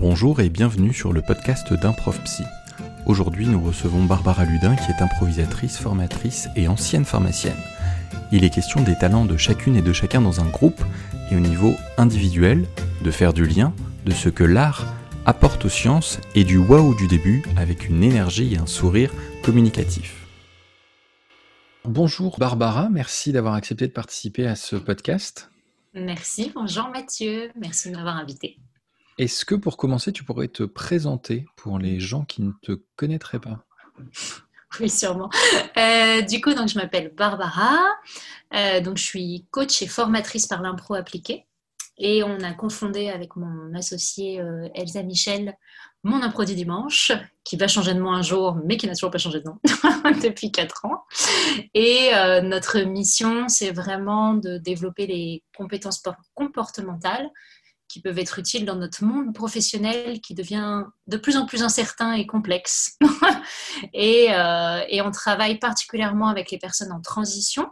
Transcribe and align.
Bonjour 0.00 0.40
et 0.40 0.48
bienvenue 0.48 0.94
sur 0.94 1.12
le 1.12 1.20
podcast 1.20 1.74
d'Improv 1.74 2.18
Psy. 2.22 2.42
Aujourd'hui, 3.04 3.46
nous 3.46 3.62
recevons 3.62 4.02
Barbara 4.02 4.46
Ludin 4.46 4.74
qui 4.74 4.90
est 4.90 5.02
improvisatrice, 5.02 5.76
formatrice 5.76 6.48
et 6.56 6.68
ancienne 6.68 7.04
pharmacienne. 7.04 7.58
Il 8.32 8.42
est 8.42 8.48
question 8.48 8.80
des 8.80 8.96
talents 8.96 9.26
de 9.26 9.36
chacune 9.36 9.76
et 9.76 9.82
de 9.82 9.92
chacun 9.92 10.22
dans 10.22 10.40
un 10.40 10.48
groupe 10.48 10.82
et 11.30 11.36
au 11.36 11.40
niveau 11.40 11.74
individuel, 11.98 12.66
de 13.04 13.10
faire 13.10 13.34
du 13.34 13.44
lien, 13.44 13.74
de 14.06 14.12
ce 14.12 14.30
que 14.30 14.42
l'art 14.42 14.86
apporte 15.26 15.66
aux 15.66 15.68
sciences 15.68 16.18
et 16.34 16.44
du 16.44 16.56
waouh 16.56 16.94
du 16.94 17.06
début 17.06 17.44
avec 17.58 17.86
une 17.86 18.02
énergie 18.02 18.54
et 18.54 18.58
un 18.58 18.66
sourire 18.66 19.12
communicatif. 19.42 20.26
Bonjour 21.84 22.38
Barbara, 22.38 22.88
merci 22.88 23.32
d'avoir 23.32 23.52
accepté 23.52 23.86
de 23.86 23.92
participer 23.92 24.46
à 24.46 24.56
ce 24.56 24.76
podcast. 24.76 25.50
Merci, 25.92 26.52
bonjour 26.54 26.88
Mathieu, 26.88 27.50
merci 27.54 27.90
de 27.90 27.96
m'avoir 27.96 28.16
invité. 28.16 28.56
Est-ce 29.20 29.44
que 29.44 29.54
pour 29.54 29.76
commencer, 29.76 30.14
tu 30.14 30.24
pourrais 30.24 30.48
te 30.48 30.62
présenter 30.62 31.44
pour 31.54 31.78
les 31.78 32.00
gens 32.00 32.24
qui 32.24 32.40
ne 32.40 32.52
te 32.62 32.80
connaîtraient 32.96 33.38
pas? 33.38 33.64
Oui, 34.78 34.88
sûrement. 34.88 35.28
Euh, 35.76 36.22
du 36.22 36.40
coup, 36.40 36.54
donc, 36.54 36.68
je 36.68 36.78
m'appelle 36.78 37.12
Barbara. 37.16 37.76
Euh, 38.54 38.80
donc, 38.80 38.98
je 38.98 39.02
suis 39.02 39.44
coach 39.50 39.82
et 39.82 39.88
formatrice 39.88 40.46
par 40.46 40.62
l'impro 40.62 40.94
appliqué. 40.94 41.44
Et 41.98 42.22
on 42.22 42.38
a 42.38 42.52
confondé 42.52 43.08
avec 43.08 43.34
mon 43.34 43.74
associé 43.74 44.40
euh, 44.40 44.68
Elsa 44.76 45.02
Michel 45.02 45.56
mon 46.04 46.22
impro 46.22 46.44
du 46.44 46.54
dimanche, 46.54 47.10
qui 47.42 47.56
va 47.56 47.66
changer 47.66 47.94
de 47.94 47.98
nom 47.98 48.12
un 48.12 48.22
jour, 48.22 48.56
mais 48.64 48.76
qui 48.76 48.86
n'a 48.86 48.94
toujours 48.94 49.10
pas 49.10 49.18
changé 49.18 49.40
de 49.40 49.44
nom 49.44 49.58
depuis 50.22 50.52
4 50.52 50.86
ans. 50.86 51.02
Et 51.74 52.10
notre 52.42 52.78
mission, 52.78 53.48
c'est 53.48 53.70
vraiment 53.70 54.32
de 54.32 54.56
développer 54.56 55.06
les 55.06 55.42
compétences 55.54 56.00
comportementales 56.34 57.28
qui 57.90 58.00
peuvent 58.00 58.18
être 58.18 58.38
utiles 58.38 58.64
dans 58.64 58.76
notre 58.76 59.02
monde 59.02 59.34
professionnel 59.34 60.20
qui 60.20 60.34
devient 60.34 60.84
de 61.08 61.16
plus 61.16 61.36
en 61.36 61.44
plus 61.44 61.64
incertain 61.64 62.12
et 62.12 62.24
complexe. 62.24 62.96
et, 63.92 64.28
euh, 64.30 64.84
et, 64.88 65.02
on 65.02 65.10
travaille 65.10 65.58
particulièrement 65.58 66.28
avec 66.28 66.52
les 66.52 66.58
personnes 66.58 66.92
en 66.92 67.00
transition, 67.00 67.68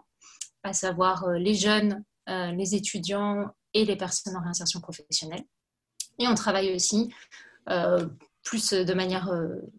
à 0.65 0.73
savoir 0.73 1.25
euh, 1.25 1.39
les 1.39 1.55
jeunes, 1.55 2.05
euh, 2.29 2.51
les 2.51 2.75
étudiants 2.75 3.47
et 3.75 3.85
les 3.85 3.95
personnes 3.95 4.37
en 4.37 4.43
réinsertion 4.43 4.81
professionnelle. 4.81 5.45
Et 6.19 6.27
on 6.27 6.35
travaille 6.35 6.75
aussi 6.75 7.15
plus 8.43 8.73
de 8.73 8.95
manière 8.95 9.31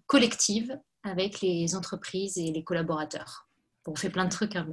collective 0.06 0.80
avec 1.04 1.42
les 1.42 1.76
entreprises 1.76 2.38
et 2.38 2.52
les 2.52 2.64
collaborateurs. 2.64 3.50
on 3.88 3.96
fait 3.96 4.12
plein 4.12 4.26
de 4.26 4.30
trucs. 4.30 4.56
Hein, 4.56 4.68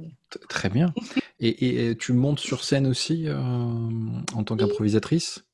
Très 0.49 0.69
bien. 0.69 0.93
Et, 1.39 1.89
et, 1.89 1.97
tu 1.97 2.13
montes 2.13 2.39
sur 2.39 2.63
scène 2.63 2.85
aussi 2.85 3.27
en 3.27 4.43
tant 4.43 4.55
qu'improvisatrice? 4.55 5.46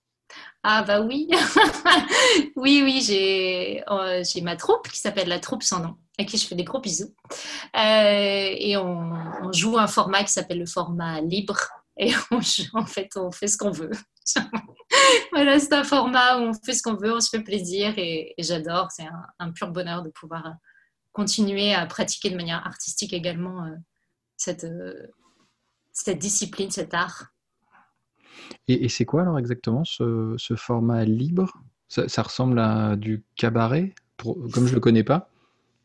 Ah 0.66 0.82
bah 0.84 1.02
oui, 1.02 1.28
oui, 2.56 2.82
oui, 2.84 3.02
j'ai 3.02 3.84
euh, 3.90 4.24
j'ai 4.24 4.40
ma 4.40 4.56
troupe 4.56 4.88
qui 4.88 4.98
s'appelle 4.98 5.28
la 5.28 5.40
troupe 5.40 5.62
sans 5.62 5.82
nom, 5.82 5.98
à 6.18 6.24
qui 6.24 6.38
je 6.38 6.48
fais 6.48 6.56
des 6.56 6.64
gros 6.64 6.80
bisous. 6.80 7.14
Euh, 7.76 8.56
et 8.58 8.78
on, 8.78 9.52
joue 9.52 9.78
un 9.78 9.88
format 9.88 10.24
qui 10.24 10.32
s'appelle 10.32 10.60
le 10.60 10.66
format 10.66 11.20
libre. 11.20 11.58
Et 11.98 12.14
en 12.74 12.86
fait, 12.86 13.10
on 13.18 13.30
fait 13.32 13.48
ce 13.48 13.58
qu'on 13.58 13.72
veut. 13.72 13.92
voilà, 15.34 15.60
c'est 15.60 15.74
un 15.74 15.84
format 15.84 16.38
où 16.38 16.44
on 16.44 16.54
fait 16.54 16.74
ce 16.74 16.82
qu'on 16.82 16.96
veut, 16.96 17.14
on 17.14 17.20
se 17.20 17.30
fait 17.30 17.44
plaisir 17.44 17.94
et, 17.98 18.34
j'adore. 18.38 18.90
C'est 18.92 19.06
un, 19.40 19.52
pur 19.52 19.68
bonheur 19.68 20.02
de 20.02 20.12
pouvoir 20.12 20.54
continuer 21.12 21.74
à 21.74 21.86
pratiquer 21.88 22.30
de 22.30 22.38
manière 22.38 22.66
artistique 22.66 23.12
également 23.12 23.66
euh, 23.66 23.76
cette, 24.38 24.66
cette 25.92 26.20
discipline, 26.20 26.72
cet 26.72 26.94
art. 26.94 27.33
Et, 28.68 28.90
c'est 28.90 29.06
quoi 29.06 29.22
alors 29.22 29.40
exactement 29.40 29.84
ce, 29.84 30.36
format 30.56 31.06
libre? 31.06 31.54
Ça, 31.88 32.22
ressemble 32.24 32.60
à 32.60 32.96
du 32.96 33.24
cabaret? 33.36 33.94
Comme 34.18 34.66
je 34.66 34.70
ne 34.70 34.76
le 34.76 34.80
connais 34.80 35.04
pas, 35.04 35.30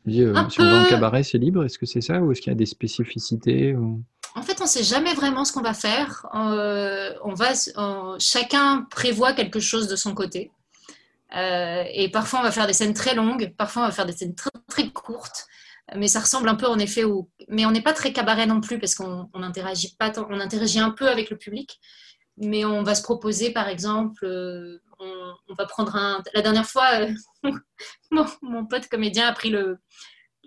euh, 0.07 0.49
si 0.49 0.61
on 0.61 0.65
va 0.65 0.81
en 0.81 0.85
cabaret, 0.85 1.23
c'est 1.23 1.37
libre. 1.37 1.63
Est-ce 1.65 1.77
que 1.77 1.85
c'est 1.85 2.01
ça 2.01 2.19
ou 2.19 2.31
est-ce 2.31 2.41
qu'il 2.41 2.51
y 2.51 2.55
a 2.55 2.57
des 2.57 2.65
spécificités 2.65 3.75
En 3.75 4.41
fait, 4.41 4.59
on 4.59 4.63
ne 4.63 4.69
sait 4.69 4.83
jamais 4.83 5.13
vraiment 5.13 5.45
ce 5.45 5.53
qu'on 5.53 5.61
va 5.61 5.73
faire. 5.73 6.25
Euh, 6.35 7.13
on 7.23 7.33
va, 7.33 7.53
chacun 8.19 8.87
prévoit 8.89 9.33
quelque 9.33 9.59
chose 9.59 9.87
de 9.87 9.95
son 9.95 10.13
côté. 10.13 10.51
Euh, 11.35 11.83
et 11.93 12.09
parfois, 12.09 12.39
on 12.39 12.43
va 12.43 12.51
faire 12.51 12.67
des 12.67 12.73
scènes 12.73 12.93
très 12.93 13.13
longues, 13.13 13.53
parfois, 13.55 13.83
on 13.83 13.85
va 13.85 13.91
faire 13.91 14.05
des 14.05 14.13
scènes 14.13 14.35
très, 14.35 14.49
très 14.67 14.89
courtes. 14.89 15.45
Mais 15.95 16.07
ça 16.07 16.19
ressemble 16.19 16.49
un 16.49 16.55
peu 16.55 16.67
en 16.67 16.77
effet 16.77 17.03
au. 17.03 17.29
Mais 17.47 17.65
on 17.65 17.71
n'est 17.71 17.81
pas 17.81 17.93
très 17.93 18.13
cabaret 18.13 18.45
non 18.45 18.61
plus 18.61 18.77
parce 18.77 18.93
qu'on 18.93 19.27
interagit 19.33 19.95
pas 19.97 20.11
on 20.29 20.39
interagit 20.39 20.79
un 20.79 20.91
peu 20.91 21.09
avec 21.09 21.31
le 21.31 21.37
public 21.37 21.79
mais 22.39 22.65
on 22.65 22.83
va 22.83 22.95
se 22.95 23.03
proposer, 23.03 23.51
par 23.51 23.67
exemple, 23.67 24.25
euh, 24.25 24.79
on, 24.99 25.53
va 25.53 25.65
prendre 25.65 25.95
un. 25.95 26.23
La 26.33 26.41
dernière 26.41 26.67
fois, 26.67 27.01
euh, 27.01 27.51
mon, 28.41 28.65
pote 28.65 28.87
comédien 28.87 29.27
a 29.27 29.33
pris 29.33 29.49
le, 29.49 29.77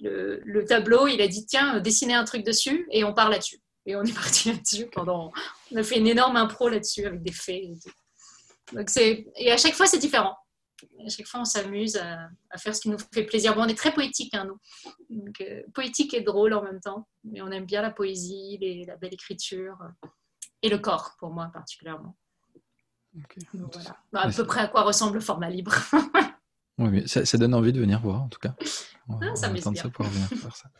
le, 0.00 0.64
tableau, 0.64 1.06
il 1.06 1.20
a 1.20 1.28
dit 1.28 1.46
tiens, 1.46 1.80
dessiner 1.80 2.14
un 2.14 2.24
truc 2.24 2.44
dessus, 2.44 2.86
et 2.90 3.04
on 3.04 3.12
part 3.12 3.30
là-dessus. 3.30 3.60
Et 3.86 3.94
on 3.94 4.02
est 4.02 4.14
parti 4.14 4.50
là-dessus 4.50 4.86
pendant. 4.86 5.32
On 5.70 5.76
a 5.76 5.82
fait 5.82 5.98
une 5.98 6.06
énorme 6.06 6.36
impro 6.36 6.68
là-dessus 6.68 7.04
avec 7.04 7.22
des 7.22 7.32
faits. 7.32 7.62
Et, 8.96 9.26
et 9.36 9.52
à 9.52 9.56
chaque 9.56 9.74
fois, 9.74 9.86
c'est 9.86 9.98
différent. 9.98 10.36
À 11.04 11.08
chaque 11.08 11.26
fois, 11.26 11.40
on 11.40 11.44
s'amuse 11.44 11.96
à, 11.96 12.28
faire 12.58 12.74
ce 12.74 12.80
qui 12.80 12.88
nous 12.88 12.98
fait 13.12 13.24
plaisir. 13.24 13.54
Bon, 13.54 13.62
on 13.62 13.68
est 13.68 13.78
très 13.78 13.92
poétique, 13.92 14.34
hein, 14.34 14.46
nous. 14.46 15.24
Euh, 15.40 15.62
poétique 15.74 16.14
et 16.14 16.22
drôle 16.22 16.54
en 16.54 16.62
même 16.62 16.80
temps. 16.80 17.06
Mais 17.24 17.42
on 17.42 17.50
aime 17.50 17.66
bien 17.66 17.82
la 17.82 17.90
poésie, 17.90 18.58
la 18.86 18.96
belle 18.96 19.14
écriture 19.14 19.76
et 20.62 20.68
le 20.68 20.78
corps, 20.78 21.16
pour 21.18 21.30
moi 21.30 21.50
particulièrement. 21.52 22.16
voilà. 23.52 23.96
Bah, 24.12 24.20
à 24.22 24.30
peu 24.30 24.46
près 24.46 24.60
à 24.60 24.68
quoi 24.68 24.82
ressemble 24.82 25.14
le 25.14 25.20
format 25.20 25.50
libre. 25.50 25.74
oui, 26.78 26.88
mais 26.90 27.06
ça, 27.06 27.38
donne 27.38 27.54
envie 27.54 27.72
de 27.72 27.80
venir 27.80 28.00
voir, 28.00 28.22
en 28.22 28.28
tout 28.28 28.38
cas. 28.38 28.54
On, 29.08 29.18
ah, 29.22 29.34
ça 29.34 29.52
ça 29.56 29.88
pour 29.90 30.06
venir 30.06 30.28
faire 30.28 30.56
ça. 30.56 30.70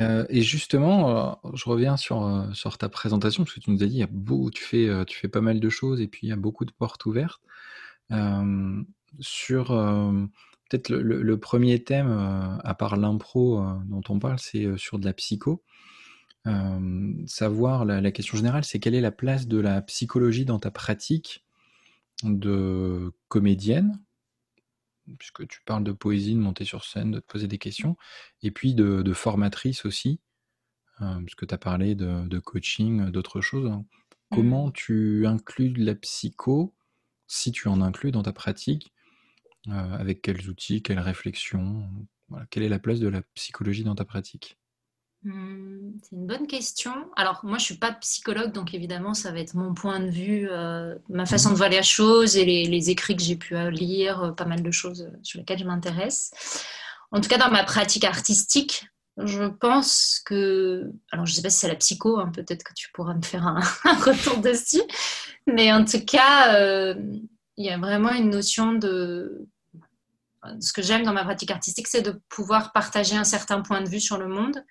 Euh, 0.00 0.24
et 0.28 0.42
justement, 0.42 1.34
euh, 1.44 1.50
je 1.54 1.68
reviens 1.68 1.96
sur, 1.96 2.24
euh, 2.24 2.52
sur 2.52 2.78
ta 2.78 2.88
présentation, 2.88 3.44
parce 3.44 3.54
que 3.54 3.60
tu 3.60 3.70
nous 3.70 3.82
as 3.82 3.86
dit, 3.86 3.94
il 3.94 4.00
y 4.00 4.04
a 4.04 4.08
beau, 4.10 4.50
tu, 4.50 4.62
fais, 4.62 4.88
tu 5.06 5.18
fais 5.18 5.28
pas 5.28 5.40
mal 5.40 5.60
de 5.60 5.68
choses 5.68 6.00
et 6.00 6.08
puis 6.08 6.26
il 6.26 6.30
y 6.30 6.32
a 6.32 6.36
beaucoup 6.36 6.64
de 6.64 6.72
portes 6.72 7.04
ouvertes. 7.06 7.40
sur 9.20 9.66
peut-être 10.70 10.88
le, 10.88 11.22
le, 11.22 11.40
premier 11.40 11.82
thème, 11.82 12.10
à 12.62 12.74
part 12.74 12.96
l'impro 12.96 13.64
dont 13.86 14.02
on 14.08 14.18
parle, 14.18 14.38
c'est 14.38 14.76
sur 14.76 14.98
de 14.98 15.04
la 15.04 15.12
psycho 15.12 15.62
savoir 17.26 17.84
la, 17.84 18.12
question 18.12 18.36
générale, 18.36 18.64
c'est 18.64 18.78
quelle 18.78 18.94
est 18.94 19.00
la 19.00 19.12
place 19.12 19.46
de 19.46 19.58
la 19.58 19.80
psychologie 19.82 20.44
dans 20.44 20.58
ta 20.58 20.70
pratique 20.70 21.44
de 22.22 23.12
comédienne, 23.28 23.98
puisque 25.18 25.46
tu 25.48 25.60
parles 25.64 25.84
de 25.84 25.92
poésie, 25.92 26.34
de 26.34 26.40
monter 26.40 26.64
sur 26.64 26.84
scène, 26.84 27.10
de 27.10 27.20
te 27.20 27.26
poser 27.26 27.48
des 27.48 27.58
questions, 27.58 27.96
et 28.42 28.50
puis 28.50 28.74
de, 28.74 29.12
formatrice 29.12 29.84
aussi, 29.84 30.20
puisque 31.24 31.46
tu 31.46 31.54
as 31.54 31.58
parlé 31.58 31.94
de, 31.94 32.38
coaching, 32.38 33.10
d'autres 33.10 33.40
choses. 33.40 33.72
Comment 34.30 34.68
mmh. 34.68 34.72
tu 34.72 35.26
inclus 35.26 35.70
de 35.70 35.84
la 35.84 35.94
psycho, 35.94 36.74
si 37.26 37.52
tu 37.52 37.68
en 37.68 37.80
inclus 37.80 38.10
dans 38.10 38.22
ta 38.22 38.32
pratique, 38.32 38.92
avec 39.70 40.20
quels 40.20 40.48
outils, 40.50 40.82
quelles 40.82 41.00
réflexions 41.00 41.88
Quelle 42.50 42.64
est 42.64 42.68
la 42.68 42.78
place 42.78 43.00
de 43.00 43.08
la 43.08 43.22
psychologie 43.34 43.84
dans 43.84 43.94
ta 43.94 44.04
pratique? 44.04 44.58
C'est 45.24 46.16
une 46.16 46.26
bonne 46.26 46.46
question. 46.46 46.92
Alors, 47.16 47.40
moi, 47.44 47.56
je 47.56 47.64
suis 47.64 47.76
pas 47.76 47.92
psychologue, 47.92 48.52
donc 48.52 48.74
évidemment, 48.74 49.14
ça 49.14 49.32
va 49.32 49.38
être 49.38 49.54
mon 49.54 49.72
point 49.72 49.98
de 49.98 50.10
vue, 50.10 50.48
euh, 50.50 50.96
ma 51.08 51.24
façon 51.24 51.50
de 51.50 51.54
voir 51.54 51.70
les 51.70 51.82
choses 51.82 52.36
et 52.36 52.44
les, 52.44 52.90
écrits 52.90 53.16
que 53.16 53.22
j'ai 53.22 53.36
pu 53.36 53.56
euh, 53.56 53.70
lire, 53.70 54.22
euh, 54.22 54.32
pas 54.32 54.44
mal 54.44 54.62
de 54.62 54.70
choses 54.70 55.10
sur 55.22 55.38
lesquelles 55.38 55.58
je 55.58 55.64
m'intéresse. 55.64 56.30
En 57.10 57.22
tout 57.22 57.28
cas, 57.28 57.38
dans 57.38 57.50
ma 57.50 57.64
pratique 57.64 58.04
artistique, 58.04 58.86
je 59.16 59.44
pense 59.44 60.20
que. 60.26 60.92
Alors, 61.10 61.24
je 61.24 61.32
ne 61.32 61.36
sais 61.36 61.42
pas 61.42 61.50
si 61.50 61.58
c'est 61.60 61.68
la 61.68 61.76
psycho, 61.76 62.18
hein, 62.18 62.30
peut-être 62.34 62.62
que 62.62 62.74
tu 62.74 62.90
pourras 62.92 63.14
me 63.14 63.22
faire 63.22 63.46
un, 63.46 63.60
retour 64.04 64.38
dessus. 64.38 64.82
Mais 65.46 65.72
en 65.72 65.86
tout 65.86 66.04
cas, 66.04 66.54
il 67.56 67.64
y 67.64 67.70
a 67.70 67.78
vraiment 67.78 68.10
une 68.10 68.28
notion 68.28 68.74
de. 68.74 69.46
Ce 70.60 70.74
que 70.74 70.82
j'aime 70.82 71.04
dans 71.04 71.14
ma 71.14 71.24
pratique 71.24 71.50
artistique, 71.50 71.88
c'est 71.88 72.02
de 72.02 72.20
pouvoir 72.28 72.72
partager 72.72 73.16
un 73.16 73.24
certain 73.24 73.62
point 73.62 73.80
de 73.80 73.88
vue 73.88 74.00
sur 74.00 74.18
le 74.18 74.28
monde 74.28 74.62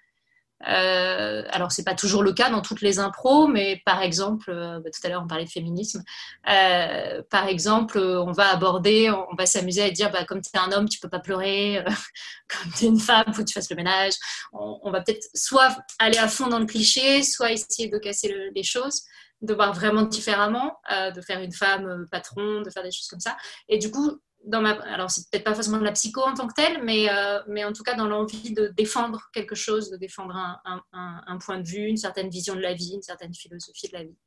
euh, 0.67 1.43
alors, 1.49 1.71
c'est 1.71 1.83
pas 1.83 1.95
toujours 1.95 2.23
le 2.23 2.33
cas 2.33 2.49
dans 2.49 2.61
toutes 2.61 2.81
les 2.81 2.99
impros, 2.99 3.47
mais 3.47 3.81
par 3.85 4.01
exemple, 4.01 4.49
euh, 4.49 4.79
bah, 4.79 4.89
tout 4.91 5.05
à 5.05 5.09
l'heure 5.09 5.21
on 5.23 5.27
parlait 5.27 5.45
de 5.45 5.49
féminisme. 5.49 6.03
Euh, 6.49 7.21
par 7.29 7.47
exemple, 7.47 7.99
on 7.99 8.31
va 8.31 8.51
aborder, 8.51 9.09
on 9.11 9.35
va 9.35 9.45
s'amuser 9.45 9.83
à 9.83 9.91
dire, 9.91 10.11
bah, 10.11 10.23
comme 10.25 10.41
tu 10.41 10.49
es 10.53 10.59
un 10.59 10.71
homme, 10.71 10.87
tu 10.87 10.99
peux 10.99 11.09
pas 11.09 11.19
pleurer. 11.19 11.83
comme 12.47 12.71
tu 12.73 12.85
es 12.85 12.87
une 12.87 12.99
femme, 12.99 13.33
faut 13.33 13.43
que 13.43 13.47
tu 13.47 13.53
fasses 13.53 13.69
le 13.69 13.75
ménage. 13.75 14.13
On, 14.53 14.91
va 14.91 15.01
peut-être 15.01 15.27
soit 15.33 15.75
aller 15.99 16.17
à 16.17 16.27
fond 16.27 16.47
dans 16.47 16.59
le 16.59 16.65
cliché, 16.65 17.23
soit 17.23 17.51
essayer 17.51 17.89
de 17.89 17.97
casser 17.97 18.33
les 18.55 18.63
choses, 18.63 19.03
de 19.41 19.53
voir 19.53 19.73
vraiment 19.73 20.03
différemment, 20.03 20.77
de 20.91 21.21
faire 21.21 21.41
une 21.41 21.51
femme 21.51 22.05
patron, 22.11 22.61
de 22.61 22.69
faire 22.69 22.83
des 22.83 22.91
choses 22.91 23.07
comme 23.07 23.19
ça. 23.19 23.35
Et 23.69 23.79
du 23.79 23.89
coup, 23.89 24.19
dans 24.45 24.61
ma, 24.61 24.71
alors 24.71 25.09
c'est 25.09 25.29
peut-être 25.29 25.43
pas 25.43 25.53
forcément 25.53 25.77
de 25.77 25.83
la 25.83 25.91
psycho 25.93 26.21
en 26.21 26.33
tant 26.33 26.47
que 26.47 26.53
telle, 26.53 26.83
mais, 26.83 27.09
euh, 27.09 27.39
mais 27.47 27.63
en 27.63 27.71
tout 27.71 27.83
cas 27.83 27.95
dans 27.95 28.07
l'envie 28.07 28.53
de 28.53 28.67
défendre 28.67 29.29
quelque 29.33 29.55
chose, 29.55 29.89
de 29.89 29.97
défendre 29.97 30.35
un, 30.35 30.83
un, 30.91 31.37
point 31.37 31.59
de 31.59 31.67
vue, 31.67 31.87
une 31.87 31.97
certaine 31.97 32.29
vision 32.29 32.55
de 32.55 32.59
la 32.59 32.73
vie, 32.73 32.93
une 32.95 33.01
certaine 33.01 33.33
philosophie 33.33 33.87
de 33.87 33.93
la 33.93 34.03
vie. 34.03 34.17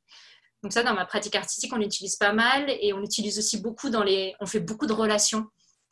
Donc 0.63 0.73
ça, 0.73 0.83
dans 0.83 0.95
ma 0.95 1.05
pratique 1.05 1.35
artistique, 1.35 1.71
on 1.73 1.77
l'utilise 1.77 2.15
pas 2.15 2.33
mal 2.33 2.65
et 2.67 2.93
on 2.93 2.99
l'utilise 2.99 3.37
aussi 3.37 3.61
beaucoup 3.61 3.89
dans 3.89 4.03
les... 4.03 4.35
On 4.39 4.47
fait 4.47 4.59
beaucoup 4.59 4.87
de 4.87 4.93
relations. 4.93 5.45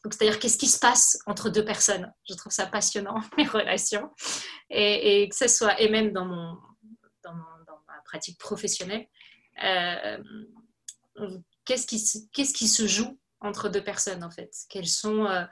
C'est-à-dire 0.03 0.39
qu'est-ce 0.39 0.57
qui 0.57 0.67
se 0.67 0.79
passe 0.79 1.19
entre 1.27 1.49
deux 1.49 1.63
personnes? 1.63 2.11
Je 2.27 2.33
trouve 2.33 2.51
ça 2.51 2.65
passionnant, 2.65 3.21
les 3.37 3.45
relations. 3.45 4.09
Et, 4.69 5.27
que 5.29 5.35
ce 5.35 5.47
soit, 5.47 5.79
et 5.79 5.89
même 5.89 6.11
dans, 6.13 6.25
mon, 6.25 6.57
dans, 7.23 7.33
ma 7.33 8.01
pratique 8.05 8.39
professionnelle, 8.39 9.07
euh, 9.63 10.17
qu'est-ce 11.65 11.85
qui, 11.85 12.29
qu'est-ce 12.33 12.53
qui 12.53 12.67
se 12.67 12.87
joue 12.87 13.19
entre 13.41 13.69
deux 13.69 13.83
personnes 13.83 14.23
en 14.23 14.31
fait 14.31 14.53
Quels 14.69 14.87
sont... 14.87 15.25
Euh, 15.25 15.45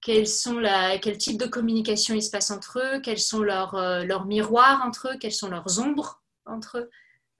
quels 0.00 0.26
sont 0.26 0.58
la, 0.58 0.98
quel 0.98 1.18
type 1.18 1.38
de 1.38 1.46
communication 1.46 2.14
il 2.14 2.22
se 2.22 2.30
passe 2.30 2.50
entre 2.50 2.78
eux, 2.78 3.00
quels 3.00 3.18
sont 3.18 3.42
leurs, 3.42 3.74
euh, 3.74 4.04
leurs 4.04 4.24
miroirs 4.24 4.82
entre 4.84 5.08
eux, 5.08 5.18
quelles 5.18 5.32
sont 5.32 5.50
leurs 5.50 5.78
ombres 5.78 6.22
entre 6.46 6.78
eux, 6.78 6.90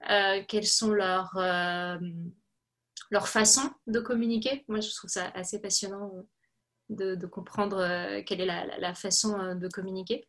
euh, 0.09 0.43
quelles 0.47 0.67
sont 0.67 0.91
leurs, 0.91 1.35
euh, 1.37 1.97
leurs 3.09 3.27
façons 3.27 3.71
de 3.87 3.99
communiquer? 3.99 4.63
Moi, 4.67 4.79
je 4.79 4.93
trouve 4.93 5.09
ça 5.09 5.31
assez 5.33 5.59
passionnant 5.59 6.11
de, 6.89 7.25
comprendre 7.25 8.21
quelle 8.25 8.41
est 8.41 8.45
la, 8.45 8.93
façon 8.93 9.55
de 9.55 9.67
communiquer. 9.69 10.27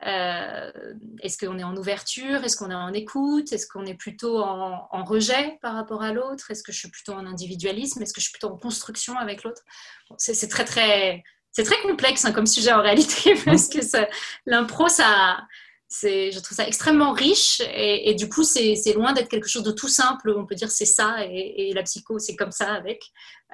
Est-ce 0.00 1.38
qu'on 1.38 1.58
est 1.58 1.64
en 1.64 1.76
ouverture? 1.76 2.44
Est-ce 2.44 2.56
qu'on 2.56 2.70
est 2.70 2.74
en 2.74 2.92
écoute? 2.92 3.52
Est-ce 3.52 3.66
qu'on 3.66 3.84
est 3.84 3.94
plutôt 3.94 4.38
en, 4.38 4.88
en, 4.90 5.04
rejet 5.04 5.58
par 5.60 5.74
rapport 5.74 6.02
à 6.02 6.12
l'autre? 6.12 6.50
Est-ce 6.50 6.62
que 6.62 6.72
je 6.72 6.78
suis 6.78 6.90
plutôt 6.90 7.12
en 7.12 7.26
individualisme? 7.26 8.02
Est-ce 8.02 8.12
que 8.12 8.20
je 8.20 8.26
suis 8.26 8.32
plutôt 8.32 8.52
en 8.52 8.56
construction 8.56 9.16
avec 9.16 9.42
l'autre? 9.42 9.62
C'est, 10.18 10.48
très, 10.48 10.64
très 10.64 11.22
c'est 11.52 11.64
très 11.64 11.80
complexe 11.82 12.24
hein, 12.24 12.32
comme 12.32 12.46
sujet 12.46 12.72
en 12.72 12.82
réalité, 12.82 13.34
parce 13.44 13.68
que 13.68 13.78
l'impro, 14.46 14.88
ça, 14.88 15.38
je 15.90 16.38
trouve 16.38 16.56
ça 16.56 16.66
extrêmement 16.66 17.12
riche 17.12 17.60
et, 17.74 18.14
du 18.14 18.28
coup, 18.28 18.44
c'est 18.44 18.92
loin 18.94 19.12
d'être 19.12 19.28
quelque 19.28 19.48
chose 19.48 19.62
de 19.62 19.72
tout 19.72 19.88
simple. 19.88 20.30
On 20.36 20.46
peut 20.46 20.54
dire 20.54 20.70
c'est 20.70 20.86
ça 20.86 21.24
et, 21.24 21.72
la 21.74 21.82
psycho, 21.82 22.18
c'est 22.18 22.36
comme 22.36 22.52
ça 22.52 22.72
avec. 22.74 23.02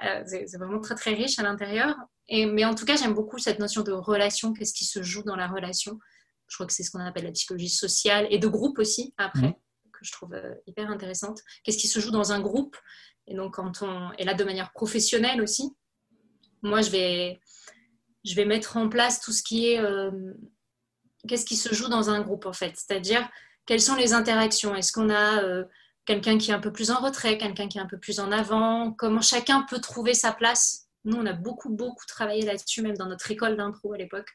Euh, 0.03 0.23
c'est 0.25 0.57
vraiment 0.57 0.79
très 0.79 0.95
très 0.95 1.13
riche 1.13 1.39
à 1.39 1.43
l'intérieur. 1.43 1.95
Mais 2.29 2.65
en 2.65 2.75
tout 2.75 2.85
cas, 2.85 2.95
j'aime 2.95 3.13
beaucoup 3.13 3.39
cette 3.39 3.59
notion 3.59 3.81
de 3.81 3.91
relation, 3.91 4.53
qu'est-ce 4.53 4.73
qui 4.73 4.85
se 4.85 5.01
joue 5.01 5.23
dans 5.23 5.35
la 5.35 5.47
relation? 5.47 5.99
Je 6.47 6.55
crois 6.55 6.67
que 6.67 6.73
c'est 6.73 6.83
ce 6.83 6.91
qu'on 6.91 6.99
appelle 6.99 7.25
la 7.25 7.31
psychologie 7.31 7.69
sociale 7.69 8.27
et 8.29 8.37
de 8.37 8.47
groupe 8.47 8.79
aussi 8.79 9.13
après, 9.17 9.53
que 9.91 9.99
je 10.03 10.11
trouve 10.11 10.33
euh, 10.33 10.53
hyper 10.67 10.89
intéressante. 10.89 11.41
Qu'est-ce 11.63 11.77
qui 11.77 11.87
se 11.87 11.99
joue 11.99 12.11
dans 12.11 12.31
un 12.31 12.39
groupe? 12.39 12.77
Et 13.27 13.35
donc, 13.35 13.55
quand 13.55 13.81
on 13.81 14.11
est 14.13 14.23
là 14.23 14.33
de 14.33 14.43
manière 14.43 14.71
professionnelle 14.71 15.41
aussi, 15.41 15.75
moi, 16.61 16.81
je 16.81 16.91
vais 16.91 17.39
je 18.23 18.33
vais 18.33 18.45
mettre 18.45 18.75
en 18.77 18.89
place 18.89 19.21
tout 19.21 19.31
ce 19.31 19.43
qui 19.43 19.69
est 19.69 19.79
euh, 19.79 20.11
qu'est-ce 21.27 21.45
qui 21.45 21.55
se 21.55 21.73
joue 21.73 21.89
dans 21.89 22.09
un 22.09 22.21
groupe 22.21 22.45
en 22.45 22.53
fait, 22.53 22.73
c'est-à-dire 22.75 23.27
quelles 23.65 23.81
sont 23.81 23.95
les 23.95 24.13
interactions? 24.13 24.75
Est-ce 24.75 24.91
qu'on 24.91 25.09
a 25.09 25.43
euh, 25.43 25.63
quelqu'un 26.05 26.37
qui 26.37 26.51
est 26.51 26.53
un 26.53 26.59
peu 26.59 26.71
plus 26.71 26.91
en 26.91 26.99
retrait, 26.99 27.37
quelqu'un 27.37 27.67
qui 27.67 27.77
est 27.77 27.81
un 27.81 27.87
peu 27.87 27.97
plus 27.97 28.19
en 28.19 28.31
avant? 28.31 28.91
Comment 28.91 29.21
chacun 29.21 29.63
peut 29.63 29.79
trouver 29.79 30.13
sa 30.13 30.33
place? 30.33 30.87
Nous, 31.03 31.17
on 31.17 31.25
a 31.25 31.33
beaucoup 31.33 31.69
beaucoup 31.69 32.05
travaillé 32.07 32.43
là-dessus, 32.43 32.81
même 32.81 32.97
dans 32.97 33.07
notre 33.07 33.29
école 33.29 33.57
d'impro 33.57 33.93
à 33.93 33.97
l'époque. 33.97 34.29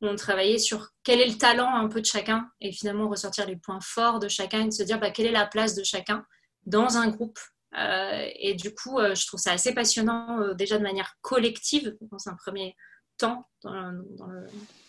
On 0.00 0.16
travaillait 0.16 0.58
sur 0.58 0.90
quel 1.02 1.20
est 1.20 1.28
le 1.28 1.38
talent 1.38 1.74
un 1.74 1.88
peu 1.88 2.00
de 2.00 2.06
chacun 2.06 2.50
et 2.60 2.72
finalement 2.72 3.08
ressortir 3.08 3.46
les 3.46 3.56
points 3.56 3.80
forts 3.80 4.18
de 4.18 4.28
chacun 4.28 4.66
et 4.66 4.70
se 4.70 4.82
dire 4.82 4.98
bah, 4.98 5.10
quelle 5.10 5.26
est 5.26 5.32
la 5.32 5.46
place 5.46 5.74
de 5.74 5.82
chacun 5.82 6.24
dans 6.66 6.96
un 6.96 7.08
groupe. 7.08 7.38
Euh, 7.76 8.28
et 8.36 8.54
du 8.54 8.74
coup, 8.74 8.98
je 9.00 9.26
trouve 9.26 9.40
ça 9.40 9.52
assez 9.52 9.72
passionnant 9.74 10.54
déjà 10.54 10.78
de 10.78 10.82
manière 10.82 11.14
collective 11.22 11.96
dans 12.00 12.28
un 12.28 12.34
premier 12.34 12.76
temps 13.18 13.48
dans, 13.62 13.92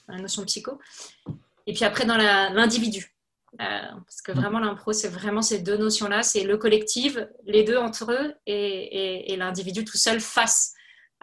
la 0.07 0.17
notion 0.17 0.43
psycho. 0.45 0.79
Et 1.67 1.73
puis 1.73 1.83
après, 1.83 2.05
dans 2.05 2.17
l'individu. 2.17 3.15
Euh, 3.61 3.91
parce 4.05 4.21
que 4.21 4.31
vraiment, 4.31 4.59
l'impro, 4.59 4.91
c'est 4.93 5.07
vraiment 5.07 5.41
ces 5.41 5.59
deux 5.59 5.77
notions-là. 5.77 6.23
C'est 6.23 6.43
le 6.43 6.57
collectif, 6.57 7.17
les 7.45 7.63
deux 7.63 7.77
entre 7.77 8.11
eux, 8.11 8.33
et, 8.45 9.35
l'individu 9.37 9.85
tout 9.85 9.97
seul 9.97 10.19
face 10.19 10.73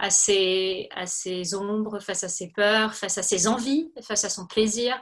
à 0.03 0.11
ses, 0.11 0.89
à 0.91 1.07
ses 1.07 1.55
ombres, 1.55 2.01
face 2.01 2.25
à 2.25 2.29
ses 2.29 2.51
peurs, 2.51 2.95
face 2.95 3.19
à 3.19 3.23
ses 3.23 3.47
envies, 3.47 3.93
face 4.03 4.25
à 4.25 4.29
son 4.29 4.47
plaisir, 4.47 5.01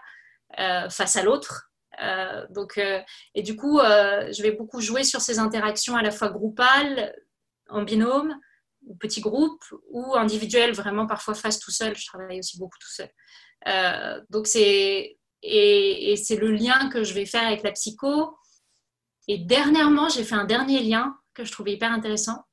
euh, 0.58 0.88
face 0.90 1.16
à 1.16 1.22
l'autre. 1.22 1.70
Euh, 2.02 2.46
donc, 2.50 2.78
et 3.34 3.42
du 3.42 3.56
coup, 3.56 3.78
je 3.78 4.42
vais 4.42 4.52
beaucoup 4.52 4.80
jouer 4.80 5.02
sur 5.02 5.20
ces 5.20 5.38
interactions 5.38 5.96
à 5.96 6.02
la 6.02 6.10
fois 6.10 6.28
groupales, 6.28 7.14
en 7.68 7.82
binôme, 7.82 8.38
ou 8.86 8.94
petit 8.96 9.20
groupe 9.20 9.62
ou 9.90 10.14
individuel, 10.14 10.72
vraiment 10.72 11.06
parfois 11.06 11.34
face 11.34 11.58
tout 11.58 11.70
seul. 11.70 11.96
Je 11.96 12.06
travaille 12.06 12.38
aussi 12.38 12.58
beaucoup 12.58 12.78
tout 12.80 12.90
seul. 12.90 13.08
Euh, 13.68 14.20
donc 14.30 14.46
c'est 14.46 15.18
et, 15.42 16.14
c'est 16.16 16.36
le 16.36 16.50
lien 16.50 16.88
que 16.90 17.02
je 17.02 17.14
vais 17.14 17.26
faire 17.26 17.46
avec 17.46 17.62
la 17.62 17.72
psycho. 17.72 18.36
Et 19.28 19.38
dernièrement, 19.38 20.08
j'ai 20.08 20.24
fait 20.24 20.34
un 20.34 20.44
dernier 20.44 20.80
lien 20.80 21.16
que 21.34 21.44
je 21.44 21.52
trouvais 21.52 21.72
hyper 21.72 21.92
intéressant, 21.92 22.44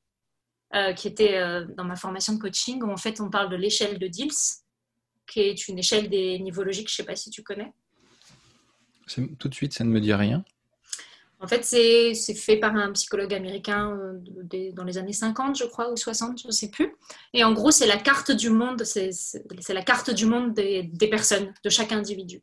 euh, 0.76 0.94
qui 0.94 1.08
était 1.08 1.38
euh, 1.38 1.66
dans 1.78 1.86
ma 1.86 1.96
formation 1.96 2.34
de 2.34 2.40
coaching, 2.40 2.84
où 2.84 2.92
en 2.92 2.98
fait 2.98 3.22
on 3.22 3.30
parle 3.30 3.50
de 3.50 3.56
l'échelle 3.56 4.00
de 4.00 4.08
Diels, 4.08 4.32
qui 5.26 5.40
est 5.40 5.68
une 5.68 5.80
échelle 5.80 6.10
des 6.10 6.40
niveaux 6.40 6.64
logiques. 6.64 6.90
Je 6.90 6.94
ne 6.94 6.98
sais 6.98 7.06
pas 7.06 7.16
si 7.16 7.30
tu 7.30 7.42
connais. 7.42 7.72
Tout 9.40 9.48
de 9.48 9.54
suite, 9.54 9.74
ça 9.74 9.86
ne 9.86 9.90
me 9.90 10.02
dit 10.02 10.14
rien. 10.14 10.44
En 11.40 11.48
fait, 11.48 11.64
c'est 11.64 12.14
fait 12.34 12.58
par 12.58 12.76
un 12.76 12.92
psychologue 12.94 13.34
américain 13.34 13.96
euh, 13.96 14.72
dans 14.74 14.84
les 14.84 14.98
années 14.98 15.14
50, 15.14 15.58
je 15.58 15.66
crois, 15.66 15.92
ou 15.92 15.96
60, 15.96 16.42
je 16.42 16.48
ne 16.48 16.52
sais 16.52 16.70
plus. 16.70 16.96
Et 17.34 17.44
en 17.44 17.54
gros, 17.54 17.72
c'est 17.72 17.86
la 17.86 17.98
carte 17.98 18.32
du 18.32 18.50
monde, 18.50 18.84
c'est 18.84 19.74
la 19.74 19.84
carte 19.84 20.10
du 20.10 20.26
monde 20.26 20.54
des, 20.54 21.08
personnes, 21.10 21.54
de 21.64 21.70
chaque 21.70 21.92
individu. 21.92 22.42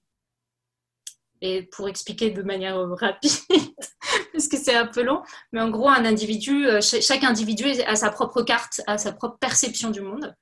Et 1.41 1.65
pour 1.65 1.89
expliquer 1.89 2.31
de 2.31 2.43
manière 2.43 2.79
rapide, 2.93 3.33
c'est 4.65 4.77
un 4.77 4.87
peu 4.87 5.03
long, 5.03 5.23
mais 5.53 5.61
en 5.61 5.71
gros, 5.71 5.89
un 5.89 6.05
individu, 6.05 6.67
euh, 6.67 6.81
chaque 6.81 7.25
individu 7.25 7.65
a 7.87 7.97
sa 7.97 8.11
propre 8.11 8.43
carte, 8.43 8.81
a 8.87 8.99
sa 8.99 9.13
propre 9.13 9.39
perception 9.39 9.91
du 9.91 10.01
monde. 10.01 10.35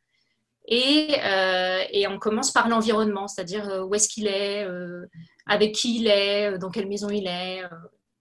Et, 0.66 1.16
euh, 1.24 2.08
on 2.08 2.18
commence 2.18 2.52
par 2.52 2.68
l'environnement, 2.68 3.28
c'est-à-dire 3.28 3.84
où 3.88 3.94
est-ce 3.94 4.08
qu'il 4.08 4.26
est, 4.26 4.66
avec 5.46 5.74
qui 5.74 5.96
il 5.96 6.06
est, 6.06 6.58
dans 6.58 6.70
quelle 6.70 6.88
maison 6.88 7.08
il 7.10 7.26
est 7.26 7.62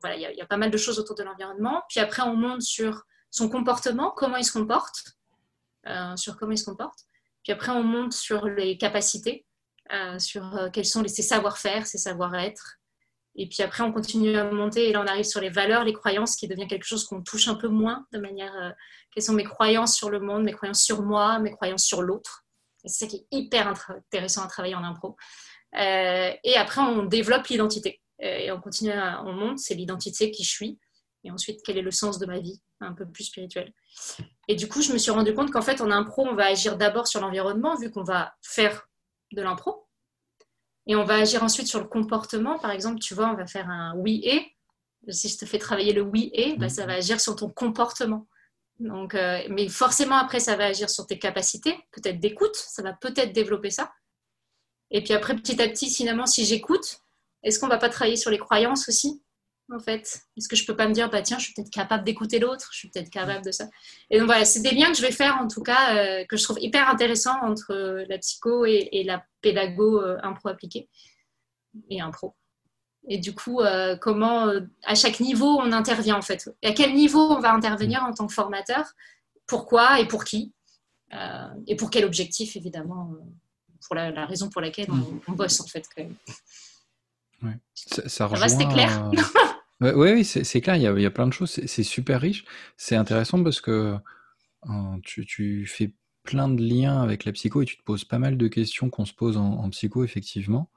voilà, 0.01 0.15
il 0.15 0.35
y, 0.35 0.41
a 0.41 0.45
pas 0.45 0.57
mal 0.57 0.71
de 0.71 0.77
choses 0.77 0.99
autour 0.99 1.15
de 1.15 1.23
l'environnement. 1.23 1.83
Puis 1.87 1.99
après, 1.99 2.23
on 2.23 2.35
monte 2.35 2.61
sur 2.61 3.03
son 3.29 3.49
comportement, 3.49 4.11
comment 4.11 4.37
il 4.37 4.43
se 4.43 4.51
comporte, 4.51 5.13
euh, 5.87 6.15
sur 6.17 6.37
comment 6.37 6.51
il 6.51 6.57
se 6.57 6.65
comporte. 6.65 6.99
Puis 7.43 7.53
après, 7.53 7.71
on 7.71 7.83
monte 7.83 8.13
sur 8.13 8.47
les 8.47 8.77
capacités, 8.77 9.45
euh, 9.93 10.19
sur 10.19 10.57
euh, 10.57 10.69
quels 10.71 10.85
sont 10.85 11.07
ses 11.07 11.21
savoir-faire, 11.21 11.85
ses 11.85 11.97
savoir-être. 11.97 12.79
Et 13.35 13.47
puis 13.47 13.63
après, 13.63 13.83
on 13.83 13.93
continue 13.93 14.35
à 14.35 14.51
monter 14.51 14.89
et 14.89 14.93
là, 14.93 15.01
on 15.01 15.07
arrive 15.07 15.23
sur 15.23 15.39
les 15.39 15.49
valeurs, 15.49 15.83
les 15.83 15.93
croyances, 15.93 16.35
qui 16.35 16.47
devient 16.47 16.67
quelque 16.67 16.83
chose 16.83 17.05
qu'on 17.05 17.21
touche 17.21 17.47
un 17.47 17.55
peu 17.55 17.69
moins 17.69 18.05
de 18.11 18.19
manière. 18.19 18.75
quelles 19.13 19.23
sont 19.23 19.33
mes 19.33 19.45
croyances 19.45 19.95
sur 19.95 20.09
le 20.09 20.19
monde, 20.19 20.43
mes 20.43 20.51
croyances 20.51 20.83
sur 20.83 21.01
moi, 21.01 21.39
mes 21.39 21.51
croyances 21.51 21.85
sur 21.85 22.01
l'autre. 22.01 22.45
Et 22.83 22.89
c'est 22.89 23.05
ça 23.05 23.07
qui 23.07 23.17
est 23.17 23.27
hyper 23.31 23.73
intéressant 23.89 24.43
à 24.43 24.47
travailler 24.47 24.75
en 24.75 24.83
impro. 24.83 25.15
et 25.73 26.55
après, 26.57 26.81
on 26.81 27.03
développe 27.03 27.47
l'identité. 27.47 28.01
Euh, 28.23 28.37
et 28.37 28.51
on 28.51 28.59
continue, 28.59 28.91
à, 28.91 29.23
on 29.23 29.33
monte, 29.33 29.59
c'est 29.59 29.73
l'identité 29.73 30.31
qui 30.31 30.43
je 30.43 30.49
suis. 30.49 30.79
Et 31.23 31.31
ensuite, 31.31 31.61
quel 31.63 31.77
est 31.77 31.83
le 31.83 31.91
sens 31.91 32.17
de 32.17 32.25
ma 32.25 32.39
vie, 32.39 32.61
un 32.79 32.93
peu 32.93 33.05
plus 33.05 33.25
spirituel. 33.25 33.73
Et 34.47 34.55
du 34.55 34.67
coup, 34.67 34.81
je 34.81 34.91
me 34.91 34.97
suis 34.97 35.11
rendu 35.11 35.33
compte 35.35 35.51
qu'en 35.51 35.61
fait, 35.61 35.81
en 35.81 35.91
impro, 35.91 36.25
on 36.25 36.33
va 36.33 36.45
agir 36.45 36.77
d'abord 36.77 37.07
sur 37.07 37.21
l'environnement, 37.21 37.75
vu 37.75 37.91
qu'on 37.91 38.03
va 38.03 38.33
faire 38.41 38.87
de 39.31 39.41
l'impro. 39.41 39.87
Et 40.87 40.95
on 40.95 41.03
va 41.03 41.15
agir 41.15 41.43
ensuite 41.43 41.67
sur 41.67 41.79
le 41.79 41.87
comportement. 41.87 42.57
Par 42.59 42.71
exemple, 42.71 42.99
tu 42.99 43.13
vois, 43.13 43.29
on 43.31 43.35
va 43.35 43.45
faire 43.45 43.69
un 43.69 43.95
oui 43.95 44.21
et. 44.23 44.45
Si 45.09 45.29
je 45.29 45.37
te 45.37 45.45
fais 45.45 45.57
travailler 45.57 45.93
le 45.93 46.01
oui 46.01 46.29
et, 46.33 46.55
bah, 46.57 46.69
ça 46.69 46.85
va 46.85 46.93
agir 46.93 47.19
sur 47.19 47.35
ton 47.35 47.49
comportement. 47.49 48.27
Donc, 48.79 49.15
euh, 49.15 49.41
mais 49.49 49.67
forcément, 49.67 50.15
après, 50.15 50.39
ça 50.39 50.55
va 50.55 50.65
agir 50.65 50.89
sur 50.89 51.07
tes 51.07 51.19
capacités, 51.19 51.75
peut-être 51.91 52.19
d'écoute. 52.19 52.55
Ça 52.55 52.83
va 52.83 52.93
peut-être 52.93 53.33
développer 53.33 53.69
ça. 53.69 53.91
Et 54.91 55.03
puis 55.03 55.13
après, 55.13 55.35
petit 55.35 55.61
à 55.61 55.67
petit, 55.69 55.89
finalement, 55.89 56.25
si 56.25 56.45
j'écoute, 56.45 57.01
est-ce 57.43 57.59
qu'on 57.59 57.67
va 57.67 57.77
pas 57.77 57.89
travailler 57.89 58.17
sur 58.17 58.29
les 58.29 58.37
croyances 58.37 58.89
aussi? 58.89 59.23
En 59.69 59.79
fait. 59.79 60.21
Est-ce 60.37 60.47
que 60.47 60.55
je 60.55 60.65
peux 60.65 60.75
pas 60.75 60.87
me 60.87 60.93
dire, 60.93 61.09
bah 61.09 61.21
tiens, 61.21 61.37
je 61.37 61.45
suis 61.45 61.53
peut-être 61.53 61.69
capable 61.69 62.03
d'écouter 62.03 62.39
l'autre, 62.39 62.69
je 62.71 62.77
suis 62.77 62.89
peut-être 62.89 63.09
capable 63.09 63.43
de 63.45 63.51
ça. 63.51 63.65
Et 64.09 64.17
donc 64.17 64.27
voilà, 64.27 64.45
c'est 64.45 64.61
des 64.61 64.71
liens 64.71 64.91
que 64.91 64.97
je 64.97 65.01
vais 65.01 65.11
faire 65.11 65.37
en 65.37 65.47
tout 65.47 65.63
cas, 65.63 65.95
euh, 65.95 66.25
que 66.25 66.37
je 66.37 66.43
trouve 66.43 66.59
hyper 66.59 66.89
intéressants 66.89 67.39
entre 67.43 67.73
euh, 67.73 68.05
la 68.09 68.17
psycho 68.17 68.65
et, 68.65 69.03
la 69.05 69.23
pédago 69.41 70.01
euh, 70.01 70.17
impro 70.23 70.49
appliquée 70.49 70.89
et 71.89 72.01
impro. 72.01 72.35
Et 73.07 73.17
du 73.17 73.33
coup, 73.33 73.61
comment, 73.99 74.53
à 74.83 74.93
chaque 74.93 75.19
niveau, 75.21 75.59
on 75.59 75.71
intervient 75.71 76.17
en 76.17 76.21
fait. 76.21 76.51
Et 76.61 76.67
À 76.67 76.71
quel 76.71 76.93
niveau 76.93 77.19
on 77.19 77.39
va 77.39 77.51
intervenir 77.51 78.03
en 78.03 78.13
tant 78.13 78.27
que 78.27 78.33
formateur? 78.33 78.85
Pourquoi 79.47 79.99
et 79.99 80.07
pour 80.07 80.23
qui? 80.23 80.53
Et 81.65 81.75
pour 81.75 81.89
quel 81.89 82.05
objectif, 82.05 82.55
évidemment, 82.55 83.15
pour 83.87 83.95
la, 83.95 84.27
raison 84.27 84.49
pour 84.49 84.61
laquelle 84.61 84.91
on, 84.91 85.19
on, 85.27 85.31
bosse 85.31 85.59
en 85.61 85.65
fait 85.65 85.83
quand 85.95 86.03
même. 86.03 86.15
Ça, 87.73 88.07
ça, 88.07 88.27
va, 88.27 88.47
c'était 88.47 88.67
clair 88.67 89.09
Oui, 89.81 89.89
ouais, 89.91 90.23
c'est 90.23 90.61
clair, 90.61 90.75
il 90.75 90.83
y, 90.83 90.87
a, 90.87 90.91
il 90.93 91.01
y, 91.01 91.05
a, 91.05 91.11
plein 91.11 91.27
de 91.27 91.33
choses, 91.33 91.49
c'est 91.49 91.83
super 91.83 92.21
riche. 92.21 92.45
C'est 92.77 92.95
intéressant 92.95 93.43
parce 93.43 93.61
que 93.61 93.97
euh, 94.69 94.97
tu, 95.03 95.25
tu, 95.25 95.65
fais 95.65 95.93
plein 96.23 96.47
de 96.49 96.61
liens 96.61 97.01
avec 97.01 97.25
la 97.25 97.31
psycho 97.31 97.63
et 97.63 97.65
tu 97.65 97.77
te 97.77 97.83
poses 97.83 98.05
pas 98.05 98.19
mal 98.19 98.37
de 98.37 98.47
questions 98.47 98.91
qu'on 98.91 99.05
se 99.05 99.13
pose 99.13 99.37
en, 99.37 99.69
psycho, 99.71 100.03
effectivement. 100.03 100.69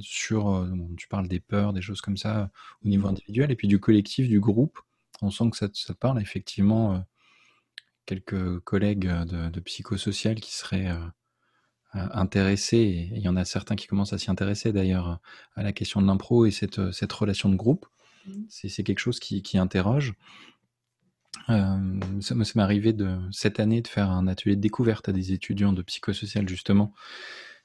sur, 0.00 0.68
tu 0.96 1.08
parles 1.08 1.28
des 1.28 1.40
peurs, 1.40 1.74
des 1.74 1.82
choses 1.82 2.00
comme 2.00 2.16
ça 2.16 2.50
au 2.84 2.88
niveau 2.88 3.08
individuel, 3.08 3.50
et 3.50 3.56
puis 3.56 3.68
du 3.68 3.80
collectif, 3.80 4.28
du 4.28 4.40
groupe. 4.40 4.78
On 5.20 5.30
sent 5.30 5.50
que 5.50 5.56
ça, 5.58 5.68
te 5.68 5.92
parle 5.92 6.20
effectivement. 6.22 7.04
quelques 8.06 8.60
collègues 8.60 9.08
de, 9.08 9.50
de 9.50 9.60
psychosocial 9.60 10.36
qui 10.40 10.54
seraient 10.54 10.90
intéressés, 11.94 12.76
et 12.76 13.10
il 13.14 13.22
y 13.22 13.28
en 13.28 13.36
a 13.36 13.44
certains 13.44 13.76
qui 13.76 13.86
commencent 13.86 14.12
à 14.12 14.18
s'y 14.18 14.30
intéresser 14.30 14.72
d'ailleurs 14.72 15.20
à 15.56 15.62
la 15.62 15.72
question 15.72 16.00
de 16.00 16.06
l'impro 16.06 16.46
et 16.46 16.50
cette, 16.50 16.92
cette 16.92 17.12
relation 17.12 17.48
de 17.48 17.56
groupe. 17.56 17.86
Mmh. 18.26 18.32
C'est 18.48 18.82
quelque 18.82 18.98
chose 18.98 19.20
qui, 19.20 19.42
qui 19.42 19.58
interroge. 19.58 20.14
Euh, 21.48 22.00
ça, 22.20 22.34
m'est 22.34 22.56
arrivé 22.58 22.92
de, 22.92 23.18
cette 23.30 23.58
année 23.58 23.80
de 23.80 23.88
faire 23.88 24.10
un 24.10 24.26
atelier 24.26 24.56
de 24.56 24.60
découverte 24.60 25.08
à 25.08 25.12
des 25.12 25.32
étudiants 25.32 25.72
de 25.72 25.82
psychosocial 25.82 26.48
justement, 26.48 26.92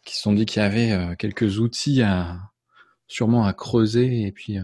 qui 0.03 0.15
se 0.15 0.21
sont 0.21 0.33
dit 0.33 0.45
qu'il 0.45 0.61
y 0.61 0.65
avait 0.65 0.91
euh, 0.91 1.15
quelques 1.15 1.59
outils 1.59 2.01
à 2.01 2.51
sûrement 3.07 3.45
à 3.45 3.53
creuser 3.53 4.23
et 4.23 4.31
puis 4.31 4.57
euh, 4.57 4.63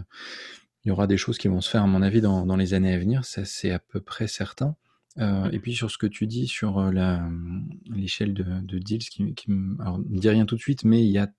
il 0.84 0.90
y 0.90 0.92
aura 0.92 1.08
des 1.08 1.18
choses 1.18 1.38
qui 1.38 1.48
vont 1.48 1.62
se 1.62 1.70
faire 1.70 1.84
à 1.84 1.88
mon 1.88 2.02
avis 2.02 2.22
dans, 2.22 2.46
dans 2.46 2.58
les 2.58 2.74
années 2.74 2.94
à 2.94 2.98
venir, 2.98 3.24
ça 3.24 3.46
c'est 3.46 3.72
à 3.72 3.80
peu 3.80 4.02
près 4.02 4.28
certain. 4.28 4.76
Euh, 5.20 5.50
et 5.52 5.60
puis 5.60 5.76
sur 5.76 5.92
ce 5.92 5.98
que 5.98 6.08
tu 6.08 6.26
dis 6.26 6.48
sur 6.48 6.92
l'échelle 7.86 8.34
de, 8.34 8.44
de, 8.44 8.80
deals, 8.80 9.04
qui, 9.04 9.34
qui 9.36 9.52
alors, 9.80 10.00
ne 10.00 10.20
dit 10.20 10.30
rien 10.30 10.46
tout 10.46 10.56
de 10.56 10.62
suite, 10.62 10.86
mais 10.86 11.04
il 11.04 11.12
y 11.12 11.20
a 11.20 11.32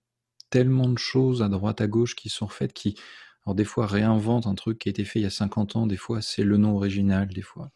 tellement 0.50 0.88
de 0.88 0.98
choses 0.98 1.42
à 1.42 1.48
droite 1.48 1.80
à 1.80 1.88
gauche 1.88 2.14
qui 2.14 2.28
sont 2.28 2.48
faites 2.48 2.72
qui 2.72 2.96
alors 3.44 3.54
des 3.54 3.64
fois 3.64 3.86
réinvente 3.86 4.46
un 4.46 4.54
truc 4.54 4.78
qui 4.78 4.88
a 4.88 4.90
été 4.90 5.04
fait 5.04 5.18
il 5.18 5.24
y 5.24 5.26
a 5.26 5.30
50 5.30 5.76
ans, 5.76 5.86
des 5.86 5.96
fois 5.96 6.22
c'est 6.22 6.44
le 6.44 6.56
nom 6.56 6.76
original, 6.76 7.28
des 7.28 7.42
fois. 7.42 7.70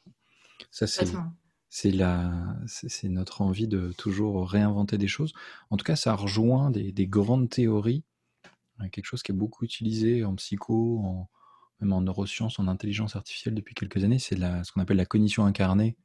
Ça 0.70 0.86
c'est 1.70 3.08
notre 3.08 3.42
envie 3.42 3.68
de 3.68 3.92
toujours 3.98 4.48
réinventer 4.48 4.96
des 4.96 5.08
choses. 5.08 5.32
En 5.70 5.76
tout 5.76 5.84
cas, 5.84 5.96
ça 5.96 6.14
rejoint 6.14 6.70
des, 6.70 6.92
des 6.92 7.06
grandes 7.06 7.50
théories, 7.50 8.04
euh, 8.80 8.88
quelque 8.90 9.04
chose 9.04 9.22
qui 9.22 9.32
est 9.32 9.34
beaucoup 9.34 9.64
utilisé 9.64 10.24
en 10.24 10.34
psycho, 10.36 11.00
en, 11.00 11.28
même 11.80 11.92
en 11.92 12.00
neurosciences, 12.00 12.58
en 12.58 12.68
intelligence 12.68 13.16
artificielle 13.16 13.54
depuis 13.54 13.74
quelques 13.74 14.02
années, 14.04 14.18
c'est 14.18 14.36
ce 14.36 14.72
qu'on 14.72 14.80
appelle 14.80 14.96
la 14.96 15.06
cognition 15.06 15.44
incarnée, 15.44 15.96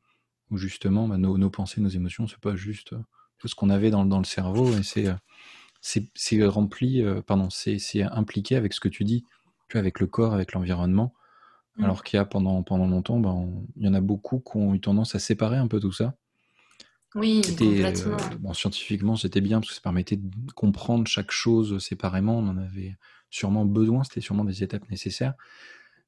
où 0.51 0.57
justement 0.57 1.07
bah, 1.07 1.17
nos, 1.17 1.37
nos, 1.37 1.49
pensées, 1.49 1.81
nos 1.81 1.89
émotions, 1.89 2.27
c'est 2.27 2.39
pas 2.39 2.55
juste 2.55 2.93
euh, 2.93 2.99
tout 3.39 3.47
ce 3.47 3.55
qu'on 3.55 3.69
avait 3.69 3.89
dans, 3.89 4.05
dans, 4.05 4.19
le 4.19 4.25
cerveau, 4.25 4.71
et 4.73 4.83
c'est 4.83 5.07
euh, 5.07 6.49
rempli, 6.49 7.03
pardon, 7.25 7.49
c'est 7.49 8.03
impliqué 8.03 8.55
avec 8.55 8.73
ce 8.73 8.79
que 8.79 8.89
tu 8.89 9.03
dis 9.03 9.25
avec 9.77 9.99
le 9.99 10.07
corps, 10.07 10.33
avec 10.33 10.53
l'environnement. 10.53 11.13
Mm. 11.77 11.85
Alors 11.85 12.03
qu'il 12.03 12.17
y 12.17 12.19
a 12.19 12.25
pendant, 12.25 12.63
pendant 12.63 12.87
longtemps, 12.87 13.19
ben, 13.19 13.49
il 13.75 13.85
y 13.85 13.87
en 13.87 13.93
a 13.93 14.01
beaucoup 14.01 14.39
qui 14.39 14.57
ont 14.57 14.73
eu 14.73 14.79
tendance 14.79 15.15
à 15.15 15.19
séparer 15.19 15.57
un 15.57 15.67
peu 15.67 15.79
tout 15.79 15.91
ça. 15.91 16.15
Oui, 17.15 17.41
complètement. 17.57 18.17
bon, 18.39 18.53
scientifiquement, 18.53 19.15
c'était 19.15 19.41
bien 19.41 19.59
parce 19.59 19.69
que 19.69 19.75
ça 19.75 19.81
permettait 19.81 20.17
de 20.17 20.51
comprendre 20.55 21.07
chaque 21.07 21.31
chose 21.31 21.77
séparément. 21.79 22.39
On 22.39 22.47
en 22.47 22.57
avait 22.57 22.97
sûrement 23.29 23.65
besoin, 23.65 24.03
c'était 24.03 24.21
sûrement 24.21 24.45
des 24.45 24.63
étapes 24.63 24.89
nécessaires. 24.89 25.33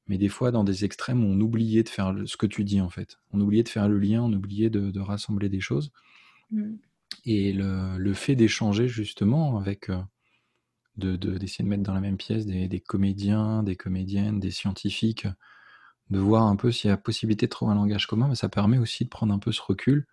Mais 0.07 0.17
des 0.17 0.29
fois, 0.29 0.51
dans 0.51 0.63
des 0.63 0.85
extrêmes, 0.85 1.23
on 1.23 1.39
oubliait 1.39 1.83
de 1.83 1.89
faire 1.89 2.13
ce 2.25 2.37
que 2.37 2.45
tu 2.45 2.63
dis 2.63 2.81
en 2.81 2.89
fait. 2.89 3.17
On 3.31 3.41
oubliait 3.41 3.63
de 3.63 3.69
faire 3.69 3.87
le 3.87 3.99
lien, 3.99 4.21
on 4.21 4.33
oubliait 4.33 4.69
de, 4.69 4.99
rassembler 4.99 5.49
des 5.49 5.59
choses. 5.59 5.91
Mm. 6.51 6.75
Et 7.25 7.53
le, 7.53 7.97
le 7.97 8.13
fait 8.13 8.35
d'échanger 8.35 8.87
justement 8.87 9.57
avec, 9.57 9.89
euh, 9.89 10.01
d'essayer 10.97 11.17
de, 11.17 11.37
d'essayer 11.37 11.63
de, 11.63 11.69
mettre 11.69 11.83
dans 11.83 11.93
la 11.93 12.01
même 12.01 12.17
pièce 12.17 12.45
des, 12.45 12.67
des, 12.67 12.79
comédiens, 12.79 13.63
des 13.63 13.75
comédiennes, 13.75 14.39
des 14.39 14.51
scientifiques, 14.51 15.27
de 16.09 16.19
voir 16.19 16.43
un 16.43 16.55
peu 16.55 16.71
s'il 16.71 16.89
y 16.89 16.93
a 16.93 16.97
possibilité 16.97 17.47
de 17.47 17.51
trouver 17.51 17.71
un 17.71 17.75
langage 17.75 18.05
commun, 18.05 18.27
mais 18.27 18.35
ça 18.35 18.49
permet 18.49 18.77
aussi 18.77 19.05
de 19.05 19.09
prendre 19.09 19.33
un 19.33 19.39
peu 19.39 19.51
ce 19.51 19.61
recul 19.61 20.05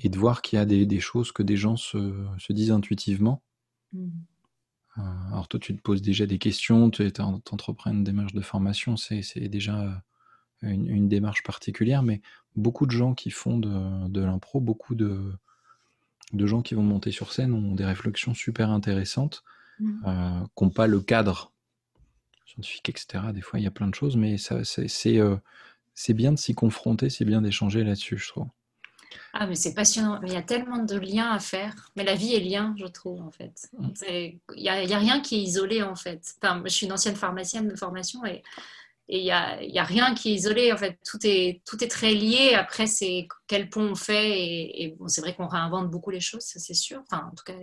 et 0.00 0.08
de 0.08 0.18
voir 0.18 0.42
qu'il 0.42 0.58
y 0.58 0.62
a 0.62 0.64
des, 0.64 0.86
des, 0.86 1.00
choses 1.00 1.32
que 1.32 1.42
des 1.42 1.56
gens 1.56 1.76
se, 1.76 2.26
se 2.38 2.52
disent 2.52 2.72
intuitivement. 2.72 3.42
Mmh. 3.92 4.08
Euh, 4.98 5.02
alors 5.28 5.48
toi, 5.48 5.60
tu 5.60 5.76
te 5.76 5.80
poses 5.80 6.02
déjà 6.02 6.26
des 6.26 6.38
questions, 6.38 6.90
tu 6.90 7.10
entreprends 7.20 7.92
une 7.92 8.04
démarche 8.04 8.32
de 8.32 8.40
formation, 8.40 8.96
c'est 8.96 9.48
déjà 9.48 10.02
une, 10.62 10.86
une, 10.86 11.08
démarche 11.08 11.42
particulière, 11.42 12.02
mais 12.02 12.20
beaucoup 12.56 12.86
de 12.86 12.90
gens 12.90 13.14
qui 13.14 13.30
font 13.30 13.58
de, 13.58 14.08
de 14.08 14.20
l'impro, 14.20 14.60
beaucoup 14.60 14.94
de, 14.94 15.32
de 16.32 16.46
gens 16.46 16.62
qui 16.62 16.74
vont 16.74 16.82
monter 16.82 17.12
sur 17.12 17.32
scène 17.32 17.52
ont 17.52 17.74
des 17.74 17.84
réflexions 17.84 18.34
super 18.34 18.70
intéressantes 18.70 19.44
Mmh. 19.80 20.06
euh, 20.06 20.40
qui 20.56 20.64
n'ont 20.64 20.70
pas 20.70 20.86
le 20.86 21.00
cadre 21.00 21.52
scientifique, 22.46 22.90
etc. 22.90 23.24
Des 23.32 23.40
fois, 23.40 23.58
il 23.58 23.62
y 23.62 23.66
a 23.66 23.70
plein 23.70 23.88
de 23.88 23.94
choses, 23.94 24.16
mais 24.16 24.36
euh, 24.52 25.36
c'est 25.94 26.14
bien 26.14 26.32
de 26.32 26.38
s'y 26.38 26.54
confronter, 26.54 27.08
c'est 27.08 27.24
bien 27.24 27.40
d'échanger 27.40 27.82
là-dessus, 27.82 28.18
je 28.18 28.28
trouve. 28.28 28.48
Ah, 29.32 29.46
mais 29.46 29.54
c'est 29.54 29.74
passionnant. 29.74 30.20
Il 30.22 30.32
y 30.32 30.36
a 30.36 30.42
tellement 30.42 30.78
de 30.78 30.96
liens 30.96 31.30
à 31.30 31.38
faire. 31.38 31.90
Mais 31.96 32.04
la 32.04 32.14
vie 32.14 32.34
est 32.34 32.40
lien, 32.40 32.74
je 32.78 32.86
trouve, 32.86 33.20
en 33.22 33.30
fait. 33.30 33.68
Mmh. 33.78 33.88
Il 34.08 34.62
n'y 34.62 34.68
a, 34.68 34.74
a, 34.74 34.98
rien 34.98 35.20
qui 35.20 35.36
est 35.36 35.42
isolé, 35.42 35.82
en 35.82 35.94
fait. 35.94 36.34
Enfin, 36.42 36.62
je 36.64 36.70
suis 36.70 36.86
une 36.86 36.92
ancienne 36.92 37.16
pharmacienne 37.16 37.68
de 37.68 37.76
formation 37.76 38.24
et 38.24 38.42
il 39.08 39.22
n'y 39.22 39.32
a, 39.32 39.62
y 39.62 39.78
a, 39.78 39.84
rien 39.84 40.14
qui 40.14 40.30
est 40.30 40.34
isolé. 40.34 40.72
En 40.72 40.76
fait, 40.76 40.98
tout 41.04 41.18
est, 41.24 41.62
tout 41.66 41.82
est 41.82 41.88
très 41.88 42.14
lié. 42.14 42.54
Après, 42.54 42.86
c'est 42.86 43.26
quel 43.46 43.68
pont 43.68 43.90
on 43.90 43.94
fait. 43.94 44.30
Et, 44.30 44.84
et 44.84 44.88
bon, 44.98 45.08
c'est 45.08 45.20
vrai 45.20 45.34
qu'on 45.34 45.48
réinvente 45.48 45.90
beaucoup 45.90 46.10
les 46.10 46.20
choses, 46.20 46.42
ça 46.42 46.60
c'est 46.60 46.74
sûr. 46.74 47.02
Enfin, 47.10 47.28
en 47.30 47.34
tout 47.34 47.44
cas, 47.44 47.54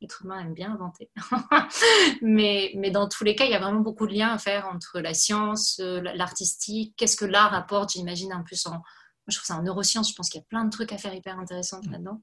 l'être 0.00 0.22
humain 0.24 0.40
aime 0.40 0.54
bien 0.54 0.72
inventer. 0.72 1.10
mais, 2.22 2.72
mais 2.76 2.90
dans 2.90 3.08
tous 3.08 3.24
les 3.24 3.34
cas, 3.34 3.44
il 3.44 3.50
y 3.50 3.54
a 3.54 3.60
vraiment 3.60 3.80
beaucoup 3.80 4.06
de 4.06 4.12
liens 4.12 4.32
à 4.32 4.38
faire 4.38 4.66
entre 4.66 5.00
la 5.00 5.14
science, 5.14 5.78
euh, 5.80 6.00
l'artistique, 6.14 6.94
qu'est-ce 6.96 7.16
que 7.16 7.24
l'art 7.24 7.54
apporte, 7.54 7.92
j'imagine, 7.92 8.32
un 8.32 8.42
peu 8.48 8.56
en... 8.66 8.82
Je 9.30 9.36
trouve 9.36 9.46
ça 9.46 9.56
en 9.56 9.62
neurosciences, 9.62 10.10
je 10.10 10.14
pense 10.14 10.28
qu'il 10.28 10.40
y 10.40 10.44
a 10.44 10.46
plein 10.48 10.64
de 10.64 10.70
trucs 10.70 10.92
à 10.92 10.98
faire 10.98 11.14
hyper 11.14 11.38
intéressants 11.38 11.80
mm. 11.82 11.92
là-dedans. 11.92 12.22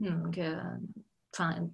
Donc, 0.00 0.38
euh, 0.38 0.60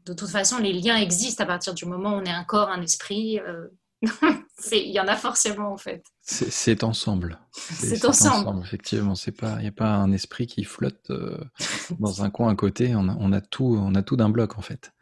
de 0.07 0.13
toute 0.13 0.31
façon, 0.31 0.59
les 0.59 0.73
liens 0.73 0.97
existent 0.97 1.43
à 1.45 1.47
partir 1.47 1.75
du 1.75 1.85
moment 1.85 2.11
où 2.11 2.21
on 2.21 2.25
est 2.25 2.31
un 2.31 2.45
corps, 2.45 2.69
un 2.69 2.83
esprit. 2.83 3.41
Euh, 3.41 3.69
il 4.73 4.91
y 4.91 5.01
en 5.01 5.07
a 5.07 5.17
forcément 5.17 5.73
en 5.73 5.77
fait. 5.77 6.05
C'est 6.21 6.83
ensemble. 6.83 7.39
C'est 7.53 8.05
ensemble. 8.05 8.61
Effectivement, 8.65 9.15
c'est 9.15 9.33
pas, 9.33 9.57
il 9.59 9.63
n'y 9.63 9.69
a 9.69 9.73
pas 9.73 9.95
un 9.95 10.11
esprit 10.13 10.47
qui 10.47 10.65
flotte 10.65 11.11
dans 12.01 12.23
un 12.25 12.31
coin 12.31 12.51
à 12.51 12.57
côté. 12.57 12.95
On 12.97 13.09
a, 13.09 13.17
on 13.19 13.33
a 13.33 13.41
tout, 13.41 13.77
on 13.79 13.95
a 13.95 14.03
tout 14.03 14.17
d'un 14.17 14.29
bloc 14.29 14.59
en 14.59 14.63
fait. 14.63 14.93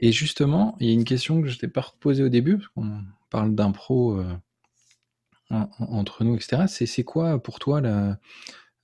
Et, 0.00 0.12
justement, 0.12 0.76
il 0.80 0.88
y 0.88 0.90
a 0.90 0.94
une 0.94 1.04
question 1.04 1.42
que 1.42 1.48
je 1.48 1.58
t'ai 1.58 1.68
pas 1.68 1.86
posée 2.00 2.22
au 2.22 2.28
début, 2.28 2.58
parce 2.58 2.68
qu'on 2.68 3.04
parle 3.30 3.54
d'impro 3.54 4.18
euh, 4.18 4.36
entre 5.50 6.24
nous, 6.24 6.34
etc. 6.36 6.64
C'est 6.66 7.04
quoi 7.04 7.42
pour 7.42 7.58
toi 7.58 7.80
la, 7.80 8.18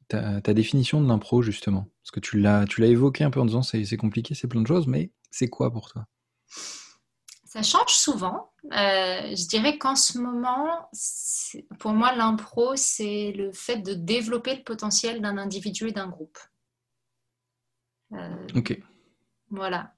ta, 0.08 0.54
définition 0.54 1.00
de 1.00 1.08
l'impro, 1.08 1.42
justement? 1.42 1.88
Parce 2.02 2.10
que 2.10 2.20
tu 2.20 2.38
l'as 2.38 2.66
évoqué 2.80 3.24
un 3.24 3.30
peu 3.30 3.40
en 3.40 3.46
disant 3.46 3.62
c'est 3.62 3.96
compliqué, 3.96 4.34
c'est 4.34 4.48
plein 4.48 4.62
de 4.62 4.66
choses, 4.66 4.86
mais 4.86 5.10
c'est 5.30 5.48
quoi 5.48 5.72
pour 5.72 5.90
toi? 5.90 6.06
Ça 7.44 7.62
change 7.62 7.92
souvent. 7.92 8.52
Euh, 8.66 9.34
je 9.34 9.48
dirais 9.48 9.76
qu'en 9.76 9.96
ce 9.96 10.18
moment, 10.18 10.88
pour 11.80 11.92
moi, 11.92 12.14
l'impro, 12.14 12.76
c'est 12.76 13.32
le 13.32 13.52
fait 13.52 13.78
de 13.78 13.94
développer 13.94 14.54
le 14.54 14.62
potentiel 14.62 15.20
d'un 15.20 15.36
individu 15.36 15.88
et 15.88 15.92
d'un 15.92 16.08
groupe. 16.08 16.38
Euh, 18.12 18.46
ok. 18.54 18.80
Voilà. 19.50 19.94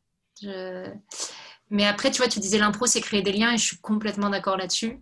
Mais 1.69 1.87
après, 1.87 2.11
tu 2.11 2.19
vois, 2.19 2.29
tu 2.29 2.41
disais 2.41 2.59
l'impro, 2.59 2.87
c'est 2.87 3.01
créer 3.01 3.23
des 3.23 3.33
liens 3.33 3.53
et 3.53 3.59
je 3.59 3.65
suis 3.65 3.79
complètement 3.79 4.31
d'accord 4.31 4.57
là-dessus. 4.57 4.99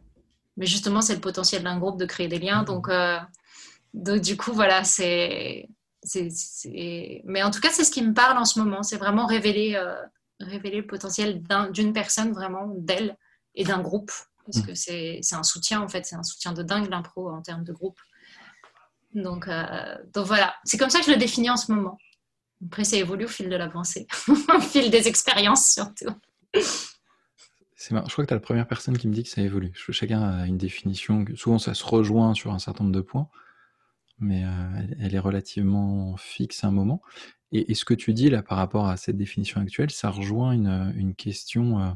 Mais 0.57 0.67
justement, 0.67 1.01
c'est 1.01 1.15
le 1.15 1.21
potentiel 1.21 1.63
d'un 1.63 1.79
groupe 1.79 1.99
de 1.99 2.07
créer 2.07 2.29
des 2.29 2.39
liens. 2.39 2.63
Donc, 2.63 2.89
euh, 2.89 3.19
donc 3.95 4.21
du 4.21 4.37
coup, 4.37 4.53
voilà, 4.53 4.85
c'est. 4.85 5.69
Mais 7.25 7.43
en 7.43 7.51
tout 7.51 7.61
cas, 7.61 7.71
c'est 7.71 7.85
ce 7.85 7.91
qui 7.91 8.03
me 8.03 8.15
parle 8.15 8.39
en 8.39 8.45
ce 8.45 8.59
moment. 8.59 8.83
C'est 8.83 8.97
vraiment 8.97 9.27
révéler, 9.27 9.75
euh, 9.77 10.01
révéler 10.41 10.79
le 10.79 10.87
potentiel 10.87 11.43
d'une 11.73 11.93
personne, 11.93 12.33
vraiment, 12.33 12.67
d'elle 12.77 13.17
et 13.55 13.65
d'un 13.65 13.81
groupe. 13.81 14.13
Parce 14.47 14.67
que 14.67 14.75
c'est 14.75 15.21
un 15.33 15.43
soutien, 15.43 15.81
en 15.81 15.89
fait. 15.89 16.07
C'est 16.07 16.17
un 16.17 16.23
soutien 16.23 16.53
de 16.53 16.63
dingue, 16.63 16.91
l'impro, 16.91 17.31
en 17.31 17.43
termes 17.43 17.65
de 17.65 17.73
groupe. 17.73 18.01
Donc, 19.15 19.49
euh, 19.49 19.97
donc 20.15 20.27
voilà, 20.27 20.55
c'est 20.65 20.79
comme 20.79 20.91
ça 20.91 21.01
que 21.01 21.07
je 21.07 21.11
le 21.11 21.17
définis 21.17 21.51
en 21.51 21.57
ce 21.57 21.73
moment. 21.73 21.99
Après, 22.67 22.85
ça 22.85 22.97
évolue 22.97 23.25
au 23.25 23.29
fil 23.29 23.49
de 23.49 23.57
la 23.57 23.69
pensée, 23.69 24.07
au 24.29 24.61
fil 24.61 24.91
des 24.91 25.09
expériences 25.09 25.73
surtout. 25.73 26.15
C'est 27.81 27.97
Je 27.97 28.13
crois 28.13 28.25
que 28.25 28.29
tu 28.29 28.35
es 28.35 28.37
la 28.37 28.41
première 28.41 28.69
personne 28.69 28.99
qui 28.99 29.09
me 29.09 29.15
dit 29.15 29.23
que 29.23 29.31
ça 29.31 29.41
évolue. 29.41 29.73
Chacun 29.75 30.21
a 30.21 30.47
une 30.47 30.59
définition. 30.59 31.25
Souvent, 31.35 31.59
ça 31.59 31.73
se 31.73 31.83
rejoint 31.83 32.35
sur 32.35 32.53
un 32.53 32.59
certain 32.59 32.85
nombre 32.85 32.95
de 32.95 33.01
points, 33.01 33.31
mais 34.19 34.45
euh, 34.45 34.87
elle 35.01 35.15
est 35.15 35.19
relativement 35.19 36.15
fixe 36.19 36.63
à 36.63 36.67
un 36.67 36.73
moment. 36.73 37.01
Et, 37.53 37.75
ce 37.75 37.87
que 37.87 37.95
tu 37.95 38.13
dis 38.13 38.29
là 38.29 38.43
par 38.43 38.59
rapport 38.59 38.87
à 38.87 38.99
cette 38.99 39.17
définition 39.17 39.63
actuelle, 39.63 39.91
ça 39.91 40.11
rejoint 40.11 40.53
une, 40.53 41.15
question 41.15 41.81
euh, 41.81 41.91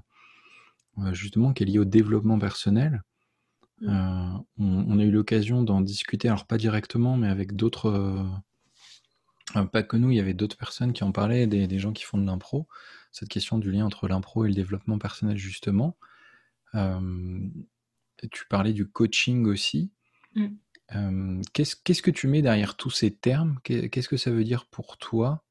euh, 1.00 1.12
justement 1.12 1.52
qui 1.52 1.64
est 1.64 1.66
liée 1.66 1.78
au 1.78 1.84
développement 1.84 2.38
personnel. 2.38 3.02
Mm. 3.82 4.38
on, 4.56 4.98
a 4.98 5.02
eu 5.02 5.10
l'occasion 5.10 5.62
d'en 5.62 5.82
discuter, 5.82 6.28
alors 6.28 6.46
pas 6.46 6.56
directement, 6.56 7.18
mais 7.18 7.28
avec 7.28 7.56
d'autres 7.56 8.24
euh, 9.56 9.64
pas 9.64 9.82
que 9.82 9.96
nous, 9.96 10.10
il 10.10 10.16
y 10.16 10.20
avait 10.20 10.34
d'autres 10.34 10.56
personnes 10.56 10.92
qui 10.92 11.04
en 11.04 11.12
parlaient, 11.12 11.46
des, 11.46 11.78
gens 11.78 11.92
qui 11.92 12.04
font 12.04 12.18
de 12.18 12.26
l'impro, 12.26 12.66
cette 13.14 13.28
question 13.28 13.58
du 13.58 13.70
lien 13.70 13.86
entre 13.86 14.08
l'impro 14.08 14.44
et 14.44 14.48
le 14.48 14.54
développement 14.54 14.98
personnel, 14.98 15.36
justement. 15.36 15.96
Euh, 16.74 17.48
tu 18.32 18.44
parlais 18.50 18.72
du 18.72 18.88
coaching 18.88 19.46
aussi. 19.46 19.92
Mm. 20.34 20.46
Euh, 20.96 21.40
qu'est-ce, 21.52 22.02
que 22.02 22.10
tu 22.10 22.26
mets 22.26 22.42
derrière 22.42 22.76
tous 22.76 22.90
ces 22.90 23.14
termes? 23.14 23.60
Qu'est-ce 23.62 24.08
que 24.08 24.16
ça 24.16 24.32
veut 24.32 24.42
dire 24.42 24.66
pour 24.66 24.98
toi 24.98 25.44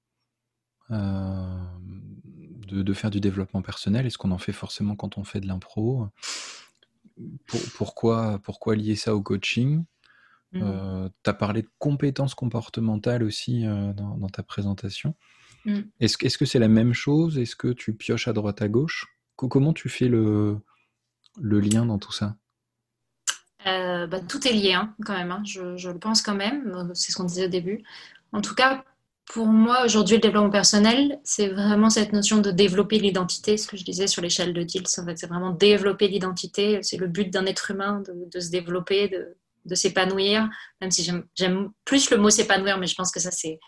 de, 0.89 2.93
faire 2.93 3.10
du 3.10 3.22
développement 3.22 3.62
personnel? 3.62 4.05
Est-ce 4.05 4.17
qu'on 4.17 4.32
en 4.32 4.38
fait 4.38 4.51
forcément 4.51 4.98
quand 4.98 5.17
on 5.17 5.24
fait 5.24 5.39
de 5.39 5.48
l'impro? 5.48 6.10
Pourquoi, 7.77 8.39
pourquoi 8.39 8.75
lier 8.75 8.98
ça 8.98 9.15
au 9.15 9.22
coaching? 9.22 9.86
Mmh. 10.51 11.08
Tu 11.24 11.29
as 11.29 11.34
parlé 11.34 11.62
de 11.62 11.70
compétences 11.79 12.36
comportementales 12.36 13.24
aussi 13.24 13.63
dans, 13.63 14.27
ta 14.27 14.43
présentation. 14.43 15.15
Mmh. 15.65 15.79
Est-ce 16.00 16.17
est 16.25 16.29
-ce 16.29 16.38
que 16.38 16.46
c'est 16.46 16.60
la 16.60 16.67
même 16.67 16.93
chose? 16.93 17.38
Est-ce 17.38 17.55
que 17.55 17.70
tu 17.70 17.93
pioches 17.93 18.27
à 18.27 18.34
droite 18.34 18.62
à 18.62 18.67
gauche? 18.67 19.08
Comment 19.36 19.74
tu 19.74 19.89
fais 19.89 20.08
le, 20.08 20.58
le 21.41 21.60
lien 21.60 21.86
dans 21.86 22.00
tout 22.00 22.12
ça? 22.12 22.38
Euh, 23.65 24.08
bah, 24.08 24.20
tout 24.20 24.46
est 24.48 24.51
lié 24.53 24.74
hein, 24.74 24.93
quand 25.05 25.13
même, 25.13 25.32
hein. 25.32 25.41
je, 25.46 25.77
je, 25.77 25.89
le 25.89 25.98
pense 25.98 26.22
quand 26.22 26.36
même, 26.36 26.91
c'est 26.93 27.12
ce 27.12 27.17
qu'on 27.17 27.24
disait 27.24 27.46
au 27.46 27.50
début. 27.50 27.82
En 28.34 28.41
tout 28.41 28.55
cas, 28.55 28.84
pour 29.25 29.48
moi, 29.48 29.86
aujourd'hui, 29.86 30.17
le 30.17 30.22
développement 30.22 30.50
personnel, 30.50 31.20
c'est 31.24 31.48
vraiment 31.48 31.89
cette 31.89 32.12
notion 32.12 32.39
de 32.41 32.51
développer 32.51 33.00
l'identité, 33.00 33.58
ce 33.58 33.67
que 33.67 33.77
je 33.77 33.86
disais 33.86 34.08
sur 34.08 34.22
l'échelle 34.22 34.53
de 34.53 34.63
Diels. 34.63 34.84
En 34.98 35.05
fait, 35.05 35.17
c'est 35.17 35.27
vraiment 35.27 35.51
développer 35.51 36.10
l'identité. 36.10 36.79
C'est 36.84 36.98
le 36.98 37.08
but 37.08 37.32
d'un 37.32 37.46
être 37.46 37.72
humain 37.72 38.03
de, 38.05 38.29
de 38.29 38.39
se 38.39 38.51
développer, 38.51 39.08
de, 39.08 39.38
de 39.65 39.75
s'épanouir, 39.75 40.50
même 40.82 40.91
si 40.91 41.10
j'aime 41.36 41.72
plus 41.86 42.10
le 42.10 42.17
mot 42.17 42.29
s'épanouir, 42.29 42.77
mais 42.77 42.88
je 42.88 42.96
pense 42.96 43.12
que 43.12 43.20
ça, 43.20 43.32
c'est 43.32 43.60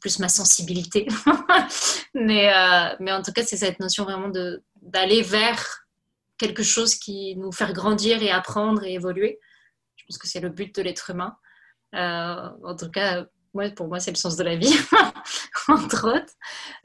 plus 0.00 0.18
ma 0.18 0.28
sensibilité. 0.28 1.06
mais, 2.14 2.52
euh, 2.54 2.96
mais 3.00 3.12
en 3.12 3.22
tout 3.22 3.32
cas, 3.32 3.44
c'est 3.44 3.56
cette 3.56 3.80
notion 3.80 4.04
vraiment 4.04 4.30
d'aller 4.80 5.22
vers 5.22 5.86
quelque 6.38 6.62
chose 6.62 6.94
qui 6.94 7.36
nous 7.36 7.52
fait 7.52 7.72
grandir 7.72 8.22
et 8.22 8.30
apprendre 8.30 8.82
et 8.84 8.94
évoluer. 8.94 9.38
Je 9.96 10.04
pense 10.08 10.18
que 10.18 10.26
c'est 10.26 10.40
le 10.40 10.48
but 10.48 10.74
de 10.74 10.82
l'être 10.82 11.10
humain. 11.10 11.36
Euh, 11.94 12.48
en 12.64 12.74
tout 12.74 12.90
cas, 12.90 13.26
pour 13.76 13.88
moi, 13.88 14.00
c'est 14.00 14.10
le 14.10 14.16
sens 14.16 14.36
de 14.36 14.42
la 14.42 14.56
vie, 14.56 14.74
entre 15.68 16.16
autres. 16.16 16.32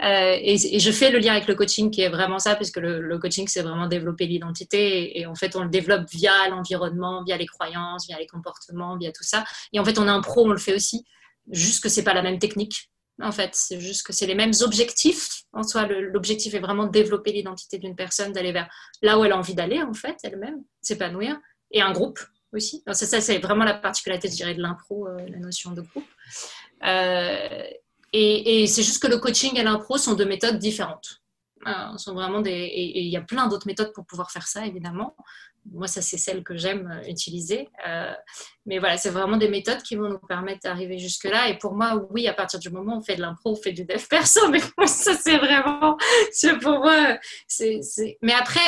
Euh, 0.03 0.37
et, 0.39 0.79
je 0.79 0.91
fais 0.91 1.11
le 1.11 1.19
lien 1.19 1.33
avec 1.33 1.47
le 1.47 1.55
coaching 1.55 1.91
qui 1.91 2.01
est 2.01 2.09
vraiment 2.09 2.39
ça, 2.39 2.55
puisque 2.55 2.77
le, 2.77 3.17
coaching, 3.19 3.47
c'est 3.47 3.61
vraiment 3.61 3.87
développer 3.87 4.25
l'identité. 4.27 5.19
Et, 5.19 5.25
en 5.25 5.35
fait, 5.35 5.55
on 5.55 5.63
le 5.63 5.69
développe 5.69 6.09
via 6.11 6.49
l'environnement, 6.49 7.23
via 7.23 7.37
les 7.37 7.47
croyances, 7.47 8.07
via 8.07 8.17
les 8.17 8.27
comportements, 8.27 8.97
via 8.97 9.11
tout 9.11 9.23
ça. 9.23 9.43
Et 9.73 9.79
en 9.79 9.85
fait, 9.85 9.97
on 9.99 10.07
a 10.07 10.11
un 10.11 10.21
pro, 10.21 10.45
on 10.45 10.51
le 10.51 10.57
fait 10.57 10.73
aussi. 10.73 11.05
Juste 11.49 11.81
que 11.81 11.89
c'est 11.89 12.03
pas 12.03 12.13
la 12.13 12.21
même 12.21 12.39
technique 12.39 12.89
en 13.21 13.31
fait. 13.31 13.51
C'est 13.53 13.79
juste 13.79 14.05
que 14.05 14.13
c'est 14.13 14.27
les 14.27 14.35
mêmes 14.35 14.53
objectifs. 14.61 15.43
En 15.53 15.63
soi, 15.63 15.87
l'objectif 15.87 16.53
est 16.53 16.59
vraiment 16.59 16.85
de 16.85 16.91
développer 16.91 17.31
l'identité 17.31 17.77
d'une 17.77 17.95
personne, 17.95 18.31
d'aller 18.31 18.51
vers 18.51 18.69
là 19.01 19.17
où 19.17 19.25
elle 19.25 19.31
a 19.31 19.37
envie 19.37 19.55
d'aller, 19.55 19.81
en 19.81 19.93
fait, 19.93 20.17
elle-même, 20.23 20.63
s'épanouir, 20.81 21.37
et 21.71 21.81
un 21.81 21.91
groupe 21.91 22.19
aussi. 22.53 22.83
Ça, 22.87 22.93
ça 22.93 23.21
c'est 23.21 23.39
vraiment 23.39 23.65
la 23.65 23.73
particularité, 23.73 24.29
je 24.29 24.35
dirais, 24.35 24.53
de 24.53 24.61
l'impro, 24.61 25.07
euh, 25.07 25.17
la 25.27 25.39
notion 25.39 25.71
de 25.71 25.81
groupe. 25.81 26.07
Euh, 26.83 27.63
et, 28.13 28.67
c'est 28.67 28.83
juste 28.83 29.01
que 29.01 29.07
le 29.07 29.17
coaching 29.17 29.57
et 29.57 29.63
l'impro 29.63 29.97
sont 29.97 30.13
deux 30.13 30.25
méthodes 30.25 30.59
différentes. 30.59 31.21
Euh, 31.65 31.97
sont 31.97 32.13
vraiment 32.13 32.39
des, 32.39 32.51
et 32.51 33.01
il 33.01 33.09
y 33.09 33.17
a 33.17 33.21
plein 33.21 33.47
d'autres 33.47 33.67
méthodes 33.67 33.91
pour 33.93 34.05
pouvoir 34.05 34.31
faire 34.31 34.47
ça, 34.47 34.65
évidemment. 34.65 35.15
Moi, 35.73 35.87
ça, 35.87 36.01
c'est 36.01 36.17
celle 36.17 36.43
que 36.43 36.55
j'aime 36.55 36.89
euh, 36.89 37.09
utiliser. 37.09 37.67
Euh, 37.85 38.13
mais 38.65 38.79
voilà, 38.79 38.97
c'est 38.97 39.09
vraiment 39.09 39.35
des 39.35 39.49
méthodes 39.49 39.81
qui 39.81 39.95
vont 39.95 40.07
nous 40.07 40.19
permettre 40.19 40.61
d'arriver 40.63 40.97
jusque-là. 40.97 41.49
Et 41.49 41.57
pour 41.57 41.73
moi, 41.73 42.07
oui, 42.11 42.27
à 42.27 42.33
partir 42.33 42.59
du 42.59 42.69
moment 42.69 42.95
où 42.95 42.99
on 42.99 43.01
fait 43.01 43.17
de 43.17 43.21
l'impro, 43.21 43.51
on 43.51 43.55
fait 43.55 43.73
du 43.73 43.83
dev 43.83 44.01
perso. 44.07 44.47
Mais 44.51 44.59
ça, 44.85 45.13
c'est 45.15 45.37
vraiment, 45.37 45.97
pour 46.61 46.79
moi, 46.79 47.17
c'est, 47.47 47.81
mais 48.21 48.33
après, 48.33 48.61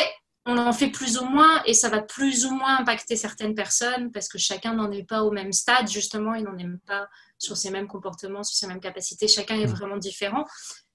on 0.50 0.58
en 0.58 0.74
fait 0.74 0.90
plus 0.90 1.18
ou 1.20 1.26
moins 1.26 1.64
et 1.66 1.74
ça 1.74 1.90
va 1.90 2.02
plus 2.02 2.46
ou 2.46 2.52
moins 2.52 2.80
impacter 2.80 3.16
certaines 3.16 3.56
personnes 3.56 4.12
parce 4.12 4.28
que 4.28 4.38
chacun 4.38 4.74
n'en 4.74 4.92
est 4.92 5.04
pas 5.04 5.24
au 5.24 5.32
même 5.32 5.54
stade, 5.54 5.90
justement, 5.90 6.34
il 6.34 6.44
n'en 6.44 6.58
est 6.58 6.68
pas 6.86 7.08
sur 7.38 7.56
ses 7.56 7.70
mêmes 7.70 7.88
comportements, 7.88 8.44
sur 8.44 8.56
ses 8.58 8.68
mêmes 8.68 8.80
capacités. 8.80 9.28
Chacun 9.28 9.56
est 9.56 9.68
mmh. 9.68 9.72
vraiment 9.72 9.98
différent. 9.98 10.46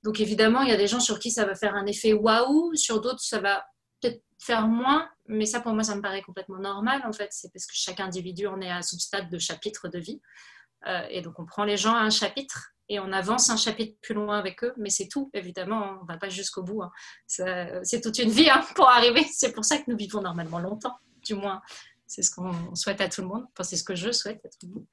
Donc 0.03 0.21
évidemment, 0.21 0.63
il 0.63 0.69
y 0.69 0.73
a 0.73 0.77
des 0.77 0.87
gens 0.87 1.01
sur 1.01 1.19
qui 1.19 1.31
ça 1.31 1.45
va 1.45 1.55
faire 1.55 1.75
un 1.75 1.87
effet 1.87 2.13
waouh, 2.13 2.75
sur 2.75 3.01
d'autres, 3.01 3.23
ça 3.23 3.41
va 3.41 3.65
peut-être 4.01 4.23
faire 4.39 4.67
moins, 4.67 5.09
mais 5.27 5.47
ça 5.47 5.61
pour 5.61 5.73
moi, 5.73 5.85
ça 5.85 5.97
me 5.97 6.03
paraît 6.03 6.23
complètement 6.23 6.59
normal 6.59 7.03
en 7.07 7.13
fait. 7.13 7.29
C'est 7.31 7.53
parce 7.53 7.67
que 7.67 7.75
chaque 7.75 8.01
individu 8.01 8.47
en 8.47 8.61
est 8.61 8.71
à 8.71 8.83
son 8.83 8.99
stade 8.99 9.31
de 9.31 9.39
chapitre 9.39 9.89
de 9.89 9.99
vie. 9.99 10.21
Euh, 10.87 11.07
et 11.09 11.23
donc 11.23 11.39
on 11.39 11.47
prend 11.47 11.65
les 11.65 11.79
gens 11.79 11.95
à 11.95 12.01
un 12.01 12.11
chapitre 12.11 12.74
et 12.89 13.01
on 13.01 13.13
avance 13.13 13.49
un 13.51 13.57
chapitre 13.57 13.97
plus 14.03 14.15
loin 14.15 14.39
avec 14.39 14.63
eux, 14.63 14.75
mais 14.77 14.91
c'est 14.91 15.09
tout, 15.09 15.31
évidemment, 15.33 15.99
on 16.01 16.03
ne 16.03 16.09
va 16.09 16.19
pas 16.19 16.29
jusqu'au 16.29 16.63
bout. 16.63 16.83
Hein. 16.83 16.91
C'est 17.83 18.01
toute 18.03 18.19
une 18.19 18.31
vie 18.31 18.51
hein, 18.51 18.63
pour 18.75 18.89
arriver. 18.89 19.25
C'est 19.33 19.53
pour 19.53 19.65
ça 19.65 19.79
que 19.79 19.85
nous 19.91 19.97
vivons 19.97 20.21
normalement 20.21 20.59
longtemps, 20.59 20.97
du 21.25 21.35
moins. 21.35 21.63
C'est 22.07 22.23
ce 22.23 22.31
qu'on 22.31 22.75
souhaite 22.75 23.01
à 23.01 23.09
tout 23.09 23.23
le 23.23 23.29
monde. 23.29 23.45
Enfin, 23.53 23.65
c'est 23.65 23.77
ce 23.77 23.85
que 23.85 23.95
je 23.95 24.13
souhaite 24.13 24.45
à 24.45 24.49
tout 24.49 24.67
le 24.67 24.75
monde, 24.75 24.87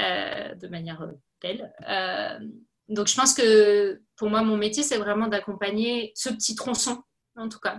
euh, 0.00 0.54
de 0.56 0.68
manière 0.68 1.08
belle. 1.40 1.72
Euh, 1.88 2.38
donc 2.88 3.06
je 3.06 3.14
pense 3.14 3.34
que 3.34 4.02
pour 4.16 4.28
moi, 4.28 4.42
mon 4.42 4.56
métier, 4.56 4.82
c'est 4.82 4.98
vraiment 4.98 5.28
d'accompagner 5.28 6.12
ce 6.16 6.28
petit 6.30 6.56
tronçon, 6.56 7.04
en 7.36 7.48
tout 7.48 7.60
cas. 7.60 7.78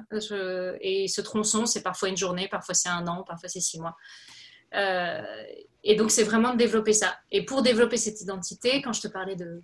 et 0.80 1.08
ce 1.10 1.22
tronçon, 1.22 1.66
c'est 1.66 1.84
parfois 1.84 2.08
une 2.08 2.18
journée, 2.18 2.48
parfois 2.48 2.74
c'est 2.74 2.90
un 2.90 3.06
an, 3.08 3.24
parfois 3.24 3.50
c'est 3.50 3.60
six 3.60 3.80
mois. 3.80 3.98
Euh, 4.76 5.22
et 5.84 5.96
donc 5.96 6.12
c'est 6.12 6.24
vraiment 6.24 6.54
de 6.54 6.58
développer 6.58 6.94
ça. 6.94 7.16
Et 7.32 7.46
pour 7.46 7.62
développer 7.62 7.98
cette 7.98 8.22
identité, 8.22 8.82
quand 8.82 8.94
je 8.94 9.02
te 9.02 9.08
parlais 9.08 9.36
de, 9.36 9.62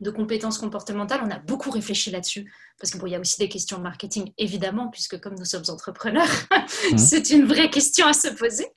de 0.00 0.10
compétences 0.10 0.58
comportementales, 0.58 1.20
on 1.24 1.30
a 1.30 1.38
beaucoup 1.38 1.70
réfléchi 1.70 2.10
là-dessus. 2.10 2.52
Parce 2.78 2.90
qu'il 2.90 3.00
bon, 3.00 3.06
y 3.06 3.14
a 3.14 3.20
aussi 3.20 3.38
des 3.38 3.48
questions 3.48 3.78
de 3.78 3.82
marketing, 3.82 4.32
évidemment, 4.38 4.88
puisque 4.88 5.18
comme 5.20 5.34
nous 5.34 5.44
sommes 5.44 5.64
entrepreneurs, 5.68 6.28
mmh. 6.92 6.98
c'est 6.98 7.30
une 7.30 7.46
vraie 7.46 7.70
question 7.70 8.06
à 8.06 8.12
se 8.12 8.28
poser. 8.28 8.66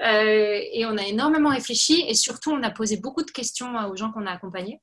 Euh, 0.00 0.60
et 0.72 0.86
on 0.86 0.96
a 0.96 1.02
énormément 1.02 1.50
réfléchi 1.50 2.04
et 2.08 2.14
surtout, 2.14 2.50
on 2.50 2.62
a 2.62 2.70
posé 2.70 2.96
beaucoup 2.96 3.22
de 3.22 3.30
questions 3.30 3.74
aux 3.88 3.96
gens 3.96 4.10
qu'on 4.10 4.26
a 4.26 4.30
accompagnés. 4.30 4.80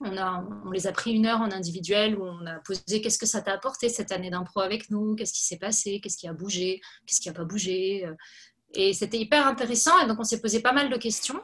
On, 0.00 0.70
les 0.70 0.86
a 0.86 0.92
pris 0.92 1.12
une 1.14 1.26
heure 1.26 1.40
en 1.40 1.50
individuel 1.50 2.18
où 2.18 2.24
on 2.24 2.46
a 2.46 2.58
posé 2.58 3.00
qu'est-ce 3.00 3.18
que 3.18 3.26
ça 3.26 3.40
t'a 3.40 3.52
apporté 3.52 3.88
cette 3.88 4.12
année 4.12 4.30
d'impro 4.30 4.60
avec 4.60 4.90
nous, 4.90 5.14
qu'est-ce 5.14 5.32
qui 5.32 5.44
s'est 5.44 5.58
passé, 5.58 6.00
qu'est-ce 6.00 6.18
qui 6.18 6.28
a 6.28 6.34
bougé, 6.34 6.80
qu'est-ce 7.06 7.20
qui 7.20 7.28
n'a 7.28 7.34
pas 7.34 7.44
bougé. 7.44 8.06
Et 8.74 8.92
c'était 8.92 9.18
hyper 9.18 9.46
intéressant. 9.46 9.98
Et 10.00 10.06
donc, 10.06 10.20
on 10.20 10.24
s'est 10.24 10.40
posé 10.40 10.60
pas 10.60 10.72
mal 10.72 10.90
de 10.90 10.96
questions 10.96 11.40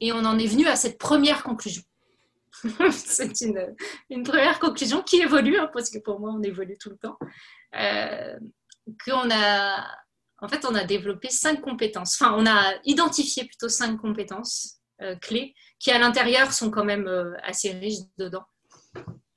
et 0.00 0.12
on 0.12 0.24
en 0.24 0.38
est 0.38 0.46
venu 0.46 0.66
à 0.66 0.74
cette 0.74 0.98
première 0.98 1.44
conclusion. 1.44 1.82
c'est 2.90 3.40
une, 3.40 4.22
première 4.24 4.58
conclusion 4.58 5.02
qui 5.02 5.20
évolue, 5.20 5.58
hein, 5.58 5.70
parce 5.72 5.90
que 5.90 5.98
pour 5.98 6.20
moi, 6.20 6.32
on 6.32 6.42
évolue 6.42 6.76
tout 6.78 6.90
le 6.90 6.96
temps. 6.96 7.18
Euh, 7.76 8.38
a, 9.30 9.86
en 10.40 10.48
fait, 10.48 10.64
on 10.64 10.74
a 10.74 10.84
développé 10.84 11.30
cinq 11.30 11.60
compétences. 11.60 12.20
Enfin, 12.20 12.34
on 12.36 12.46
a 12.46 12.74
identifié 12.84 13.44
plutôt 13.44 13.68
cinq 13.68 13.96
compétences 13.96 14.80
euh, 15.00 15.16
clés 15.16 15.54
qui, 15.82 15.90
à 15.90 15.98
l'intérieur, 15.98 16.52
sont 16.52 16.70
quand 16.70 16.84
même 16.84 17.06
euh, 17.08 17.34
assez 17.42 17.72
riches 17.72 18.04
dedans. 18.16 18.44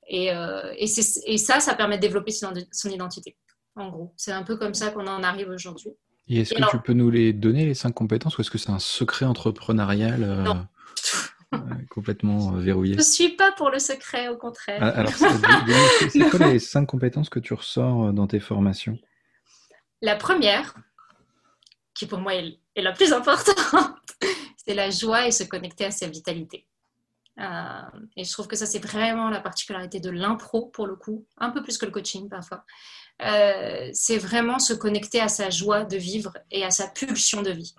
Et, 0.08 0.32
euh, 0.32 0.72
et, 0.76 0.84
et, 0.84 1.38
ça, 1.38 1.58
ça 1.58 1.74
permet 1.74 1.96
de 1.96 2.02
développer 2.02 2.30
son, 2.30 2.54
son 2.70 2.88
identité. 2.88 3.36
En 3.74 3.90
gros, 3.90 4.14
c'est 4.16 4.32
un 4.32 4.44
peu 4.44 4.56
comme 4.56 4.72
ça 4.72 4.90
qu'on 4.90 5.06
en 5.06 5.22
arrive 5.22 5.48
aujourd'hui. 5.48 5.90
Et 6.28 6.40
est-ce 6.40 6.54
que 6.54 6.70
tu 6.70 6.78
peux 6.78 6.92
nous 6.92 7.10
les 7.10 7.32
donner, 7.32 7.66
les 7.66 7.74
cinq 7.74 7.92
compétences, 7.92 8.38
ou 8.38 8.40
est-ce 8.40 8.50
que 8.50 8.58
c'est 8.58 8.70
un 8.70 8.78
secret 8.78 9.26
entrepreneurial 9.26 10.20
Non 10.42 10.66
complètement 11.90 12.54
euh, 12.54 12.60
verrouillé? 12.60 12.94
Je 12.94 12.98
ne 12.98 13.04
suis 13.04 13.30
pas 13.30 13.52
pour 13.52 13.70
le 13.70 13.78
secret, 13.78 14.28
au 14.28 14.36
contraire. 14.36 14.78
Ah, 14.80 14.88
alors, 14.88 15.12
c'est 15.12 16.30
quoi 16.30 16.46
les 16.46 16.58
cinq 16.58 16.86
compétences 16.86 17.28
que 17.28 17.38
tu 17.38 17.54
ressors 17.54 18.06
euh, 18.06 18.12
dans 18.12 18.26
tes 18.26 18.40
formations? 18.40 18.98
La 20.02 20.16
première, 20.16 20.74
qui 21.94 22.06
pour 22.06 22.18
moi 22.18 22.34
est, 22.34 22.58
la 22.76 22.92
plus 22.92 23.12
importante, 23.12 23.96
la 24.74 24.90
joie 24.90 25.26
et 25.26 25.30
se 25.30 25.44
connecter 25.44 25.84
à 25.84 25.90
sa 25.90 26.06
vitalité. 26.06 26.66
Euh, 27.38 27.82
et 28.16 28.24
je 28.24 28.32
trouve 28.32 28.46
que 28.46 28.56
ça, 28.56 28.66
c'est 28.66 28.78
vraiment 28.78 29.28
la 29.28 29.40
particularité 29.40 30.00
de 30.00 30.10
l'impro, 30.10 30.66
pour 30.66 30.86
le 30.86 30.96
coup, 30.96 31.26
un 31.36 31.50
peu 31.50 31.62
plus 31.62 31.76
que 31.78 31.84
le 31.84 31.92
coaching 31.92 32.28
parfois. 32.28 32.64
c'est 33.92 34.18
vraiment 34.18 34.58
se 34.58 34.72
connecter 34.72 35.20
à 35.20 35.28
sa 35.28 35.50
joie 35.50 35.84
de 35.84 35.96
vivre 35.96 36.32
et 36.50 36.64
à 36.64 36.70
sa 36.70 36.88
pulsion 36.88 37.42
de 37.42 37.50
vie. 37.50 37.74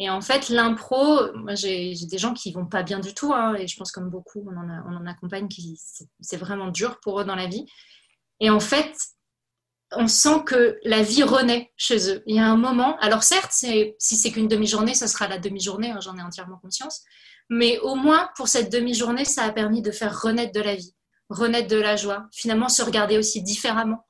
Et 0.00 0.10
en 0.10 0.20
fait, 0.20 0.48
l'impro, 0.48 1.32
moi 1.34 1.54
j'ai 1.56 1.94
des 2.08 2.18
gens 2.18 2.32
qui 2.32 2.52
vont 2.52 2.66
pas 2.66 2.82
bien 2.84 3.00
du 3.00 3.14
tout, 3.14 3.32
hein, 3.34 3.54
et 3.54 3.66
je 3.66 3.76
pense 3.76 3.90
comme 3.90 4.10
beaucoup, 4.10 4.48
on 4.48 4.96
en 4.96 5.06
accompagne, 5.06 5.48
qui 5.48 5.80
c'est 6.20 6.36
vraiment 6.36 6.68
dur 6.68 7.00
pour 7.00 7.20
eux 7.20 7.24
dans 7.24 7.34
la 7.34 7.46
vie. 7.46 7.66
Et 8.40 8.50
en 8.50 8.60
fait, 8.60 8.94
on 9.92 10.06
sent 10.06 10.42
que 10.44 10.78
la 10.84 11.02
vie 11.02 11.22
renaît 11.22 11.72
chez 11.76 12.10
eux. 12.10 12.22
Il 12.26 12.36
y 12.36 12.38
a 12.38 12.46
un 12.46 12.56
moment, 12.56 12.98
alors 12.98 13.22
certes, 13.22 13.52
si 13.52 13.94
c'est 13.98 14.30
qu'une 14.30 14.48
demi-journée, 14.48 14.94
ça 14.94 15.06
sera 15.06 15.28
la 15.28 15.38
demi-journée, 15.38 15.90
hein, 15.90 16.00
j'en 16.00 16.16
ai 16.16 16.22
entièrement 16.22 16.58
conscience, 16.58 17.02
mais 17.48 17.78
au 17.78 17.94
moins 17.94 18.28
pour 18.36 18.48
cette 18.48 18.70
demi-journée, 18.70 19.24
ça 19.24 19.44
a 19.44 19.52
permis 19.52 19.82
de 19.82 19.90
faire 19.90 20.20
renaître 20.20 20.52
de 20.52 20.60
la 20.60 20.74
vie, 20.74 20.94
renaître 21.30 21.68
de 21.68 21.76
la 21.76 21.96
joie, 21.96 22.26
finalement 22.32 22.68
se 22.68 22.82
regarder 22.82 23.18
aussi 23.18 23.42
différemment. 23.42 24.04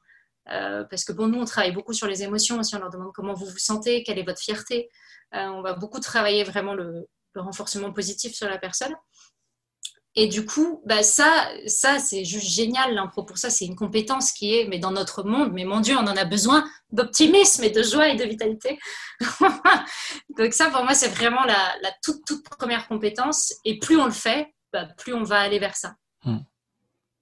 Euh, 0.51 0.85
parce 0.85 1.05
que 1.05 1.13
bon, 1.13 1.29
nous, 1.29 1.41
on 1.41 1.45
travaille 1.45 1.73
beaucoup 1.73 1.93
sur 1.93 2.07
les 2.07 2.23
émotions 2.23 2.59
aussi, 2.59 2.75
on 2.75 2.79
leur 2.79 2.91
demande 2.91 3.13
comment 3.13 3.35
vous 3.35 3.47
vous 3.47 3.59
sentez, 3.59 4.03
quelle 4.03 4.19
est 4.19 4.25
votre 4.25 4.41
fierté, 4.41 4.89
euh, 5.35 5.47
on 5.47 5.63
va 5.63 5.75
beaucoup 5.75 6.01
travailler 6.01 6.43
vraiment 6.45 6.75
le, 6.75 7.09
renforcement 7.37 7.93
positif 7.93 8.35
sur 8.35 8.49
la 8.49 8.59
personne. 8.59 8.93
Et 10.21 10.27
du 10.27 10.45
coup, 10.45 10.83
bah 10.85 11.05
ça, 11.05 11.49
ça 11.69 12.01
c'est 12.01 12.25
juste 12.25 12.49
génial 12.49 12.93
l'impro. 12.93 13.23
Pour 13.23 13.39
ça, 13.39 13.51
c'est 13.51 13.67
une 13.67 13.77
compétence 13.77 14.33
qui 14.33 14.53
est, 14.53 14.67
mais 14.67 14.81
dans 14.81 14.91
notre 14.91 15.23
monde, 15.23 15.53
mais 15.53 15.65
mon 15.65 15.79
Dieu, 15.79 15.95
on 15.97 16.09
en 16.09 16.17
a 16.17 16.25
besoin 16.25 16.69
d'optimisme 16.91 17.63
et 17.63 17.71
de 17.71 17.85
joie 17.85 18.09
et 18.09 18.17
de 18.17 18.25
vitalité. 18.25 18.81
Donc 20.37 20.55
ça, 20.55 20.71
pour 20.71 20.83
moi, 20.83 20.95
c'est 20.95 21.07
vraiment 21.07 21.45
la, 21.45 21.73
toute, 22.03 22.25
toute 22.27 22.43
première 22.43 22.89
compétence. 22.89 23.55
Et 23.65 23.79
plus 23.79 23.97
on 23.97 24.07
le 24.07 24.11
fait, 24.11 24.53
bah, 24.73 24.89
plus 24.99 25.15
on 25.15 25.23
va 25.23 25.39
aller 25.39 25.61
vers 25.61 25.77
ça. 25.77 25.95
Hmm. 26.25 26.39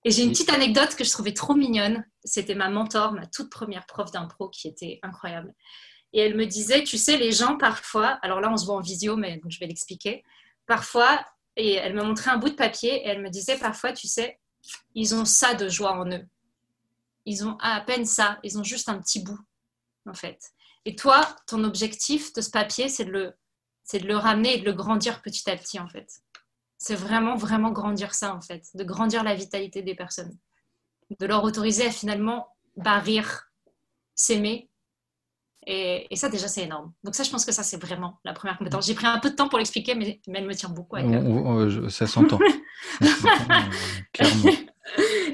Et 0.05 0.11
j'ai 0.11 0.23
une 0.23 0.31
petite 0.31 0.49
anecdote 0.49 0.97
que 0.97 1.05
je 1.05 1.11
trouvais 1.11 1.35
trop 1.35 1.53
mignonne. 1.53 2.03
C'était 2.25 2.55
ma 2.55 2.71
mentor, 2.71 3.13
ma 3.13 3.27
toute 3.27 3.51
première 3.51 3.85
prof 3.85 4.11
d'impro 4.11 4.49
qui 4.49 4.69
était 4.69 5.01
incroyable. 5.03 5.53
Et 6.15 6.21
elle 6.21 6.35
me 6.35 6.47
disait, 6.47 6.83
tu 6.83 6.97
sais, 6.97 7.19
les 7.19 7.33
gens 7.33 7.59
parfois, 7.59 8.19
alors 8.23 8.41
là 8.41 8.51
on 8.51 8.57
se 8.57 8.65
voit 8.65 8.77
en 8.77 8.81
visio, 8.81 9.17
mais 9.17 9.39
je 9.51 9.61
vais 9.61 9.67
l'expliquer. 9.67 10.25
Parfois, 10.67 11.21
et 11.57 11.75
elle 11.75 11.95
me 11.95 12.03
montrait 12.03 12.31
un 12.31 12.38
bout 12.38 12.51
de 12.51 12.55
papier 12.55 12.95
et 12.95 13.09
elle 13.09 13.23
me 13.23 13.31
disait 13.31 13.59
parfois, 13.59 13.92
tu 13.92 14.07
sais, 14.07 14.38
ils 14.95 15.14
ont 15.14 15.25
ça 15.25 15.55
de 15.55 15.69
joie 15.69 15.92
en 15.92 16.11
eux. 16.11 16.27
Ils 17.25 17.45
ont 17.47 17.57
à 17.61 17.81
peine 17.81 18.05
ça, 18.05 18.38
ils 18.42 18.59
ont 18.59 18.62
juste 18.62 18.88
un 18.88 19.01
petit 19.01 19.21
bout, 19.23 19.38
en 20.07 20.14
fait. 20.14 20.38
Et 20.85 20.95
toi, 20.95 21.37
ton 21.47 21.64
objectif 21.64 22.33
de 22.35 22.40
ce 22.40 22.51
papier, 22.51 22.88
c'est 22.88 23.05
de 23.05 23.11
le, 23.11 23.35
c'est 23.83 24.01
de 24.01 24.07
le 24.07 24.16
ramener 24.16 24.55
et 24.55 24.61
de 24.61 24.64
le 24.64 24.73
grandir 24.73 25.23
petit 25.23 25.49
à 25.51 25.57
petit, 25.57 25.81
en 25.81 25.88
fait. 25.88 26.09
C'est 26.79 26.95
vraiment, 26.95 27.37
vraiment 27.37 27.73
grandir 27.73 28.14
ça, 28.14 28.35
en 28.35 28.40
fait, 28.40 28.64
de 28.75 28.85
grandir 28.85 29.25
la 29.25 29.35
vitalité 29.35 29.83
des 29.83 29.95
personnes, 29.95 30.37
de 31.19 31.27
leur 31.27 31.42
autoriser 31.42 31.87
à 31.87 31.90
finalement 31.90 32.55
bah, 32.77 32.99
rire, 32.99 33.51
s'aimer. 34.14 34.71
Et, 35.69 36.15
ça, 36.15 36.29
déjà, 36.29 36.47
c'est 36.47 36.63
énorme. 36.63 36.93
Donc 37.03 37.17
ça, 37.17 37.25
je 37.25 37.31
pense 37.31 37.45
que 37.45 37.51
ça, 37.51 37.65
c'est 37.65 37.77
vraiment 37.77 38.21
la 38.25 38.33
première 38.33 38.57
compétence. 38.57 38.87
J'ai 38.87 38.95
pris 38.95 39.07
un 39.07 39.19
peu 39.19 39.31
de 39.31 39.35
temps 39.35 39.49
pour 39.49 39.59
l'expliquer, 39.59 39.97
mais, 39.97 40.21
elle 40.33 40.47
me 40.47 40.55
tient 40.55 40.69
beaucoup 40.69 40.95
à 40.97 41.03
cœur. 41.03 41.91
ça 41.91 42.07
s'entend. 42.07 42.39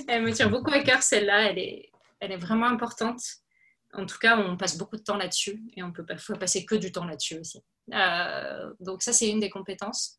elle 0.08 0.22
me 0.22 0.32
tient 0.32 0.48
beaucoup 0.48 0.72
à 0.72 0.80
cœur, 0.80 1.02
celle-là. 1.02 1.50
Elle 1.50 1.58
est, 1.58 1.90
elle 2.20 2.32
est 2.32 2.38
vraiment 2.38 2.66
importante. 2.66 3.20
En 3.92 4.06
tout 4.06 4.16
cas, 4.18 4.38
on 4.38 4.56
passe 4.56 4.78
beaucoup 4.78 4.96
de 4.96 5.02
temps 5.02 5.18
là-dessus 5.18 5.62
et 5.76 5.82
on 5.82 5.92
peut 5.92 6.06
parfois 6.06 6.38
passer 6.38 6.64
que 6.64 6.76
du 6.76 6.92
temps 6.92 7.04
là-dessus 7.04 7.38
aussi. 7.38 7.60
Euh, 7.92 8.72
donc 8.80 9.02
ça, 9.02 9.12
c'est 9.12 9.28
une 9.28 9.40
des 9.40 9.50
compétences. 9.50 10.18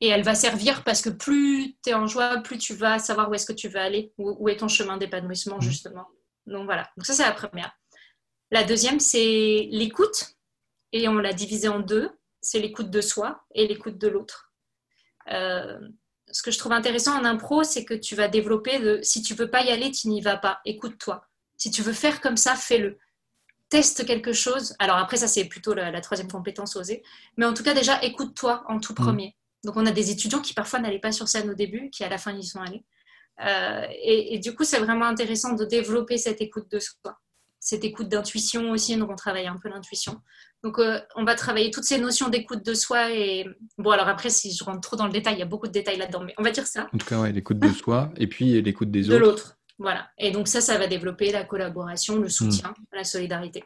Et 0.00 0.08
elle 0.08 0.22
va 0.22 0.36
servir 0.36 0.84
parce 0.84 1.02
que 1.02 1.10
plus 1.10 1.76
tu 1.82 1.90
es 1.90 1.94
en 1.94 2.06
joie, 2.06 2.38
plus 2.38 2.58
tu 2.58 2.74
vas 2.74 3.00
savoir 3.00 3.28
où 3.28 3.34
est-ce 3.34 3.46
que 3.46 3.52
tu 3.52 3.68
vas 3.68 3.82
aller, 3.82 4.12
où, 4.18 4.48
est 4.48 4.56
ton 4.56 4.68
chemin 4.68 4.96
d'épanouissement, 4.98 5.58
mmh. 5.58 5.62
justement. 5.62 6.06
Donc 6.46 6.64
voilà, 6.64 6.88
donc 6.96 7.06
ça, 7.06 7.12
c'est 7.12 7.24
la 7.24 7.32
première. 7.32 7.72
La 8.52 8.64
deuxième, 8.64 9.00
c'est 9.00 9.66
l'écoute. 9.70 10.36
Et 10.92 11.08
on 11.08 11.14
l'a 11.14 11.32
divisé 11.32 11.68
en 11.68 11.80
deux. 11.80 12.10
C'est 12.42 12.60
l'écoute 12.60 12.90
de 12.90 13.00
soi 13.00 13.42
et 13.54 13.66
l'écoute 13.66 13.96
de 13.96 14.08
l'autre. 14.08 14.52
Euh, 15.30 15.80
ce 16.30 16.42
que 16.42 16.50
je 16.50 16.58
trouve 16.58 16.72
intéressant 16.72 17.18
en 17.18 17.24
impro, 17.24 17.64
c'est 17.64 17.86
que 17.86 17.94
tu 17.94 18.14
vas 18.14 18.28
développer 18.28 18.78
de 18.78 19.00
si 19.02 19.22
tu 19.22 19.32
veux 19.32 19.50
pas 19.50 19.64
y 19.64 19.70
aller, 19.70 19.90
tu 19.90 20.08
n'y 20.08 20.20
vas 20.20 20.36
pas. 20.36 20.60
Écoute-toi. 20.66 21.26
Si 21.56 21.70
tu 21.70 21.80
veux 21.80 21.94
faire 21.94 22.20
comme 22.20 22.36
ça, 22.36 22.54
fais-le. 22.54 22.98
Teste 23.70 24.04
quelque 24.04 24.34
chose. 24.34 24.76
Alors 24.78 24.98
après, 24.98 25.16
ça 25.16 25.28
c'est 25.28 25.46
plutôt 25.46 25.72
la, 25.72 25.98
troisième 26.02 26.30
compétence 26.30 26.76
oser. 26.76 27.02
Mais 27.38 27.46
en 27.46 27.54
tout 27.54 27.62
cas, 27.62 27.72
déjà, 27.72 28.02
écoute-toi 28.02 28.64
en 28.68 28.80
tout 28.80 28.92
mmh. 28.92 29.02
premier. 29.02 29.36
Donc 29.64 29.78
on 29.78 29.86
a 29.86 29.92
des 29.92 30.10
étudiants 30.10 30.42
qui 30.42 30.52
parfois 30.52 30.78
n'allaient 30.78 30.98
pas 30.98 31.12
sur 31.12 31.26
scène 31.26 31.48
au 31.48 31.54
début, 31.54 31.88
qui 31.88 32.04
à 32.04 32.10
la 32.10 32.18
fin 32.18 32.36
y 32.36 32.44
sont 32.44 32.60
allés. 32.60 32.84
Euh, 33.40 33.86
et, 34.02 34.38
du 34.38 34.54
coup, 34.54 34.64
c'est 34.64 34.78
vraiment 34.78 35.06
intéressant 35.06 35.54
de 35.54 35.64
développer 35.64 36.18
cette 36.18 36.42
écoute 36.42 36.70
de 36.70 36.78
soi, 36.78 37.18
cette 37.62 37.84
écoute 37.84 38.08
d'intuition 38.08 38.72
aussi. 38.72 38.96
Donc 38.96 39.08
on 39.10 39.14
travaille 39.14 39.46
un 39.46 39.56
peu 39.56 39.68
l'intuition. 39.68 40.20
Donc, 40.64 40.78
euh, 40.78 41.00
on 41.16 41.24
va 41.24 41.34
travailler 41.34 41.70
toutes 41.70 41.84
ces 41.84 41.98
notions 41.98 42.28
d'écoute 42.28 42.64
de 42.64 42.74
soi. 42.74 43.12
Et 43.12 43.46
bon, 43.78 43.90
alors 43.90 44.08
après, 44.08 44.30
si 44.30 44.52
je 44.52 44.62
rentre 44.62 44.80
trop 44.80 44.96
dans 44.96 45.06
le 45.06 45.12
détail, 45.12 45.34
il 45.34 45.38
y 45.38 45.42
a 45.42 45.46
beaucoup 45.46 45.66
de 45.66 45.72
détails 45.72 45.96
là-dedans, 45.96 46.22
mais 46.24 46.34
on 46.38 46.42
va 46.42 46.50
dire 46.50 46.66
ça. 46.66 46.88
En 46.92 46.98
tout 46.98 47.06
cas, 47.06 47.20
ouais, 47.20 47.32
l'écoute 47.32 47.58
de 47.58 47.68
soi 47.72 48.12
et 48.16 48.26
puis 48.26 48.60
l'écoute 48.62 48.90
des 48.90 49.08
autres. 49.08 49.18
De 49.18 49.24
l'autre, 49.24 49.58
voilà. 49.78 50.10
Et 50.18 50.30
donc, 50.32 50.48
ça, 50.48 50.60
ça 50.60 50.78
va 50.78 50.86
développer 50.86 51.32
la 51.32 51.44
collaboration, 51.44 52.16
le 52.16 52.28
soutien, 52.28 52.70
hmm. 52.70 52.96
la 52.96 53.04
solidarité. 53.04 53.64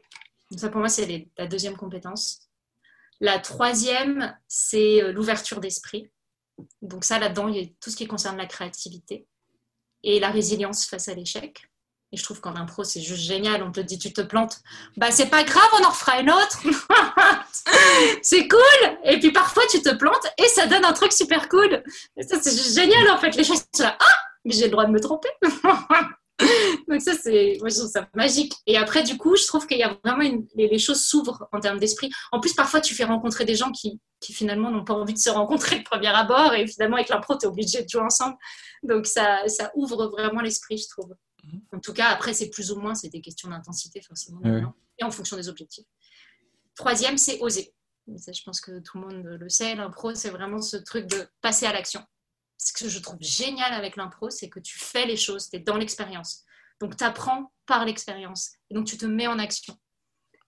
Donc, 0.50 0.60
ça, 0.60 0.68
pour 0.68 0.80
moi, 0.80 0.88
c'est 0.88 1.28
la 1.36 1.46
deuxième 1.46 1.76
compétence. 1.76 2.48
La 3.20 3.38
troisième, 3.38 4.34
c'est 4.46 5.02
euh, 5.02 5.12
l'ouverture 5.12 5.60
d'esprit. 5.60 6.10
Donc, 6.82 7.04
ça, 7.04 7.18
là-dedans, 7.18 7.48
il 7.48 7.56
y 7.56 7.64
a 7.64 7.68
tout 7.80 7.90
ce 7.90 7.96
qui 7.96 8.06
concerne 8.06 8.36
la 8.36 8.46
créativité 8.46 9.26
et 10.02 10.20
la 10.20 10.30
résilience 10.30 10.86
face 10.86 11.08
à 11.08 11.14
l'échec. 11.14 11.70
Et 12.12 12.16
je 12.16 12.22
trouve 12.22 12.40
qu'en 12.40 12.54
impro, 12.54 12.84
c'est 12.84 13.00
juste 13.00 13.22
génial. 13.22 13.62
On 13.62 13.72
te 13.72 13.80
dit, 13.80 13.98
tu 13.98 14.12
te 14.12 14.20
plantes. 14.20 14.60
Bah, 14.96 15.10
c'est 15.10 15.26
pas 15.26 15.42
grave, 15.42 15.68
on 15.80 15.84
en 15.84 15.90
refera 15.90 16.20
une 16.20 16.30
autre. 16.30 16.62
c'est 18.22 18.46
cool. 18.46 18.98
Et 19.04 19.18
puis 19.18 19.32
parfois, 19.32 19.64
tu 19.70 19.82
te 19.82 19.92
plantes 19.94 20.26
et 20.38 20.46
ça 20.48 20.66
donne 20.66 20.84
un 20.84 20.92
truc 20.92 21.12
super 21.12 21.48
cool. 21.48 21.82
ça, 22.20 22.40
c'est 22.40 22.74
génial, 22.74 23.10
en 23.10 23.18
fait. 23.18 23.34
Les 23.36 23.44
choses 23.44 23.62
sont 23.74 23.82
là. 23.82 23.96
Ah, 23.98 24.16
mais 24.44 24.52
j'ai 24.54 24.64
le 24.64 24.70
droit 24.70 24.86
de 24.86 24.92
me 24.92 25.00
tromper. 25.00 25.28
Donc 26.88 27.00
ça, 27.00 27.14
c'est, 27.14 27.56
moi, 27.60 27.70
je 27.70 27.76
trouve 27.76 27.90
ça 27.90 28.06
magique. 28.14 28.54
Et 28.66 28.76
après, 28.76 29.02
du 29.02 29.16
coup, 29.16 29.36
je 29.36 29.46
trouve 29.46 29.66
qu'il 29.66 29.78
y 29.78 29.82
a 29.82 29.96
vraiment 30.04 30.30
les, 30.54 30.78
choses 30.78 31.04
s'ouvrent 31.04 31.48
en 31.52 31.60
termes 31.60 31.78
d'esprit. 31.78 32.10
En 32.30 32.40
plus, 32.40 32.54
parfois, 32.54 32.80
tu 32.80 32.94
fais 32.94 33.04
rencontrer 33.04 33.44
des 33.44 33.54
gens 33.54 33.72
qui, 33.72 34.00
qui 34.20 34.32
finalement 34.32 34.70
n'ont 34.70 34.84
pas 34.84 34.94
envie 34.94 35.14
de 35.14 35.18
se 35.18 35.30
rencontrer 35.30 35.78
de 35.78 35.84
premier 35.84 36.14
abord. 36.14 36.54
Et 36.54 36.66
finalement, 36.66 36.96
avec 36.96 37.08
l'impro, 37.08 37.36
tu 37.36 37.46
es 37.46 37.48
obligé 37.48 37.82
de 37.82 37.88
jouer 37.88 38.02
ensemble. 38.02 38.36
Donc 38.82 39.06
ça, 39.06 39.48
ça 39.48 39.72
ouvre 39.74 40.06
vraiment 40.06 40.40
l'esprit, 40.40 40.78
je 40.78 40.88
trouve. 40.88 41.12
En 41.72 41.80
tout 41.80 41.92
cas, 41.92 42.08
après, 42.08 42.34
c'est 42.34 42.50
plus 42.50 42.70
ou 42.70 42.80
moins, 42.80 42.94
c'est 42.94 43.08
des 43.08 43.20
questions 43.20 43.48
d'intensité, 43.48 44.00
forcément, 44.00 44.40
et 44.98 45.04
en 45.04 45.10
fonction 45.10 45.36
des 45.36 45.48
objectifs. 45.48 45.86
Troisième, 46.74 47.16
c'est 47.16 47.40
oser. 47.40 47.74
je 48.06 48.42
pense 48.44 48.60
que 48.60 48.80
tout 48.80 48.98
le 48.98 49.06
monde 49.06 49.24
le 49.24 49.48
sait, 49.48 49.74
l'impro, 49.74 50.14
c'est 50.14 50.30
vraiment 50.30 50.60
ce 50.60 50.76
truc 50.76 51.06
de 51.06 51.26
passer 51.40 51.66
à 51.66 51.72
l'action. 51.72 52.02
Ce 52.58 52.72
que 52.72 52.88
je 52.88 52.98
trouve 52.98 53.18
génial 53.20 53.72
avec 53.72 53.96
l'impro, 53.96 54.30
c'est 54.30 54.48
que 54.48 54.60
tu 54.60 54.78
fais 54.78 55.06
les 55.06 55.16
choses, 55.16 55.50
tu 55.50 55.56
es 55.56 55.60
dans 55.60 55.76
l'expérience. 55.76 56.44
Donc, 56.80 56.96
tu 56.96 57.04
apprends 57.04 57.52
par 57.66 57.84
l'expérience. 57.84 58.52
Et 58.70 58.74
donc, 58.74 58.86
tu 58.86 58.96
te 58.96 59.06
mets 59.06 59.26
en 59.26 59.38
action. 59.38 59.76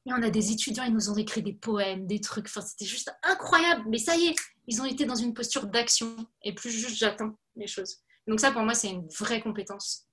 Et 0.07 0.13
on 0.13 0.23
a 0.23 0.31
des 0.31 0.53
étudiants, 0.53 0.85
ils 0.85 0.93
nous 0.93 1.11
ont 1.11 1.17
écrit 1.17 1.43
des 1.43 1.53
poèmes, 1.53 2.07
des 2.07 2.21
trucs. 2.21 2.47
Enfin, 2.47 2.61
c'était 2.61 2.87
juste 2.87 3.13
incroyable. 3.23 3.85
Mais 3.89 3.99
ça 3.99 4.17
y 4.17 4.27
est, 4.27 4.35
ils 4.67 4.81
ont 4.81 4.85
été 4.85 5.05
dans 5.05 5.15
une 5.15 5.35
posture 5.35 5.67
d'action 5.67 6.15
et 6.43 6.55
plus 6.55 6.71
juste 6.71 6.97
j'attends 6.97 7.39
les 7.57 7.67
choses. 7.67 7.99
Donc, 8.27 8.41
ça, 8.41 8.53
pour 8.53 8.63
moi, 8.63 8.75
c'est 8.75 8.91
une 8.91 9.09
vraie 9.09 9.41
compétence. 9.41 10.08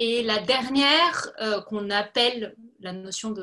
Et 0.00 0.22
la 0.22 0.38
dernière, 0.38 1.30
euh, 1.42 1.60
qu'on 1.60 1.90
appelle 1.90 2.56
la 2.80 2.92
notion 2.94 3.34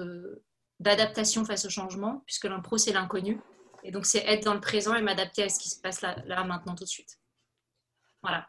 d'adaptation 0.80 1.46
face 1.46 1.66
au 1.66 1.70
changement, 1.70 2.24
puisque 2.26 2.46
l'impro, 2.46 2.80
c'est 2.80 2.92
l'inconnu. 2.92 3.40
Et 3.84 3.92
donc, 3.92 4.08
c'est 4.08 4.26
être 4.26 4.44
dans 4.44 4.56
le 4.56 4.60
présent 4.60 4.96
et 4.96 5.04
m'adapter 5.04 5.44
à 5.44 5.50
ce 5.50 5.60
qui 5.60 5.70
se 5.70 5.80
passe 5.80 6.02
là, 6.02 6.18
là, 6.26 6.44
maintenant, 6.44 6.74
tout 6.74 6.84
de 6.84 6.90
suite. 6.90 7.20
Voilà, 8.24 8.48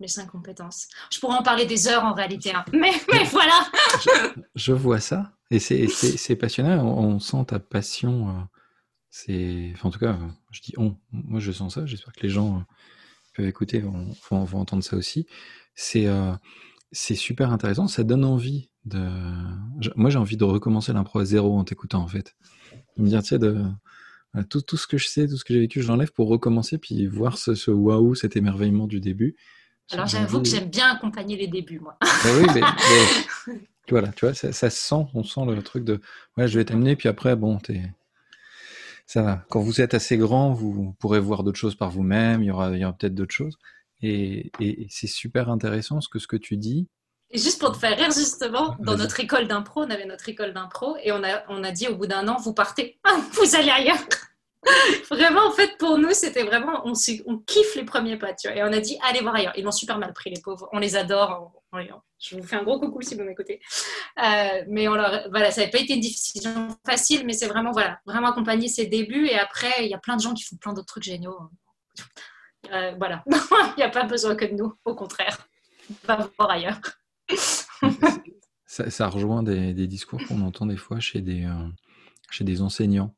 les 0.00 0.08
cinq 0.08 0.26
compétences. 0.26 0.88
Je 1.12 1.20
pourrais 1.20 1.36
en 1.36 1.44
parler 1.44 1.66
des 1.66 1.86
heures 1.86 2.04
en 2.04 2.14
réalité, 2.14 2.52
hein. 2.52 2.64
mais, 2.72 2.90
mais, 3.12 3.22
voilà. 3.22 3.64
je, 4.56 4.72
vois 4.72 4.98
ça. 4.98 5.32
Et 5.52 5.60
c'est 5.60 6.36
passionnant. 6.36 6.84
On, 6.84 7.20
sent 7.20 7.44
ta 7.46 7.60
passion. 7.60 8.48
Euh, 9.28 9.72
en 9.84 9.90
tout 9.92 10.00
cas, 10.00 10.18
je 10.50 10.62
dis 10.62 10.74
on. 10.78 10.96
Moi, 11.12 11.38
je 11.38 11.52
sens 11.52 11.74
ça. 11.74 11.86
J'espère 11.86 12.12
que 12.12 12.22
les 12.22 12.28
gens 12.28 12.56
euh, 12.56 12.62
peuvent 13.36 13.46
écouter, 13.46 13.78
vont, 13.78 14.12
vont, 14.30 14.58
entendre 14.58 14.82
ça 14.82 14.96
aussi. 14.96 15.28
C'est 15.76 16.08
c'est 16.92 17.14
super 17.14 17.52
intéressant. 17.52 17.88
Ça 17.88 18.04
donne 18.04 18.24
envie 18.24 18.70
de. 18.84 19.00
Moi, 19.96 20.10
j'ai 20.10 20.18
envie 20.18 20.36
de 20.36 20.44
recommencer 20.44 20.92
l'impro 20.92 21.18
à 21.18 21.24
zéro 21.24 21.58
en 21.58 21.64
t'écoutant, 21.64 22.00
en 22.02 22.06
fait. 22.06 22.36
De 22.96 23.02
me 23.02 23.08
dire, 23.08 23.22
tu 23.22 23.28
sais, 23.28 23.38
de... 23.38 23.64
tout, 24.48 24.62
tout, 24.62 24.76
ce 24.76 24.86
que 24.86 24.98
je 24.98 25.08
sais, 25.08 25.26
tout 25.26 25.36
ce 25.36 25.44
que 25.44 25.54
j'ai 25.54 25.60
vécu, 25.60 25.82
je 25.82 25.88
l'enlève 25.88 26.12
pour 26.12 26.28
recommencer, 26.28 26.78
puis 26.78 27.06
voir 27.06 27.38
ce, 27.38 27.54
ce 27.54 27.70
waouh, 27.70 28.14
cet 28.14 28.36
émerveillement 28.36 28.86
du 28.86 29.00
début. 29.00 29.36
Alors, 29.92 30.06
j'avoue 30.06 30.40
que 30.42 30.48
j'aime 30.48 30.68
bien 30.68 30.90
accompagner 30.90 31.36
les 31.36 31.46
débuts, 31.46 31.78
moi. 31.78 31.96
Bah 32.24 32.30
oui, 32.38 32.46
mais, 32.54 33.58
voilà, 33.88 34.08
tu 34.08 34.24
vois, 34.24 34.34
ça, 34.34 34.52
ça, 34.52 34.70
sent, 34.70 35.06
on 35.14 35.22
sent 35.22 35.44
le 35.46 35.62
truc 35.62 35.84
de, 35.84 36.00
ouais, 36.36 36.48
je 36.48 36.58
vais 36.58 36.64
t'amener, 36.64 36.96
puis 36.96 37.08
après, 37.08 37.36
bon, 37.36 37.58
t'es, 37.58 37.82
ça 39.06 39.22
va. 39.22 39.44
Quand 39.48 39.60
vous 39.60 39.80
êtes 39.80 39.94
assez 39.94 40.16
grand, 40.16 40.52
vous 40.52 40.94
pourrez 40.98 41.20
voir 41.20 41.44
d'autres 41.44 41.58
choses 41.58 41.76
par 41.76 41.90
vous-même, 41.90 42.42
il 42.42 42.46
y 42.46 42.50
aura, 42.50 42.70
il 42.72 42.80
y 42.80 42.84
aura 42.84 42.92
peut-être 42.92 43.14
d'autres 43.14 43.34
choses. 43.34 43.56
Et, 44.02 44.50
c'est 44.90 45.06
super 45.06 45.48
intéressant 45.48 46.00
ce 46.00 46.08
que, 46.08 46.18
ce 46.18 46.26
que 46.26 46.36
tu 46.36 46.56
dis. 46.56 46.88
Et 47.30 47.38
juste 47.38 47.60
pour 47.60 47.72
te 47.72 47.78
faire 47.78 47.96
rire, 47.96 48.12
justement, 48.12 48.76
dans 48.78 48.96
notre 48.96 49.18
école 49.18 49.48
d'impro, 49.48 49.82
on 49.82 49.90
avait 49.90 50.04
notre 50.04 50.28
école 50.28 50.52
d'impro 50.52 50.96
et 51.02 51.10
on 51.10 51.24
a, 51.24 51.42
on 51.48 51.64
a 51.64 51.72
dit 51.72 51.88
au 51.88 51.96
bout 51.96 52.06
d'un 52.06 52.28
an, 52.28 52.36
vous 52.36 52.54
partez, 52.54 53.00
vous 53.32 53.56
allez 53.56 53.70
ailleurs. 53.70 53.98
vraiment, 55.10 55.46
en 55.46 55.52
fait, 55.52 55.76
pour 55.78 55.98
nous, 55.98 56.12
c'était 56.12 56.42
vraiment, 56.42 56.82
on, 56.84 56.92
on, 57.26 57.38
kiffe 57.38 57.74
les 57.76 57.84
premiers 57.84 58.16
pas, 58.16 58.34
tu 58.34 58.48
vois. 58.48 58.56
Et 58.56 58.62
on 58.62 58.72
a 58.72 58.80
dit, 58.80 58.98
allez 59.02 59.20
voir 59.20 59.34
ailleurs. 59.34 59.52
Ils 59.56 59.64
l'ont 59.64 59.72
super 59.72 59.98
mal 59.98 60.12
pris, 60.12 60.30
les 60.30 60.40
pauvres. 60.40 60.68
On 60.72 60.78
les 60.78 60.96
adore. 60.96 61.52
je 62.18 62.36
vous 62.36 62.42
fais 62.42 62.56
un 62.56 62.62
gros 62.62 62.80
coucou 62.80 63.02
si 63.02 63.14
vous 63.14 63.24
m'écoutez. 63.24 63.60
Euh, 64.22 64.64
mais 64.68 64.88
on 64.88 64.94
leur, 64.94 65.28
voilà, 65.30 65.50
ça 65.50 65.60
n'avait 65.60 65.70
pas 65.70 65.78
été 65.78 65.94
une 65.94 66.00
décision 66.00 66.68
facile, 66.84 67.24
mais 67.26 67.32
c'est 67.32 67.46
vraiment, 67.46 67.72
voilà, 67.72 68.00
vraiment 68.06 68.28
accompagner 68.28 68.68
ses 68.68 68.86
débuts. 68.86 69.26
Et 69.26 69.38
après, 69.38 69.72
il 69.80 69.88
y 69.88 69.94
a 69.94 69.98
plein 69.98 70.16
de 70.16 70.22
gens 70.22 70.34
qui 70.34 70.44
font 70.44 70.56
plein 70.56 70.72
d'autres 70.72 70.86
trucs 70.86 71.04
géniaux. 71.04 71.38
Euh, 72.72 72.94
voilà, 72.98 73.24
il 73.28 73.78
n'y 73.78 73.82
a 73.82 73.90
pas 73.90 74.04
besoin 74.04 74.34
que 74.34 74.44
de 74.44 74.54
nous, 74.54 74.74
au 74.84 74.94
contraire. 74.94 75.48
On 75.90 76.06
va 76.06 76.30
voir 76.38 76.50
ailleurs. 76.50 76.80
ça, 78.66 79.08
rejoint 79.08 79.42
des, 79.42 79.86
discours 79.86 80.20
qu'on 80.26 80.40
entend 80.42 80.66
des 80.66 80.76
fois 80.76 81.00
chez 81.00 81.20
des, 81.20 81.44
euh, 81.44 81.68
chez 82.30 82.44
des 82.44 82.62
enseignants, 82.62 83.14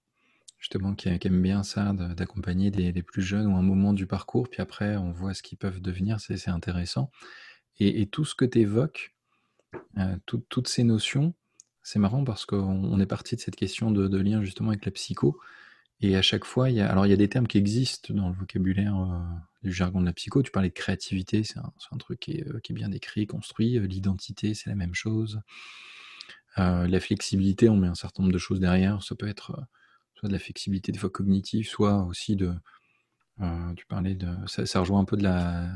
justement, 0.58 0.94
qui, 0.94 1.08
aiment 1.08 1.42
bien 1.42 1.62
ça, 1.62 1.92
d'accompagner 1.92 2.70
des, 2.70 3.02
plus 3.02 3.22
jeunes 3.22 3.46
ou 3.46 3.56
un 3.56 3.62
moment 3.62 3.92
du 3.92 4.06
parcours, 4.06 4.48
puis 4.48 4.60
après, 4.60 4.96
on 4.96 5.12
voit 5.12 5.34
ce 5.34 5.42
qu'ils 5.42 5.58
peuvent 5.58 5.80
devenir, 5.80 6.20
c'est 6.20 6.48
intéressant. 6.48 7.10
Et, 7.80 8.06
tout 8.06 8.24
ce 8.24 8.34
que 8.34 8.44
tu 8.44 8.60
évoques, 8.60 9.14
euh, 9.98 10.16
toutes 10.26 10.68
ces 10.68 10.82
notions, 10.82 11.34
c'est 11.82 11.98
marrant 11.98 12.24
parce 12.24 12.44
qu'on 12.44 13.00
est 13.00 13.06
parti 13.06 13.36
de 13.36 13.40
cette 13.40 13.56
question 13.56 13.90
de, 13.90 14.08
de, 14.08 14.18
lien 14.18 14.42
justement 14.42 14.70
avec 14.70 14.84
la 14.84 14.90
psycho. 14.90 15.38
Et 16.00 16.16
à 16.16 16.22
chaque 16.22 16.44
fois, 16.44 16.70
il 16.70 16.76
y 16.76 16.80
a, 16.80 16.88
alors 16.88 17.06
il 17.06 17.10
y 17.10 17.12
a 17.12 17.16
des 17.16 17.28
termes 17.28 17.48
qui 17.48 17.58
existent 17.58 18.14
dans 18.14 18.28
le 18.28 18.34
vocabulaire 18.34 18.96
euh, 18.96 19.18
du 19.64 19.72
jargon 19.72 20.00
de 20.00 20.06
la 20.06 20.12
psycho. 20.12 20.42
Tu 20.42 20.50
parlais 20.50 20.68
de 20.68 20.74
créativité, 20.74 21.42
c'est 21.42 21.58
un, 21.58 21.96
truc 21.98 22.20
qui 22.20 22.32
est, 22.32 22.60
qui 22.62 22.72
est, 22.72 22.74
bien 22.74 22.88
décrit, 22.88 23.26
construit. 23.26 23.78
L'identité, 23.80 24.54
c'est 24.54 24.70
la 24.70 24.76
même 24.76 24.94
chose. 24.94 25.40
la 26.56 27.00
flexibilité, 27.00 27.68
on 27.68 27.76
met 27.76 27.88
un 27.88 27.94
certain 27.94 28.22
nombre 28.22 28.32
de 28.32 28.38
choses 28.38 28.60
derrière. 28.60 29.02
Ça 29.02 29.14
peut 29.14 29.28
être 29.28 29.66
soit 30.14 30.28
de 30.28 30.34
la 30.34 30.40
flexibilité 30.40 30.92
des 30.92 30.98
fois 30.98 31.10
cognitive, 31.10 31.68
soit 31.68 32.02
aussi 32.04 32.34
de, 32.36 32.52
euh, 33.40 33.74
tu 33.74 33.86
parlais 33.86 34.14
de, 34.14 34.28
ça, 34.46 34.80
rejoint 34.80 35.00
un 35.00 35.04
peu 35.04 35.16
de 35.16 35.22
la, 35.22 35.68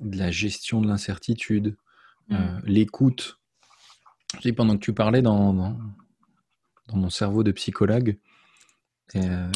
de 0.00 0.18
la 0.18 0.30
gestion 0.30 0.80
de 0.80 0.88
l'incertitude, 0.88 1.76
euh, 2.30 2.34
mm. 2.34 2.62
l'écoute. 2.66 3.38
Pendant 4.56 4.74
que 4.74 4.84
tu 4.84 4.94
parlais 4.94 5.20
dans, 5.20 5.52
dans, 5.52 5.76
mon 6.94 7.10
cerveau 7.10 7.42
de 7.42 7.52
psychologue, 7.52 8.10
euh, 8.10 8.31
il 9.14 9.50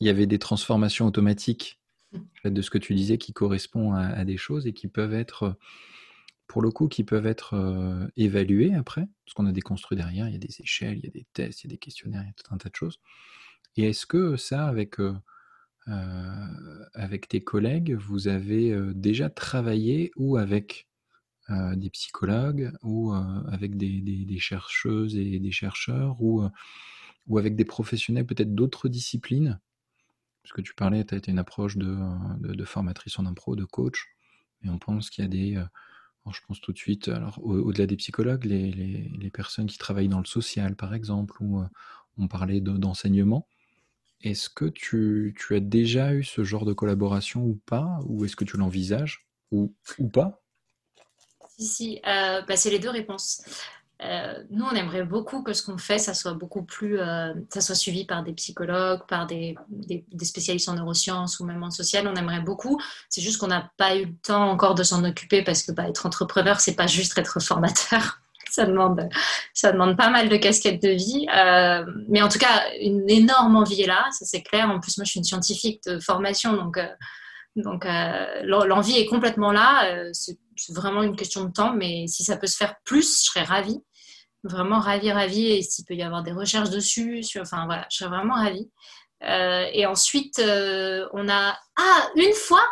y 0.00 0.08
avait 0.08 0.26
des 0.26 0.38
transformations 0.38 1.06
automatiques 1.06 1.80
de 2.44 2.62
ce 2.62 2.70
que 2.70 2.78
tu 2.78 2.94
disais 2.94 3.18
qui 3.18 3.32
correspond 3.32 3.92
à, 3.92 4.24
des 4.24 4.36
choses 4.36 4.66
et 4.66 4.72
qui 4.72 4.88
peuvent 4.88 5.14
être, 5.14 5.56
pour 6.46 6.62
le 6.62 6.70
coup, 6.70 6.88
qui 6.88 7.04
peuvent 7.04 7.26
être 7.26 8.08
évaluées 8.16 8.74
après, 8.74 9.06
parce 9.24 9.34
qu'on 9.34 9.46
a 9.46 9.52
déconstruit 9.52 9.96
derrière, 9.96 10.28
il 10.28 10.32
y 10.32 10.36
a 10.36 10.38
des 10.38 10.60
échelles, 10.60 10.98
il 10.98 11.04
y 11.04 11.08
a 11.08 11.12
des 11.12 11.26
tests, 11.32 11.64
il 11.64 11.66
y 11.66 11.70
a 11.70 11.74
des 11.74 11.78
questionnaires, 11.78 12.22
il 12.22 12.28
y 12.28 12.30
a 12.30 12.34
tout 12.42 12.54
un 12.54 12.58
tas 12.58 12.68
de 12.68 12.76
choses. 12.76 13.00
Et 13.76 13.90
est-ce 13.90 14.06
que 14.06 14.36
ça, 14.36 14.66
avec 14.66 14.98
euh, 15.88 16.84
avec 16.94 17.28
tes 17.28 17.42
collègues, 17.42 17.94
vous 17.94 18.26
avez 18.26 18.72
euh, 18.72 18.92
déjà 18.92 19.30
travaillé 19.30 20.10
ou 20.16 20.36
avec 20.36 20.88
euh, 21.50 21.76
des 21.76 21.90
psychologues 21.90 22.72
ou 22.82 23.12
avec 23.12 23.76
des, 23.76 24.38
chercheuses 24.38 25.16
et 25.16 25.38
des 25.38 25.52
chercheurs 25.52 26.20
ou 27.26 27.38
avec 27.38 27.56
des 27.56 27.64
professionnels 27.64 28.26
peut-être 28.26 28.54
d'autres 28.54 28.88
disciplines? 28.88 29.60
Parce 30.42 30.52
que 30.52 30.60
tu 30.60 30.74
parlais, 30.74 31.04
tu 31.04 31.14
as 31.14 31.18
été 31.18 31.30
une 31.30 31.38
approche 31.38 31.76
de, 31.76 31.96
de, 32.38 32.64
formatrice 32.64 33.18
en 33.18 33.26
impro, 33.26 33.56
de 33.56 33.64
coach, 33.64 34.06
et 34.62 34.68
on 34.68 34.78
pense 34.78 35.10
qu'il 35.10 35.24
y 35.24 35.26
a 35.26 35.28
des... 35.28 35.60
je 36.32 36.40
pense 36.46 36.60
tout 36.60 36.72
de 36.72 36.78
suite, 36.78 37.08
alors 37.08 37.44
au-delà 37.44 37.86
des 37.86 37.96
psychologues, 37.96 38.44
les, 38.44 38.70
les, 38.70 39.30
personnes 39.30 39.66
qui 39.66 39.76
travaillent 39.76 40.08
dans 40.08 40.20
le 40.20 40.26
social, 40.26 40.76
par 40.76 40.94
exemple, 40.94 41.36
ou 41.42 41.64
on 42.18 42.28
parlait 42.28 42.60
d'enseignement. 42.60 43.48
Est-ce 44.22 44.48
que 44.48 44.64
tu, 44.64 45.34
as 45.50 45.60
déjà 45.60 46.14
eu 46.14 46.24
ce 46.24 46.42
genre 46.42 46.64
de 46.64 46.72
collaboration 46.72 47.44
ou 47.44 47.60
pas? 47.66 48.00
Ou 48.06 48.24
est-ce 48.24 48.36
que 48.36 48.44
tu 48.44 48.56
l'envisages? 48.56 49.26
Ou, 49.52 49.74
ou 49.98 50.08
pas? 50.08 50.42
Si, 51.50 51.66
si, 51.66 52.00
euh, 52.06 52.42
bah, 52.42 52.56
c'est 52.56 52.70
les 52.70 52.78
deux 52.78 52.90
réponses. 52.90 53.42
Euh, 54.02 54.34
nous, 54.50 54.64
on 54.64 54.74
aimerait 54.74 55.04
beaucoup 55.04 55.42
que 55.42 55.54
ce 55.54 55.62
qu'on 55.62 55.78
fait, 55.78 55.98
ça 55.98 56.12
soit 56.12 56.34
beaucoup 56.34 56.62
plus, 56.62 57.00
euh, 57.00 57.32
ça 57.48 57.62
soit 57.62 57.74
suivi 57.74 58.04
par 58.04 58.22
des 58.22 58.32
psychologues, 58.34 59.00
par 59.08 59.26
des, 59.26 59.56
spécialistes 60.22 60.68
en 60.68 60.74
neurosciences 60.74 61.40
ou 61.40 61.46
même 61.46 61.62
en 61.62 61.70
social. 61.70 62.06
On 62.06 62.14
aimerait 62.14 62.42
beaucoup. 62.42 62.78
C'est 63.08 63.22
juste 63.22 63.38
qu'on 63.38 63.46
n'a 63.46 63.70
pas 63.78 63.96
eu 63.96 64.06
le 64.06 64.14
temps 64.22 64.50
encore 64.50 64.74
de 64.74 64.82
s'en 64.82 65.02
occuper 65.04 65.42
parce 65.42 65.62
que 65.62 65.72
bah, 65.72 65.88
être 65.88 66.04
entrepreneur, 66.04 66.60
c'est 66.60 66.74
pas 66.74 66.86
juste 66.86 67.16
être 67.16 67.40
formateur 67.40 68.20
ça 68.50 68.64
demande, 68.64 69.08
ça 69.52 69.72
demande 69.72 69.96
pas 69.96 70.08
mal 70.08 70.28
de 70.28 70.36
casquettes 70.36 70.82
de 70.82 70.90
vie. 70.90 71.26
Euh, 71.34 71.84
mais 72.08 72.20
en 72.22 72.28
tout 72.28 72.38
cas, 72.38 72.64
une 72.80 73.08
énorme 73.08 73.56
envie 73.56 73.82
est 73.82 73.86
là, 73.86 74.06
ça 74.12 74.26
c'est 74.26 74.42
clair. 74.42 74.70
En 74.70 74.78
plus, 74.78 74.98
moi, 74.98 75.04
je 75.04 75.10
suis 75.10 75.18
une 75.18 75.24
scientifique 75.24 75.82
de 75.86 75.98
formation, 75.98 76.52
donc, 76.52 76.78
donc 77.56 77.86
l'envie 78.44 78.98
est 78.98 79.06
complètement 79.06 79.52
là. 79.52 80.10
Vraiment 80.70 81.02
une 81.02 81.16
question 81.16 81.44
de 81.44 81.52
temps, 81.52 81.72
mais 81.72 82.06
si 82.08 82.24
ça 82.24 82.36
peut 82.36 82.46
se 82.46 82.56
faire 82.56 82.74
plus, 82.84 83.22
je 83.22 83.30
serais 83.30 83.44
ravie. 83.44 83.80
Vraiment 84.44 84.78
ravie, 84.78 85.12
ravie. 85.12 85.46
Et 85.46 85.62
s'il 85.62 85.84
peut 85.84 85.94
y 85.94 86.02
avoir 86.02 86.22
des 86.22 86.32
recherches 86.32 86.70
dessus, 86.70 87.24
enfin 87.40 87.66
voilà, 87.66 87.86
je 87.90 87.98
serais 87.98 88.10
vraiment 88.10 88.34
ravie. 88.34 88.70
et 89.22 89.86
ensuite, 89.86 90.40
on 90.40 91.28
a 91.28 91.58
ah 91.78 92.08
une 92.16 92.34
fois 92.34 92.64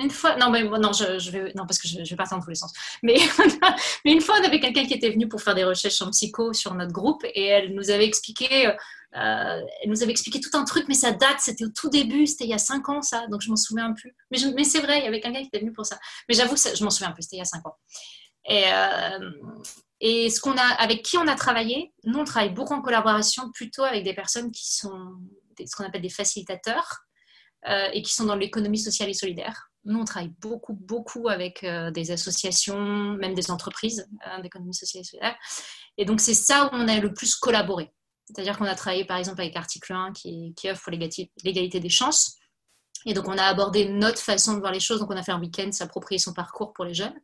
une 0.00 0.10
fois, 0.10 0.36
non, 0.36 0.50
mais 0.50 0.62
non, 0.62 0.92
je, 0.92 1.30
vais, 1.30 1.52
non 1.54 1.66
parce 1.66 1.78
que 1.78 1.88
je, 1.88 1.98
vais 1.98 2.16
partir 2.16 2.36
dans 2.36 2.42
tous 2.42 2.50
les 2.50 2.56
sens. 2.56 2.72
Mais, 3.02 3.16
mais 4.04 4.12
une 4.12 4.20
fois, 4.20 4.36
on 4.40 4.44
avait 4.44 4.60
quelqu'un 4.60 4.86
qui 4.86 4.94
était 4.94 5.10
venu 5.10 5.28
pour 5.28 5.42
faire 5.42 5.54
des 5.54 5.64
recherches 5.64 6.00
en 6.02 6.10
psycho 6.10 6.52
sur 6.52 6.74
notre 6.74 6.92
groupe 6.92 7.24
et 7.24 7.46
elle 7.46 7.74
nous 7.74 7.90
avait 7.90 8.06
expliqué, 8.06 8.66
euh, 8.68 8.72
elle 9.14 9.88
nous 9.88 10.02
avait 10.02 10.12
expliqué 10.12 10.40
tout 10.40 10.56
un 10.56 10.64
truc, 10.64 10.86
mais 10.88 10.94
ça 10.94 11.12
date, 11.12 11.38
c'était 11.38 11.64
au 11.64 11.70
tout 11.70 11.90
début, 11.90 12.26
c'était 12.26 12.44
il 12.44 12.50
y 12.50 12.54
a 12.54 12.58
cinq 12.58 12.88
ans 12.88 13.02
ça, 13.02 13.26
donc 13.28 13.42
je 13.42 13.50
m'en 13.50 13.56
souviens 13.56 13.92
plus. 13.92 14.14
Mais, 14.30 14.38
mais 14.54 14.64
c'est 14.64 14.80
vrai, 14.80 14.98
il 14.98 15.04
y 15.04 15.08
avait 15.08 15.20
quelqu'un 15.20 15.40
qui 15.40 15.48
était 15.48 15.60
venu 15.60 15.72
pour 15.72 15.86
ça. 15.86 15.98
Mais 16.28 16.34
j'avoue, 16.34 16.56
je 16.56 16.84
m'en 16.84 16.90
souviens 16.90 17.12
plus, 17.12 17.22
c'était 17.22 17.36
il 17.36 17.40
y 17.40 17.42
a 17.42 17.46
cinq 17.46 17.66
ans. 17.66 17.76
Et, 18.48 18.64
euh, 18.72 19.30
et 20.00 20.30
ce 20.30 20.40
qu'on 20.40 20.56
a, 20.56 20.74
avec 20.78 21.02
qui 21.02 21.18
on 21.18 21.26
a 21.26 21.34
travaillé, 21.34 21.92
nous 22.04 22.18
on 22.18 22.24
travaille 22.24 22.50
beaucoup 22.50 22.72
en 22.72 22.80
collaboration 22.80 23.50
plutôt 23.52 23.84
avec 23.84 24.02
des 24.02 24.14
personnes 24.14 24.50
qui 24.50 24.74
sont 24.74 25.16
ce 25.66 25.76
qu'on 25.76 25.84
appelle 25.84 26.02
des 26.02 26.08
facilitateurs 26.08 27.04
euh, 27.68 27.88
et 27.92 28.02
qui 28.02 28.14
sont 28.14 28.24
dans 28.24 28.36
l'économie 28.36 28.78
sociale 28.78 29.10
et 29.10 29.14
solidaire. 29.14 29.69
Nous, 29.84 29.98
on 29.98 30.04
travaille 30.04 30.32
beaucoup, 30.40 30.74
beaucoup 30.74 31.28
avec 31.28 31.64
euh, 31.64 31.90
des 31.90 32.10
associations, 32.10 32.78
même 33.14 33.34
des 33.34 33.50
entreprises 33.50 34.06
hein, 34.24 34.40
d'économie 34.40 34.74
sociale 34.74 35.02
et 35.02 35.04
solidaire. 35.04 35.36
Et 35.96 36.04
donc, 36.04 36.20
c'est 36.20 36.34
ça 36.34 36.66
où 36.66 36.68
on 36.72 36.86
a 36.88 36.98
le 37.00 37.14
plus 37.14 37.34
collaboré. 37.34 37.90
C'est-à-dire 38.26 38.58
qu'on 38.58 38.66
a 38.66 38.74
travaillé, 38.74 39.04
par 39.04 39.16
exemple, 39.16 39.40
avec 39.40 39.56
Article 39.56 39.92
1 39.92 40.12
qui, 40.12 40.54
qui 40.56 40.68
pour 40.72 40.92
l'égalité 40.92 41.80
des 41.80 41.88
chances. 41.88 42.36
Et 43.06 43.14
donc, 43.14 43.28
on 43.28 43.38
a 43.38 43.44
abordé 43.44 43.88
notre 43.88 44.20
façon 44.20 44.54
de 44.54 44.60
voir 44.60 44.72
les 44.72 44.80
choses. 44.80 45.00
Donc, 45.00 45.10
on 45.10 45.16
a 45.16 45.22
fait 45.22 45.32
un 45.32 45.40
week-end 45.40 45.72
s'approprier 45.72 46.18
son 46.18 46.34
parcours 46.34 46.72
pour 46.72 46.84
les 46.84 46.94
jeunes. 46.94 47.18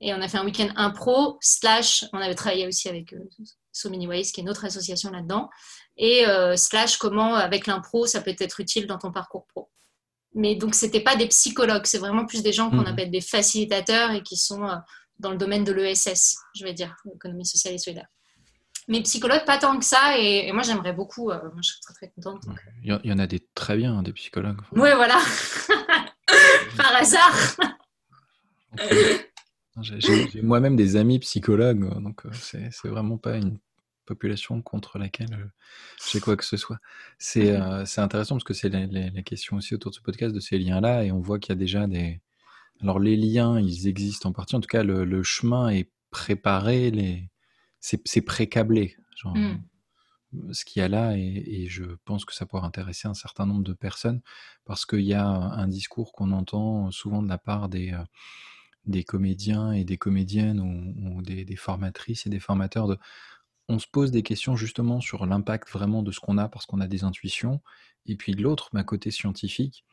Et 0.00 0.12
on 0.12 0.20
a 0.20 0.28
fait 0.28 0.36
un 0.36 0.44
week-end 0.44 0.68
impro, 0.76 1.38
slash, 1.40 2.04
on 2.12 2.18
avait 2.18 2.34
travaillé 2.34 2.66
aussi 2.66 2.88
avec 2.88 3.14
euh, 3.14 3.28
So 3.72 3.88
Many 3.88 4.06
Ways, 4.06 4.30
qui 4.32 4.42
est 4.42 4.44
notre 4.44 4.66
association 4.66 5.10
là-dedans. 5.10 5.48
Et 5.96 6.26
euh, 6.26 6.54
slash, 6.56 6.98
comment, 6.98 7.34
avec 7.34 7.66
l'impro, 7.66 8.06
ça 8.06 8.20
peut 8.20 8.34
être 8.38 8.60
utile 8.60 8.86
dans 8.86 8.98
ton 8.98 9.10
parcours 9.10 9.46
pro. 9.46 9.70
Mais 10.36 10.54
donc, 10.54 10.74
ce 10.74 10.84
n'était 10.84 11.00
pas 11.00 11.16
des 11.16 11.28
psychologues, 11.28 11.86
c'est 11.86 11.98
vraiment 11.98 12.26
plus 12.26 12.42
des 12.42 12.52
gens 12.52 12.68
qu'on 12.68 12.82
mhm. 12.82 12.86
appelle 12.86 13.10
des 13.10 13.22
facilitateurs 13.22 14.10
et 14.10 14.22
qui 14.22 14.36
sont 14.36 14.64
euh, 14.64 14.76
dans 15.18 15.30
le 15.30 15.38
domaine 15.38 15.64
de 15.64 15.72
l'ESS, 15.72 16.36
je 16.54 16.64
vais 16.64 16.74
dire, 16.74 16.94
l'économie 17.06 17.46
sociale 17.46 17.72
et 17.72 17.78
solidaire. 17.78 18.06
Mais 18.86 19.00
psychologues, 19.02 19.46
pas 19.46 19.56
tant 19.56 19.78
que 19.78 19.84
ça, 19.84 20.18
et, 20.18 20.52
moi 20.52 20.62
j'aimerais 20.62 20.92
beaucoup, 20.92 21.30
euh, 21.30 21.40
moi 21.42 21.60
je 21.62 21.70
serais 21.70 21.80
très 21.82 21.94
très 21.94 22.12
contente. 22.14 22.44
Il 22.84 23.00
y 23.02 23.12
en 23.12 23.18
a 23.18 23.26
des 23.26 23.40
très 23.54 23.76
bien, 23.78 23.96
hein, 23.96 24.02
des 24.02 24.12
psychologues. 24.12 24.60
Oui, 24.72 24.90
voilà, 24.94 25.18
par 26.76 26.94
hasard. 26.94 27.56
J'ai 29.80 30.42
moi-même 30.42 30.76
des 30.76 30.96
amis 30.96 31.18
psychologues, 31.18 32.00
donc 32.00 32.26
euh, 32.26 32.30
c'est 32.32 32.70
vraiment 32.84 33.16
pas 33.16 33.36
une 33.36 33.58
population 34.06 34.62
contre 34.62 34.98
laquelle 34.98 35.34
euh, 35.34 35.46
j'ai 36.10 36.20
quoi 36.20 36.36
que 36.36 36.44
ce 36.44 36.56
soit. 36.56 36.78
C'est 37.18 37.52
mmh 37.52 37.62
euh, 37.62 37.84
intéressant 37.98 38.36
parce 38.36 38.44
que 38.44 38.54
c'est 38.54 38.70
la, 38.70 39.22
question 39.22 39.56
aussi 39.56 39.74
autour 39.74 39.90
de 39.90 39.96
ce 39.96 40.00
podcast 40.00 40.34
de 40.34 40.40
ces 40.40 40.58
liens-là 40.58 41.04
et 41.04 41.12
on 41.12 41.20
voit 41.20 41.38
qu'il 41.38 41.50
y 41.50 41.56
a 41.56 41.58
déjà 41.58 41.86
des... 41.86 42.20
Alors 42.80 42.98
les 42.98 43.16
liens, 43.16 43.60
ils 43.60 43.88
existent 43.88 44.28
en 44.28 44.32
partie, 44.32 44.54
en 44.54 44.60
tout 44.60 44.68
cas 44.68 44.82
le, 44.82 45.22
chemin 45.22 45.68
est 45.68 45.90
préparé, 46.10 46.90
les... 46.90 47.28
c'est 47.80 48.22
pré-câblé. 48.22 48.96
Mmh. 49.24 49.56
Ce 50.52 50.64
qu'il 50.64 50.80
y 50.80 50.82
a 50.82 50.88
là, 50.88 51.16
et, 51.16 51.66
je 51.68 51.84
pense 52.04 52.24
que 52.24 52.34
ça 52.34 52.44
pourrait 52.44 52.66
intéresser 52.66 53.08
un 53.08 53.14
certain 53.14 53.46
nombre 53.46 53.62
de 53.62 53.72
personnes, 53.72 54.20
parce 54.64 54.84
qu'il 54.84 55.00
y 55.00 55.14
a 55.14 55.26
un 55.26 55.68
discours 55.68 56.12
qu'on 56.12 56.32
entend 56.32 56.90
souvent 56.90 57.22
de 57.22 57.28
la 57.28 57.38
part 57.38 57.68
des, 57.68 57.92
euh, 57.92 58.04
des 58.86 59.04
comédiens 59.04 59.72
et 59.72 59.84
des 59.84 59.98
comédiennes 59.98 60.60
ou, 60.60 61.22
des, 61.22 61.44
des, 61.44 61.56
formatrices 61.56 62.26
et 62.26 62.30
des 62.30 62.40
formateurs 62.40 62.86
de 62.86 62.98
on 63.68 63.78
se 63.78 63.86
pose 63.86 64.10
des 64.10 64.22
questions 64.22 64.56
justement 64.56 65.00
sur 65.00 65.26
l'impact 65.26 65.68
vraiment 65.70 66.02
de 66.02 66.12
ce 66.12 66.20
qu'on 66.20 66.38
a 66.38 66.48
parce 66.48 66.66
qu'on 66.66 66.80
a 66.80 66.86
des 66.86 67.04
intuitions. 67.04 67.60
Et 68.06 68.16
puis 68.16 68.34
de 68.34 68.42
l'autre, 68.42 68.70
ma 68.72 68.84
côté 68.84 69.10
scientifique, 69.10 69.84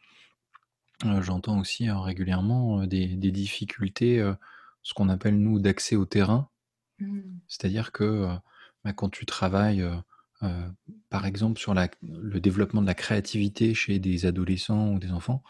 euh, 1.06 1.22
j'entends 1.22 1.60
aussi 1.60 1.90
euh, 1.90 1.98
régulièrement 1.98 2.82
euh, 2.82 2.88
des, 2.88 3.08
difficultés, 3.08 4.24
ce 4.82 4.94
qu'on 4.94 5.10
appelle 5.10 5.40
nous 5.40 5.60
d'accès 5.60 5.96
au 5.96 6.06
terrain. 6.06 6.50
Mmh. 7.00 7.22
C'est-à-dire 7.48 7.92
que 7.92 8.28
bah, 8.84 8.94
quand 8.94 9.10
tu 9.10 9.26
travailles, 9.26 9.84
par 11.10 11.26
exemple, 11.26 11.60
sur 11.60 11.74
le 11.74 12.40
développement 12.40 12.82
de 12.82 12.88
la 12.88 12.94
créativité 12.94 13.74
chez 13.74 13.98
des 14.00 14.26
adolescents 14.26 14.92
ou 14.92 15.00
des 15.00 15.12
enfants, 15.12 15.42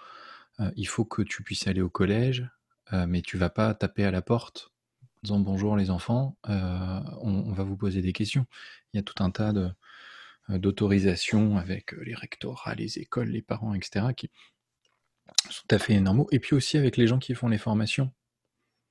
il 0.76 0.88
faut 0.88 1.04
que 1.04 1.24
tu 1.24 1.42
puisses 1.42 1.68
aller 1.68 1.82
au 1.82 1.90
collège, 1.90 2.48
mais 2.92 3.24
tu 3.24 3.38
vas 3.38 3.50
pas 3.50 3.74
taper 3.74 4.06
à 4.06 4.12
la 4.12 4.22
porte 4.22 4.73
disant 5.24 5.40
bonjour 5.40 5.76
les 5.76 5.90
enfants, 5.90 6.38
euh, 6.50 7.00
on, 7.22 7.52
va 7.54 7.64
vous 7.64 7.78
poser 7.78 8.02
des 8.02 8.14
questions. 8.14 8.46
Il 8.94 8.98
y 8.98 9.00
a 9.00 9.04
tout 9.04 9.24
un 9.24 9.32
tas 9.32 9.54
de, 9.54 9.72
euh, 10.50 10.58
d'autorisations 10.58 11.58
avec 11.58 11.94
euh, 11.94 12.04
les 12.04 12.14
rectorats, 12.14 12.76
les 12.76 13.00
écoles, 13.00 13.30
les 13.30 13.42
parents, 13.42 13.74
etc., 13.74 14.08
qui 14.16 14.30
sont 15.50 15.64
tout 15.68 15.76
à 15.76 15.80
fait 15.80 16.00
normaux. 16.00 16.28
Et 16.32 16.40
puis 16.40 16.56
aussi 16.56 16.78
avec 16.78 16.98
les 16.98 17.08
gens 17.08 17.20
qui 17.20 17.34
font 17.36 17.48
les 17.48 17.58
formations. 17.58 18.12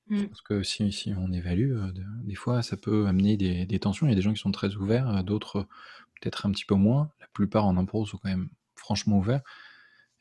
Mm. 0.07 0.25
Parce 0.25 0.41
que 0.41 0.63
si, 0.63 0.91
si 0.91 1.13
on 1.15 1.31
évalue, 1.31 1.77
des 2.23 2.35
fois, 2.35 2.63
ça 2.63 2.77
peut 2.77 3.07
amener 3.07 3.37
des, 3.37 3.79
tensions. 3.79 4.07
Il 4.07 4.09
y 4.09 4.13
a 4.13 4.15
des 4.15 4.21
gens 4.21 4.33
qui 4.33 4.41
sont 4.41 4.51
très 4.51 4.75
ouverts, 4.75 5.23
d'autres 5.23 5.67
peut-être 6.19 6.45
un 6.45 6.51
petit 6.51 6.65
peu 6.65 6.75
moins. 6.75 7.11
La 7.19 7.27
plupart 7.27 7.65
en 7.65 7.77
impro 7.77 8.05
sont 8.05 8.17
quand 8.17 8.29
même 8.29 8.49
franchement 8.75 9.19
ouverts. 9.19 9.41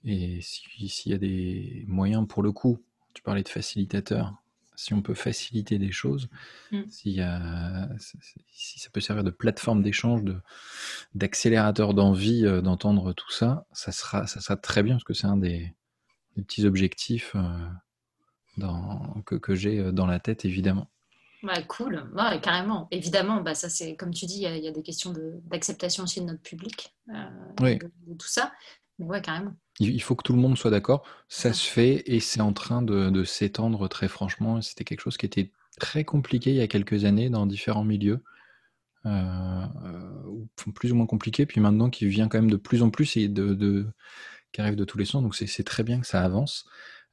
Et 0.04 0.40
s'il 0.42 1.12
y 1.12 1.14
a 1.14 1.18
des 1.18 1.84
moyens 1.88 2.26
pour 2.28 2.42
le 2.42 2.52
coup, 2.52 2.84
tu 3.14 3.22
parlais 3.22 3.42
de 3.42 3.48
facilitateurs, 3.48 4.41
si 4.74 4.94
on 4.94 5.02
peut 5.02 5.14
faciliter 5.14 5.78
des 5.78 5.92
choses, 5.92 6.28
Mm. 6.70 6.82
si, 6.88 7.20
euh, 7.20 7.86
si 8.50 8.78
ça 8.80 8.88
peut 8.90 9.00
servir 9.00 9.22
de 9.24 9.30
plateforme 9.30 9.82
d'échange, 9.82 10.22
de, 10.24 10.36
d'accélérateur 11.14 11.94
d'envie 11.94 12.46
euh, 12.46 12.60
d'entendre 12.62 13.12
tout 13.12 13.30
ça, 13.30 13.66
ça 13.72 13.92
sera, 13.92 14.26
ça 14.26 14.40
sera 14.40 14.56
très 14.56 14.82
bien 14.82 14.94
parce 14.94 15.04
que 15.04 15.14
c'est 15.14 15.26
un 15.26 15.36
des, 15.36 15.72
des 16.36 16.42
petits 16.42 16.64
objectifs 16.66 17.32
euh, 17.34 17.40
dans, 18.56 19.22
que, 19.26 19.34
que 19.34 19.54
j'ai 19.54 19.78
euh, 19.78 19.92
dans 19.92 20.06
la 20.06 20.18
tête, 20.20 20.44
évidemment. 20.44 20.88
Ouais, 21.42 21.64
cool, 21.66 22.08
ouais, 22.14 22.40
carrément. 22.40 22.86
Évidemment, 22.92 23.40
bah, 23.40 23.54
ça 23.54 23.68
c'est 23.68 23.96
comme 23.96 24.14
tu 24.14 24.26
dis, 24.26 24.36
il 24.36 24.42
y, 24.42 24.46
a- 24.46 24.56
il 24.56 24.62
y 24.62 24.68
a 24.68 24.72
des 24.72 24.82
questions 24.82 25.12
de- 25.12 25.40
d'acceptation 25.46 26.04
aussi 26.04 26.20
de 26.20 26.26
notre 26.26 26.42
public, 26.42 26.94
Oui. 27.60 27.78
de, 27.78 27.90
de 28.06 28.14
tout 28.16 28.28
ça. 28.28 28.52
Mais 29.02 29.08
ouais, 29.08 29.22
carrément. 29.22 29.52
Il 29.80 30.02
faut 30.02 30.14
que 30.14 30.22
tout 30.22 30.32
le 30.34 30.38
monde 30.38 30.56
soit 30.56 30.70
d'accord. 30.70 31.04
Ça 31.28 31.48
Ouais. 31.48 31.54
se 31.54 31.68
fait 31.68 32.02
et 32.06 32.20
c'est 32.20 32.40
en 32.40 32.52
train 32.52 32.82
de, 32.82 33.10
de 33.10 33.24
s'étendre 33.24 33.88
très 33.88 34.08
franchement. 34.08 34.60
C'était 34.62 34.84
quelque 34.84 35.00
chose 35.00 35.16
qui 35.16 35.26
était 35.26 35.50
très 35.80 36.04
compliqué 36.04 36.50
il 36.50 36.56
y 36.56 36.60
a 36.60 36.68
quelques 36.68 37.04
années 37.04 37.30
dans 37.30 37.46
différents 37.46 37.84
milieux, 37.84 38.22
euh, 39.06 39.10
euh, 39.84 40.72
plus 40.74 40.92
ou 40.92 40.96
moins 40.96 41.06
compliqué, 41.06 41.46
puis 41.46 41.60
maintenant 41.60 41.90
qui 41.90 42.06
vient 42.06 42.28
quand 42.28 42.38
même 42.40 42.50
de 42.50 42.56
plus 42.56 42.82
en 42.82 42.90
plus 42.90 43.16
et 43.16 43.28
de, 43.28 43.54
de- 43.54 43.86
qui 44.52 44.60
arrive 44.62 44.76
de 44.76 44.84
tous 44.84 44.98
les 44.98 45.06
sens. 45.06 45.22
Donc 45.22 45.34
c'est 45.36 45.46
c'est 45.48 45.64
très 45.64 45.84
bien 45.84 46.00
que 46.00 46.06
ça 46.06 46.22
avance. 46.22 46.66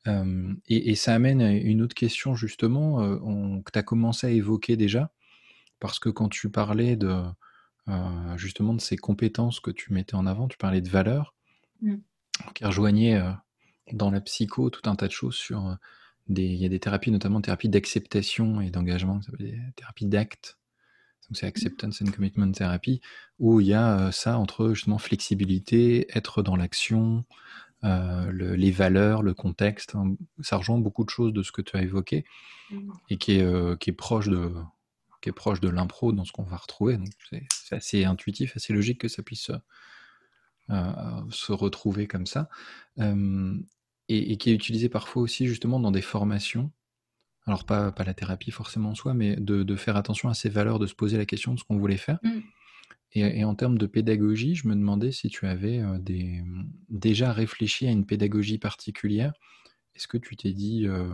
Euh, 0.08 0.54
et, 0.68 0.92
et 0.92 0.96
ça 0.96 1.14
amène 1.16 1.42
à 1.42 1.52
une 1.54 1.82
autre 1.84 1.96
question 1.96 2.36
justement 2.36 3.02
euh, 3.04 3.20
on- 3.24 3.62
que 3.64 3.72
tu 3.72 3.80
as 3.80 3.84
commencé 3.84 4.28
à 4.28 4.32
évoquer 4.32 4.78
déjà, 4.78 5.12
parce 5.80 6.00
que 6.00 6.10
quand 6.10 6.30
tu 6.30 6.50
parlais 6.52 6.96
de 6.98 7.16
euh, 7.90 8.38
justement 8.38 8.74
de 8.74 8.82
ces 8.82 8.98
compétences 8.98 9.60
que 9.60 9.72
tu 9.72 9.94
mettais 9.94 10.16
en 10.16 10.26
avant, 10.28 10.48
tu 10.48 10.58
parlais 10.58 10.82
de 10.82 10.90
valeurs 10.90 11.36
Mm. 11.82 11.96
qui 12.56 12.66
rejoignait 12.66 13.16
euh, 13.16 13.32
dans 13.94 14.12
la 14.12 14.22
psycho 14.22 14.70
tout 14.70 14.88
un 14.90 14.96
tas 14.96 15.08
de 15.08 15.12
choses 15.12 15.36
sur 15.36 15.68
euh, 15.68 15.76
des, 16.28 16.46
il 16.46 16.58
y 16.58 16.66
a 16.66 16.70
des 16.70 16.80
thérapies, 16.80 17.12
notamment 17.12 17.42
thérapies 17.42 17.70
d'acceptation 17.70 18.62
et 18.62 18.70
d'engagement, 18.70 19.20
qui 19.20 19.26
s'appellent 19.26 19.52
des 19.52 19.60
thérapies 19.76 20.06
d'acte. 20.06 20.58
Donc 21.28 21.38
c'est 21.38 21.46
acceptance 21.48 22.02
and 22.02 22.12
commitment 22.12 22.52
therapy, 22.52 23.02
où 23.40 23.62
il 23.62 23.68
y 23.68 23.74
a 23.74 24.00
euh, 24.00 24.12
ça 24.12 24.38
entre 24.38 24.74
justement 24.74 24.98
flexibilité, 24.98 26.08
être 26.18 26.42
dans 26.42 26.56
l'action, 26.56 27.24
euh, 27.84 28.30
le- 28.32 28.56
les 28.56 28.72
valeurs, 28.72 29.22
le 29.24 29.34
contexte. 29.34 29.96
hein. 29.96 30.16
Ça 30.42 30.58
rejoint 30.58 30.78
beaucoup 30.80 31.04
de 31.06 31.10
choses 31.10 31.34
de 31.34 31.44
ce 31.44 31.52
que 31.52 31.62
tu 31.62 31.78
as 31.78 31.82
évoqué 31.84 32.26
Mm. 32.72 32.92
et 33.10 33.18
qui 33.18 33.32
est, 33.34 33.42
euh, 33.44 33.76
qui 33.76 33.90
est 33.90 33.94
proche 33.94 34.28
de 34.28 34.52
qui 35.22 35.30
est 35.30 35.34
proche 35.34 35.60
de 35.60 35.68
l'impro 35.70 36.14
dans 36.14 36.24
ce 36.24 36.32
qu'on 36.32 36.44
va 36.44 36.56
retrouver. 36.56 36.96
Donc 36.98 37.10
c'est 37.52 37.76
assez 37.76 38.06
intuitif, 38.06 38.56
assez 38.56 38.72
logique 38.74 39.02
que 39.02 39.08
ça 39.10 39.22
puisse 39.22 39.52
se 41.30 41.52
retrouver 41.52 42.08
comme 42.08 42.26
ça. 42.26 42.50
Et, 42.98 44.32
et 44.32 44.38
qui 44.38 44.50
est 44.50 44.54
utilisé 44.54 44.90
parfois 44.90 45.22
aussi 45.22 45.48
justement 45.48 45.80
dans 45.80 45.92
des 45.92 46.02
formations. 46.02 46.72
Alors 47.46 47.64
pas, 47.66 47.92
pas 47.92 48.04
la 48.04 48.14
thérapie 48.14 48.52
forcément 48.52 48.90
en 48.90 48.96
soi, 48.96 49.14
mais 49.14 49.36
de, 49.36 49.64
de 49.64 49.76
faire 49.76 49.98
attention 49.98 50.30
à 50.30 50.34
ces 50.34 50.50
valeurs, 50.50 50.80
de 50.80 50.88
se 50.88 50.94
poser 50.96 51.18
la 51.18 51.26
question 51.26 51.54
de 51.54 51.60
ce 51.60 51.64
qu'on 51.64 51.78
voulait 51.78 51.98
faire. 51.98 52.20
Mm. 52.24 52.40
Et, 53.14 53.40
et 53.40 53.44
en 53.44 53.56
termes 53.56 53.78
de 53.78 53.88
pédagogie, 53.88 54.56
je 54.56 54.68
me 54.68 54.76
demandais 54.76 55.12
si 55.12 55.30
tu 55.30 55.48
avais 55.48 55.80
euh, 55.80 55.98
des, 55.98 56.44
déjà 56.90 57.34
réfléchi 57.34 57.88
à 57.88 57.92
une 57.92 58.06
pédagogie 58.06 58.60
particulière. 58.60 59.34
Est-ce 59.96 60.08
que 60.08 60.18
tu 60.18 60.36
t'es 60.36 60.54
dit 60.54 60.88
euh, 60.88 61.10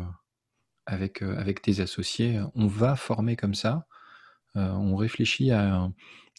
avec, 0.85 1.21
euh, 1.21 1.37
avec 1.37 1.61
tes 1.61 1.79
associés, 1.79 2.39
on 2.53 2.67
va 2.67 2.95
former 2.95 3.35
comme 3.35 3.55
ça, 3.55 3.87
euh, 4.57 4.71
on 4.71 4.95
réfléchit 4.95 5.51
à, 5.51 5.89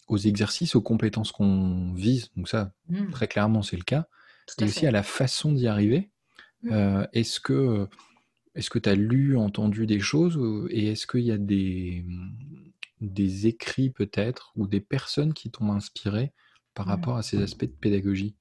aux 0.07 0.17
exercices, 0.17 0.75
aux 0.75 0.81
compétences 0.81 1.31
qu'on 1.31 1.93
vise, 1.93 2.29
donc 2.35 2.47
ça, 2.49 2.71
Mm. 2.89 3.09
très 3.11 3.27
clairement, 3.27 3.61
c'est 3.63 3.77
le 3.77 3.83
cas, 3.83 4.07
et 4.59 4.63
aussi 4.63 4.81
fait. 4.81 4.87
à 4.87 4.91
la 4.91 5.03
façon 5.03 5.51
d'y 5.51 5.67
arriver. 5.67 6.09
Mm. 6.63 6.69
Euh, 6.71 7.07
est-ce 7.13 7.39
que 7.39 7.87
est-ce 8.55 8.69
que 8.71 8.79
tu 8.79 8.89
as 8.89 8.95
lu, 8.95 9.37
entendu 9.37 9.85
des 9.85 9.99
choses 9.99 10.39
et 10.71 10.87
est-ce 10.87 11.05
qu'il 11.05 11.21
y 11.21 11.31
a 11.31 11.37
des, 11.37 12.03
des 13.01 13.45
écrits 13.45 13.91
peut-être 13.91 14.51
ou 14.55 14.65
des 14.65 14.81
personnes 14.81 15.33
qui 15.33 15.51
t'ont 15.51 15.71
inspiré 15.71 16.31
par 16.73 16.87
Mm. 16.87 16.89
rapport 16.89 17.17
à 17.17 17.21
ces 17.23 17.41
aspects 17.43 17.65
de 17.65 17.75
pédagogie? 17.79 18.35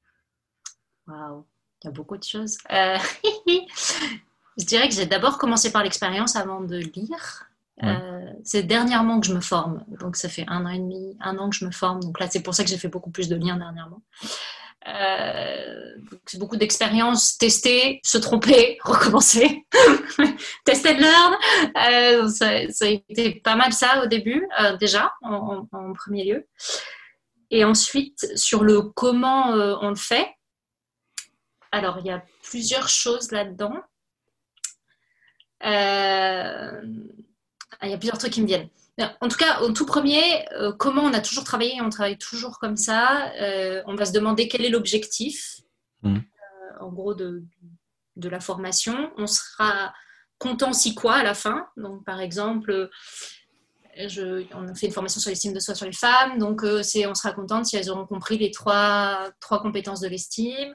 Waouh, 1.06 1.44
il 1.82 1.86
y 1.86 1.88
a 1.88 1.90
beaucoup 1.90 2.16
de 2.16 2.22
choses. 2.24 2.56
Euh, 2.72 2.96
je 4.58 4.64
dirais 4.64 4.88
que 4.88 4.94
j'ai 4.94 5.06
d'abord 5.06 5.36
commencé 5.38 5.70
par 5.70 5.82
l'expérience 5.84 6.34
avant 6.36 6.62
de 6.62 6.78
lire. 6.78 7.50
Euh, 7.82 8.32
c'est 8.42 8.62
dernièrement 8.62 9.20
que 9.20 9.26
je 9.26 9.34
me 9.34 9.40
forme, 9.40 9.84
donc 10.00 10.16
ça 10.16 10.28
fait 10.28 10.44
un 10.48 10.64
an 10.64 10.70
et 10.70 10.78
demi, 10.78 11.16
un 11.20 11.36
an 11.38 11.50
que 11.50 11.56
je 11.56 11.64
me 11.64 11.70
forme. 11.70 12.00
Donc 12.00 12.18
là, 12.20 12.26
c'est 12.30 12.42
pour 12.42 12.54
ça 12.54 12.64
que 12.64 12.70
j'ai 12.70 12.78
fait 12.78 12.88
beaucoup 12.88 13.10
plus 13.10 13.28
de 13.28 13.36
liens 13.36 13.56
dernièrement. 13.56 14.02
Euh, 14.88 15.96
c'est 16.26 16.38
beaucoup 16.38 16.56
d'expériences, 16.56 17.36
tester, 17.36 18.00
se 18.04 18.18
tromper, 18.18 18.78
recommencer, 18.84 19.66
tester 20.64 20.94
de 20.94 21.00
learn. 21.00 21.36
Euh, 21.90 22.28
ça, 22.28 22.86
a 22.86 22.88
été 22.88 23.40
pas 23.40 23.56
mal 23.56 23.72
ça 23.72 24.02
au 24.02 24.06
début, 24.06 24.48
déjà, 24.80 25.12
en, 25.22 25.66
premier 25.94 26.24
lieu. 26.24 26.46
Et 27.50 27.64
ensuite, 27.64 28.26
sur 28.36 28.64
le 28.64 28.82
comment 28.82 29.50
on 29.50 29.90
le 29.90 29.96
fait, 29.96 30.28
alors 31.72 31.98
il 31.98 32.06
y 32.06 32.10
a 32.10 32.24
plusieurs 32.42 32.88
choses 32.88 33.32
là-dedans. 33.32 33.74
Il 37.82 37.90
y 37.90 37.94
a 37.94 37.98
plusieurs 37.98 38.18
trucs 38.18 38.32
qui 38.32 38.42
me 38.42 38.46
viennent. 38.46 38.68
En 39.20 39.28
tout 39.28 39.36
cas, 39.36 39.60
au 39.60 39.72
tout 39.72 39.84
premier, 39.84 40.22
euh, 40.52 40.72
comment 40.72 41.02
on 41.02 41.12
a 41.12 41.20
toujours 41.20 41.44
travaillé, 41.44 41.80
on 41.82 41.90
travaille 41.90 42.16
toujours 42.18 42.58
comme 42.58 42.76
ça. 42.78 43.30
Euh, 43.40 43.82
on 43.86 43.94
va 43.94 44.06
se 44.06 44.12
demander 44.12 44.48
quel 44.48 44.64
est 44.64 44.70
l'objectif, 44.70 45.60
Mhm. 46.02 46.16
euh, 46.16 46.84
en 46.84 46.90
gros, 46.92 47.14
de, 47.14 47.42
de 48.16 48.28
la 48.28 48.40
formation. 48.40 49.10
On 49.18 49.26
sera 49.26 49.92
content 50.38 50.72
si 50.72 50.94
quoi 50.94 51.14
à 51.16 51.22
la 51.22 51.34
fin. 51.34 51.66
Donc, 51.76 52.04
par 52.04 52.20
exemple, 52.20 52.70
euh, 52.70 52.88
je, 54.08 54.44
on 54.54 54.66
a 54.68 54.74
fait 54.74 54.86
une 54.86 54.92
formation 54.92 55.20
sur 55.20 55.30
l'estime 55.30 55.52
de 55.52 55.60
soi 55.60 55.74
sur 55.74 55.86
les 55.86 55.92
femmes, 55.92 56.38
donc 56.38 56.64
euh, 56.64 56.82
c'est, 56.82 57.06
on 57.06 57.14
sera 57.14 57.32
contente 57.32 57.66
si 57.66 57.76
elles 57.76 57.90
auront 57.90 58.06
compris 58.06 58.36
les 58.38 58.50
trois, 58.50 59.30
trois 59.40 59.60
compétences 59.60 60.00
de 60.00 60.08
l'estime. 60.08 60.74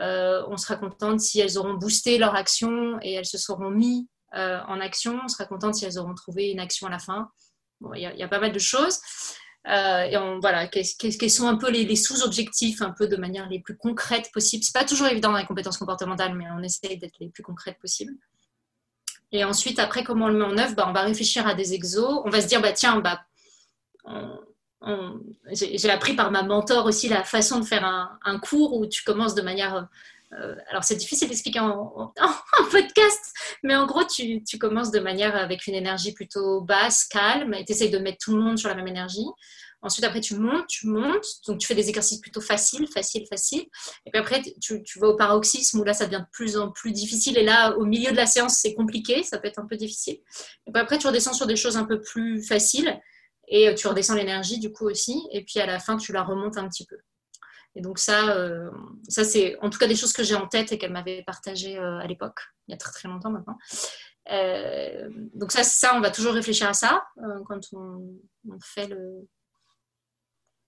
Euh, 0.00 0.42
on 0.48 0.56
sera 0.56 0.76
contente 0.76 1.20
si 1.20 1.38
elles 1.40 1.58
auront 1.58 1.74
boosté 1.74 2.16
leur 2.16 2.34
action 2.34 2.98
et 3.02 3.12
elles 3.12 3.26
se 3.26 3.36
seront 3.36 3.68
mis 3.68 4.08
euh, 4.34 4.60
en 4.66 4.80
action. 4.80 5.20
On 5.24 5.28
sera 5.28 5.44
contente 5.44 5.74
si 5.74 5.84
elles 5.84 5.98
auront 5.98 6.14
trouvé 6.14 6.50
une 6.50 6.60
action 6.60 6.86
à 6.86 6.90
la 6.90 6.98
fin. 6.98 7.30
Bon, 7.80 7.92
il 7.94 8.02
y, 8.02 8.06
a- 8.06 8.12
il 8.12 8.18
y 8.18 8.22
a 8.22 8.28
pas 8.28 8.38
mal 8.40 8.52
de 8.52 8.58
choses. 8.58 8.98
Euh, 9.68 10.02
et 10.02 10.16
voilà, 10.40 10.66
quels 10.66 11.30
sont 11.30 11.46
un 11.46 11.56
peu 11.56 11.70
les, 11.70 11.94
sous-objectifs, 11.96 12.82
un 12.82 12.90
peu 12.90 13.06
de 13.06 13.16
manière 13.16 13.48
les 13.48 13.60
plus 13.60 13.76
concrètes 13.76 14.30
possibles. 14.32 14.64
C'est 14.64 14.74
pas 14.74 14.84
toujours 14.84 15.06
évident 15.06 15.30
dans 15.32 15.38
les 15.38 15.46
compétences 15.46 15.78
comportementales, 15.78 16.34
mais 16.34 16.46
on 16.56 16.62
essaye 16.62 16.98
d'être 16.98 17.18
les 17.20 17.28
plus 17.28 17.42
concrètes 17.44 17.78
possibles. 17.80 18.14
Et 19.30 19.44
ensuite, 19.44 19.78
après, 19.78 20.02
comment 20.04 20.26
on 20.26 20.28
le 20.28 20.38
met 20.38 20.44
en 20.44 20.58
œuvre? 20.58 20.74
Bah, 20.74 20.86
On 20.88 20.92
va 20.92 21.02
réfléchir 21.02 21.46
à 21.46 21.54
des 21.54 21.74
exos. 21.74 22.22
On 22.24 22.30
va 22.30 22.40
se 22.40 22.46
dire, 22.48 22.60
bah, 22.60 22.72
tiens, 22.72 23.00
bah, 23.00 23.24
j'ai 25.52 25.90
appris 25.90 26.14
par 26.14 26.30
ma 26.32 26.42
mentor 26.42 26.86
aussi 26.86 27.08
la 27.08 27.22
façon 27.22 27.60
de 27.60 27.64
faire 27.64 27.84
un 27.84 28.38
cours 28.40 28.76
où 28.76 28.86
tu 28.86 29.04
commences 29.04 29.34
de 29.34 29.42
manière. 29.42 29.88
Euh, 30.40 30.54
alors, 30.68 30.84
c'est 30.84 30.96
difficile 30.96 31.28
d'expliquer 31.28 31.60
en, 31.60 32.12
podcast, 32.70 33.20
mais 33.62 33.76
en 33.76 33.86
gros, 33.86 34.04
tu, 34.04 34.42
tu 34.44 34.58
commences 34.58 34.90
de 34.90 35.00
manière 35.00 35.36
avec 35.36 35.66
une 35.66 35.74
énergie 35.74 36.12
plutôt 36.12 36.62
basse, 36.62 37.04
calme, 37.04 37.54
et 37.54 37.64
tu 37.64 37.72
essayes 37.72 37.90
de 37.90 37.98
mettre 37.98 38.18
tout 38.24 38.36
le 38.36 38.42
monde 38.42 38.58
sur 38.58 38.68
la 38.68 38.74
même 38.74 38.88
énergie. 38.88 39.26
Ensuite, 39.84 40.04
après, 40.04 40.20
tu 40.20 40.36
montes, 40.36 40.68
tu 40.68 40.86
montes, 40.86 41.26
donc 41.48 41.58
tu 41.58 41.66
fais 41.66 41.74
des 41.74 41.88
exercices 41.88 42.20
plutôt 42.20 42.40
faciles, 42.40 42.86
faciles, 42.86 43.26
faciles. 43.28 43.66
Et 44.06 44.10
puis 44.12 44.20
après, 44.20 44.40
tu, 44.60 44.82
tu 44.84 44.98
vas 45.00 45.08
au 45.08 45.16
paroxysme 45.16 45.80
où 45.80 45.84
là, 45.84 45.92
ça 45.92 46.06
devient 46.06 46.20
de 46.20 46.30
plus 46.30 46.56
en 46.56 46.70
plus 46.70 46.92
difficile. 46.92 47.36
Et 47.36 47.42
là, 47.42 47.76
au 47.76 47.84
milieu 47.84 48.12
de 48.12 48.16
la 48.16 48.26
séance, 48.26 48.58
c'est 48.60 48.74
compliqué, 48.74 49.24
ça 49.24 49.38
peut 49.38 49.48
être 49.48 49.58
un 49.58 49.66
peu 49.66 49.76
difficile. 49.76 50.18
Et 50.66 50.72
puis 50.72 50.80
après, 50.80 50.98
tu 50.98 51.08
redescends 51.08 51.32
sur 51.32 51.46
des 51.46 51.56
choses 51.56 51.76
un 51.76 51.84
peu 51.84 52.00
plus 52.00 52.44
faciles 52.44 52.96
et 53.48 53.68
euh, 53.68 53.74
tu 53.74 53.88
redescends 53.88 54.14
l'énergie 54.14 54.60
du 54.60 54.70
coup 54.70 54.88
aussi. 54.88 55.20
Et 55.32 55.44
puis 55.44 55.58
à 55.58 55.66
la 55.66 55.80
fin, 55.80 55.96
tu 55.96 56.12
la 56.12 56.22
remontes 56.22 56.58
un 56.58 56.68
petit 56.68 56.86
peu. 56.86 56.96
Et 57.74 57.80
donc 57.80 57.98
ça, 57.98 58.36
euh, 58.36 58.70
ça 59.08 59.24
c'est 59.24 59.58
en 59.60 59.70
tout 59.70 59.78
cas 59.78 59.86
des 59.86 59.96
choses 59.96 60.12
que 60.12 60.22
j'ai 60.22 60.34
en 60.34 60.46
tête 60.46 60.72
et 60.72 60.78
qu'elle 60.78 60.92
m'avait 60.92 61.22
partagées 61.22 61.78
euh, 61.78 61.98
à 61.98 62.06
l'époque, 62.06 62.40
il 62.68 62.72
y 62.72 62.74
a 62.74 62.76
très 62.76 62.92
très 62.92 63.08
longtemps 63.08 63.30
maintenant. 63.30 63.56
Euh, 64.30 65.08
donc 65.34 65.52
ça, 65.52 65.64
ça, 65.64 65.96
on 65.96 66.00
va 66.00 66.10
toujours 66.10 66.34
réfléchir 66.34 66.68
à 66.68 66.74
ça 66.74 67.02
quand 67.46 67.60
on, 67.72 68.18
fait 68.62 68.86
le, 68.86 69.26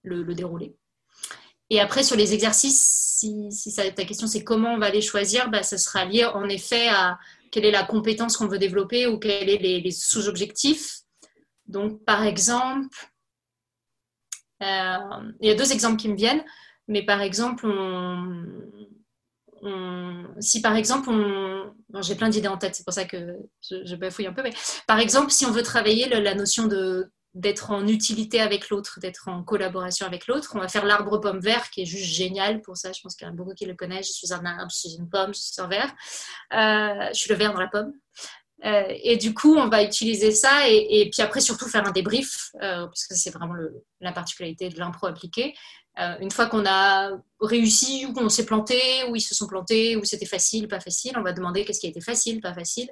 le, 0.03 0.35
déroulé. 0.35 0.77
Et 1.71 1.81
après, 1.81 2.03
sur 2.03 2.17
les 2.17 2.35
exercices, 2.35 3.21
si, 3.51 3.75
ta 3.75 4.05
question 4.05 4.27
c'est 4.27 4.43
comment 4.43 4.75
on 4.75 4.79
va 4.79 4.91
les 4.91 5.03
choisir, 5.03 5.51
bah, 5.51 5.63
ça 5.63 5.79
sera 5.79 6.05
lié 6.05 6.25
en 6.25 6.49
effet 6.49 6.89
à 6.89 7.19
quelle 7.53 7.65
est 7.65 7.71
la 7.71 7.85
compétence 7.85 8.37
qu'on 8.37 8.49
veut 8.49 8.59
développer 8.59 9.07
ou 9.07 9.19
quels 9.19 9.49
sont 9.49 9.59
les, 9.61 9.91
sous-objectifs. 9.93 11.03
Donc, 11.67 12.05
par 12.05 12.25
exemple, 12.25 12.97
il 14.61 15.47
y 15.49 15.51
a 15.51 15.55
deux 15.55 15.73
exemples 15.73 15.97
qui 15.97 16.09
me 16.09 16.17
viennent, 16.17 16.45
mais 16.89 17.05
par 17.05 17.21
exemple, 17.21 17.67
si 20.41 20.61
par 20.61 20.77
exemple, 20.77 21.11
j'ai 22.01 22.15
plein 22.15 22.29
d'idées 22.29 22.49
en 22.49 22.59
tête, 22.59 22.75
c'est 22.75 22.85
pour 22.85 22.93
ça 22.93 23.05
que 23.05 23.37
je, 23.69 23.85
je 23.85 23.97
bafouille 23.97 24.27
un 24.27 24.33
peu, 24.33 24.43
mais 24.43 24.53
par 24.87 24.99
exemple, 24.99 25.31
si 25.31 25.47
on 25.47 25.51
veut 25.51 25.63
travailler 25.63 26.09
le- 26.09 26.21
la 26.21 26.35
notion 26.35 26.67
de 26.67 27.11
d'être 27.35 27.73
en 27.73 27.89
utilité 27.89 28.41
avec 28.41 28.69
l'autre, 28.71 29.01
d'être 29.01 29.27
en 29.29 29.43
collaboration 29.43 30.07
avec 30.07 30.29
l'autre. 30.29 30.53
On 30.55 30.61
va 30.61 30.69
faire 30.69 30.85
l'arbre 30.85 31.19
pomme 31.19 31.41
vert 31.41 31.69
qui 31.71 31.83
est 31.83 31.85
juste 31.85 32.15
génial 32.15 32.61
pour 32.63 32.77
ça. 32.77 32.93
Je 32.93 33.01
pense 33.03 33.17
qu'il 33.17 33.27
y 33.27 33.29
en 33.29 33.33
a 33.33 33.37
beaucoup 33.37 33.55
qui 33.55 33.67
le 33.67 33.75
connaissent. 33.75 34.07
Je 34.07 34.13
suis 34.13 34.33
un 34.33 34.45
arbre, 34.45 34.71
je 34.71 34.77
suis 34.77 34.97
une 34.97 35.09
pomme, 35.09 35.35
je 35.35 35.41
suis 35.41 35.61
un 35.61 35.67
verre. 35.67 35.93
Euh, 36.53 37.09
je 37.13 37.19
suis 37.19 37.31
le 37.31 37.37
verre 37.37 37.53
dans 37.53 37.61
la 37.61 37.67
pomme. 37.67 37.93
et 38.63 39.17
du 39.17 39.35
coup, 39.35 39.57
on 39.57 39.69
va 39.69 39.83
utiliser 39.83 40.31
ça 40.31 40.69
et, 40.69 41.11
puis 41.13 41.23
après, 41.23 41.41
surtout 41.41 41.69
faire 41.69 41.87
un 41.87 41.91
débrief, 41.91 42.51
parce 42.61 43.07
que 43.07 43.15
c'est 43.17 43.31
vraiment 43.31 43.57
la 44.01 44.13
particularité 44.13 44.69
de 44.69 44.79
l'impro 44.79 45.09
appliquée. 45.97 46.25
une 46.25 46.31
fois 46.31 46.47
qu'on 46.47 46.67
a 46.67 47.11
réussi 47.41 48.07
ou 48.07 48.13
qu'on 48.13 48.29
s'est 48.29 48.47
planté, 48.47 48.79
ou 49.09 49.17
ils 49.17 49.21
se 49.21 49.35
sont 49.35 49.47
plantés, 49.47 49.97
ou 49.97 50.05
c'était 50.05 50.27
facile, 50.27 50.69
pas 50.69 50.81
facile, 50.81 51.13
on 51.17 51.23
va 51.23 51.33
demander 51.33 51.65
qu'est-ce 51.65 51.81
qui 51.81 51.87
a 51.87 51.91
été 51.91 52.01
facile, 52.01 52.41
pas 52.41 52.55
facile, 52.55 52.89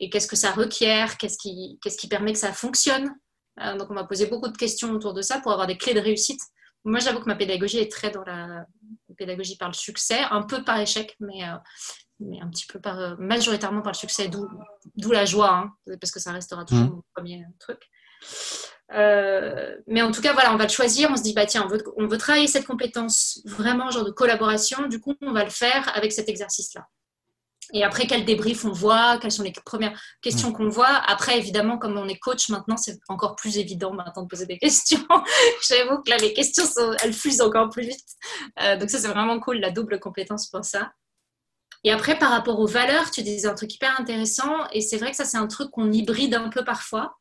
et 0.00 0.10
qu'est-ce 0.10 0.26
que 0.26 0.36
ça 0.36 0.52
requiert, 0.52 1.16
qu'est-ce 1.18 1.38
qui, 1.38 1.78
qu'est-ce 1.82 1.96
qui 1.96 2.08
permet 2.08 2.32
que 2.32 2.38
ça 2.38 2.52
fonctionne. 2.52 3.14
donc, 3.78 3.90
on 3.90 3.94
va 3.94 4.04
poser 4.04 4.26
beaucoup 4.26 4.48
de 4.48 4.56
questions 4.56 4.90
autour 4.92 5.14
de 5.14 5.22
ça 5.22 5.40
pour 5.40 5.52
avoir 5.52 5.66
des 5.66 5.76
clés 5.76 5.94
de 5.94 6.00
réussite. 6.00 6.40
Moi, 6.84 6.98
j'avoue 6.98 7.20
que 7.20 7.26
ma 7.26 7.36
pédagogie 7.36 7.78
est 7.78 7.90
très 7.90 8.10
dans 8.10 8.24
la 8.24 8.66
pédagogie 9.16 9.56
par 9.56 9.68
le 9.68 9.74
succès, 9.74 10.20
un 10.30 10.42
peu 10.42 10.64
par 10.64 10.80
échec, 10.80 11.16
mais, 11.20 11.44
euh, 11.44 11.56
mais 12.20 12.40
un 12.40 12.48
petit 12.48 12.66
peu 12.66 12.80
par, 12.80 12.98
euh, 12.98 13.14
majoritairement 13.18 13.82
par 13.82 13.92
le 13.92 13.98
succès, 13.98 14.28
d'où 14.28 15.12
la 15.12 15.24
joie, 15.24 15.54
hein, 15.54 15.96
parce 16.00 16.10
que 16.10 16.20
ça 16.20 16.32
restera 16.32 16.64
toujours 16.64 16.86
mmh. 16.86 16.90
mon 16.90 17.02
premier 17.14 17.44
truc. 17.60 17.88
Euh, 18.94 19.76
mais 19.86 20.02
en 20.02 20.12
tout 20.12 20.20
cas, 20.20 20.32
voilà, 20.32 20.52
on 20.52 20.56
va 20.56 20.64
le 20.64 20.70
choisir. 20.70 21.10
On 21.10 21.16
se 21.16 21.22
dit, 21.22 21.32
bah 21.32 21.46
tiens, 21.46 21.64
on 21.64 21.68
veut, 21.68 21.82
on 21.96 22.06
veut 22.06 22.18
travailler 22.18 22.46
cette 22.46 22.66
compétence 22.66 23.40
vraiment, 23.44 23.90
genre 23.90 24.04
de 24.04 24.10
collaboration. 24.10 24.86
Du 24.88 25.00
coup, 25.00 25.14
on 25.22 25.32
va 25.32 25.44
le 25.44 25.50
faire 25.50 25.90
avec 25.96 26.12
cet 26.12 26.28
exercice-là. 26.28 26.86
Et 27.74 27.84
après, 27.84 28.06
quel 28.06 28.24
débrief 28.24 28.64
on 28.64 28.72
voit 28.72 29.18
Quelles 29.18 29.32
sont 29.32 29.42
les 29.42 29.52
premières 29.64 29.98
questions 30.20 30.50
mm. 30.50 30.52
qu'on 30.52 30.68
voit 30.68 30.94
Après, 31.06 31.38
évidemment, 31.38 31.78
comme 31.78 31.96
on 31.96 32.06
est 32.06 32.18
coach 32.18 32.48
maintenant, 32.50 32.76
c'est 32.76 32.98
encore 33.08 33.34
plus 33.34 33.56
évident 33.56 33.94
maintenant 33.94 34.22
de 34.22 34.28
poser 34.28 34.46
des 34.46 34.58
questions. 34.60 35.06
J'avoue 35.68 36.02
que 36.02 36.10
là, 36.10 36.18
les 36.18 36.34
questions, 36.34 36.64
elles 37.02 37.14
fusent 37.14 37.40
encore 37.40 37.70
plus 37.70 37.86
vite. 37.86 38.04
Euh, 38.60 38.76
donc 38.76 38.90
ça, 38.90 38.98
c'est 38.98 39.08
vraiment 39.08 39.40
cool, 39.40 39.58
la 39.58 39.70
double 39.70 40.00
compétence 40.00 40.48
pour 40.48 40.64
ça. 40.64 40.92
Et 41.84 41.90
après, 41.90 42.18
par 42.18 42.30
rapport 42.30 42.60
aux 42.60 42.66
valeurs, 42.66 43.10
tu 43.10 43.22
disais 43.22 43.48
un 43.48 43.54
truc 43.54 43.74
hyper 43.74 43.98
intéressant. 43.98 44.68
Et 44.72 44.80
c'est 44.80 44.98
vrai 44.98 45.10
que 45.10 45.16
ça, 45.16 45.24
c'est 45.24 45.38
un 45.38 45.48
truc 45.48 45.70
qu'on 45.70 45.90
hybride 45.90 46.34
un 46.34 46.48
peu 46.48 46.64
parfois. 46.64 47.18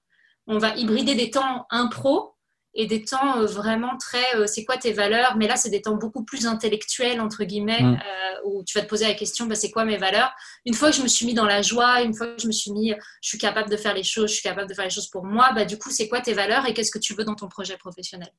On 0.51 0.57
va 0.57 0.75
hybrider 0.75 1.15
des 1.15 1.31
temps 1.31 1.65
impro 1.69 2.35
et 2.73 2.85
des 2.85 3.05
temps 3.05 3.39
euh, 3.39 3.45
vraiment 3.45 3.97
très 3.97 4.35
euh, 4.35 4.47
c'est 4.47 4.65
quoi 4.65 4.75
tes 4.75 4.91
valeurs? 4.91 5.37
Mais 5.37 5.47
là 5.47 5.55
c'est 5.55 5.69
des 5.69 5.81
temps 5.81 5.95
beaucoup 5.95 6.25
plus 6.25 6.45
intellectuels 6.45 7.21
entre 7.21 7.45
guillemets 7.45 7.81
mm. 7.81 7.93
euh, 7.95 8.47
où 8.47 8.63
tu 8.65 8.77
vas 8.77 8.83
te 8.83 8.89
poser 8.89 9.07
la 9.07 9.13
question 9.13 9.45
bah, 9.45 9.55
c'est 9.55 9.71
quoi 9.71 9.85
mes 9.85 9.95
valeurs? 9.95 10.33
Une 10.65 10.73
fois 10.73 10.91
que 10.91 10.97
je 10.97 11.03
me 11.03 11.07
suis 11.07 11.25
mis 11.25 11.33
dans 11.33 11.45
la 11.45 11.61
joie 11.61 12.01
une 12.01 12.13
fois 12.13 12.27
que 12.27 12.41
je 12.41 12.47
me 12.47 12.51
suis 12.51 12.71
mis 12.71 12.93
je 13.21 13.29
suis 13.29 13.37
capable 13.37 13.69
de 13.69 13.77
faire 13.77 13.93
les 13.93 14.03
choses 14.03 14.29
je 14.29 14.33
suis 14.33 14.43
capable 14.43 14.67
de 14.67 14.73
faire 14.73 14.83
les 14.83 14.91
choses 14.91 15.07
pour 15.07 15.23
moi 15.23 15.53
bah, 15.53 15.63
du 15.63 15.77
coup 15.77 15.89
c'est 15.89 16.09
quoi 16.09 16.19
tes 16.19 16.33
valeurs 16.33 16.65
et 16.65 16.73
qu'est-ce 16.73 16.91
que 16.91 16.99
tu 16.99 17.13
veux 17.13 17.23
dans 17.23 17.35
ton 17.35 17.47
projet 17.47 17.77
professionnel? 17.77 18.29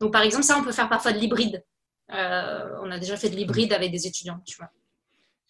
Donc 0.00 0.12
par 0.12 0.22
exemple 0.22 0.44
ça 0.44 0.58
on 0.58 0.62
peut 0.62 0.72
faire 0.72 0.90
parfois 0.90 1.12
de 1.12 1.18
l'hybride. 1.18 1.64
On 2.10 2.90
a 2.90 2.98
déjà 2.98 3.16
fait 3.16 3.30
de 3.30 3.36
l'hybride 3.36 3.72
avec 3.72 3.90
des 3.90 4.06
étudiants 4.06 4.42
tu 4.44 4.58
vois. 4.58 4.68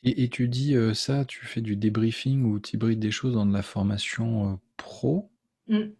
Et, 0.04 0.28
tu 0.28 0.46
dis 0.46 0.76
ça 0.94 1.24
tu 1.24 1.44
fais 1.44 1.60
du 1.60 1.74
débriefing 1.74 2.44
ou 2.44 2.60
tu 2.60 2.76
hybrides 2.76 3.00
des 3.00 3.10
choses 3.10 3.34
dans 3.34 3.46
de 3.46 3.52
la 3.52 3.62
formation 3.62 4.60
pro? 4.76 5.28
Mm. 5.68 5.92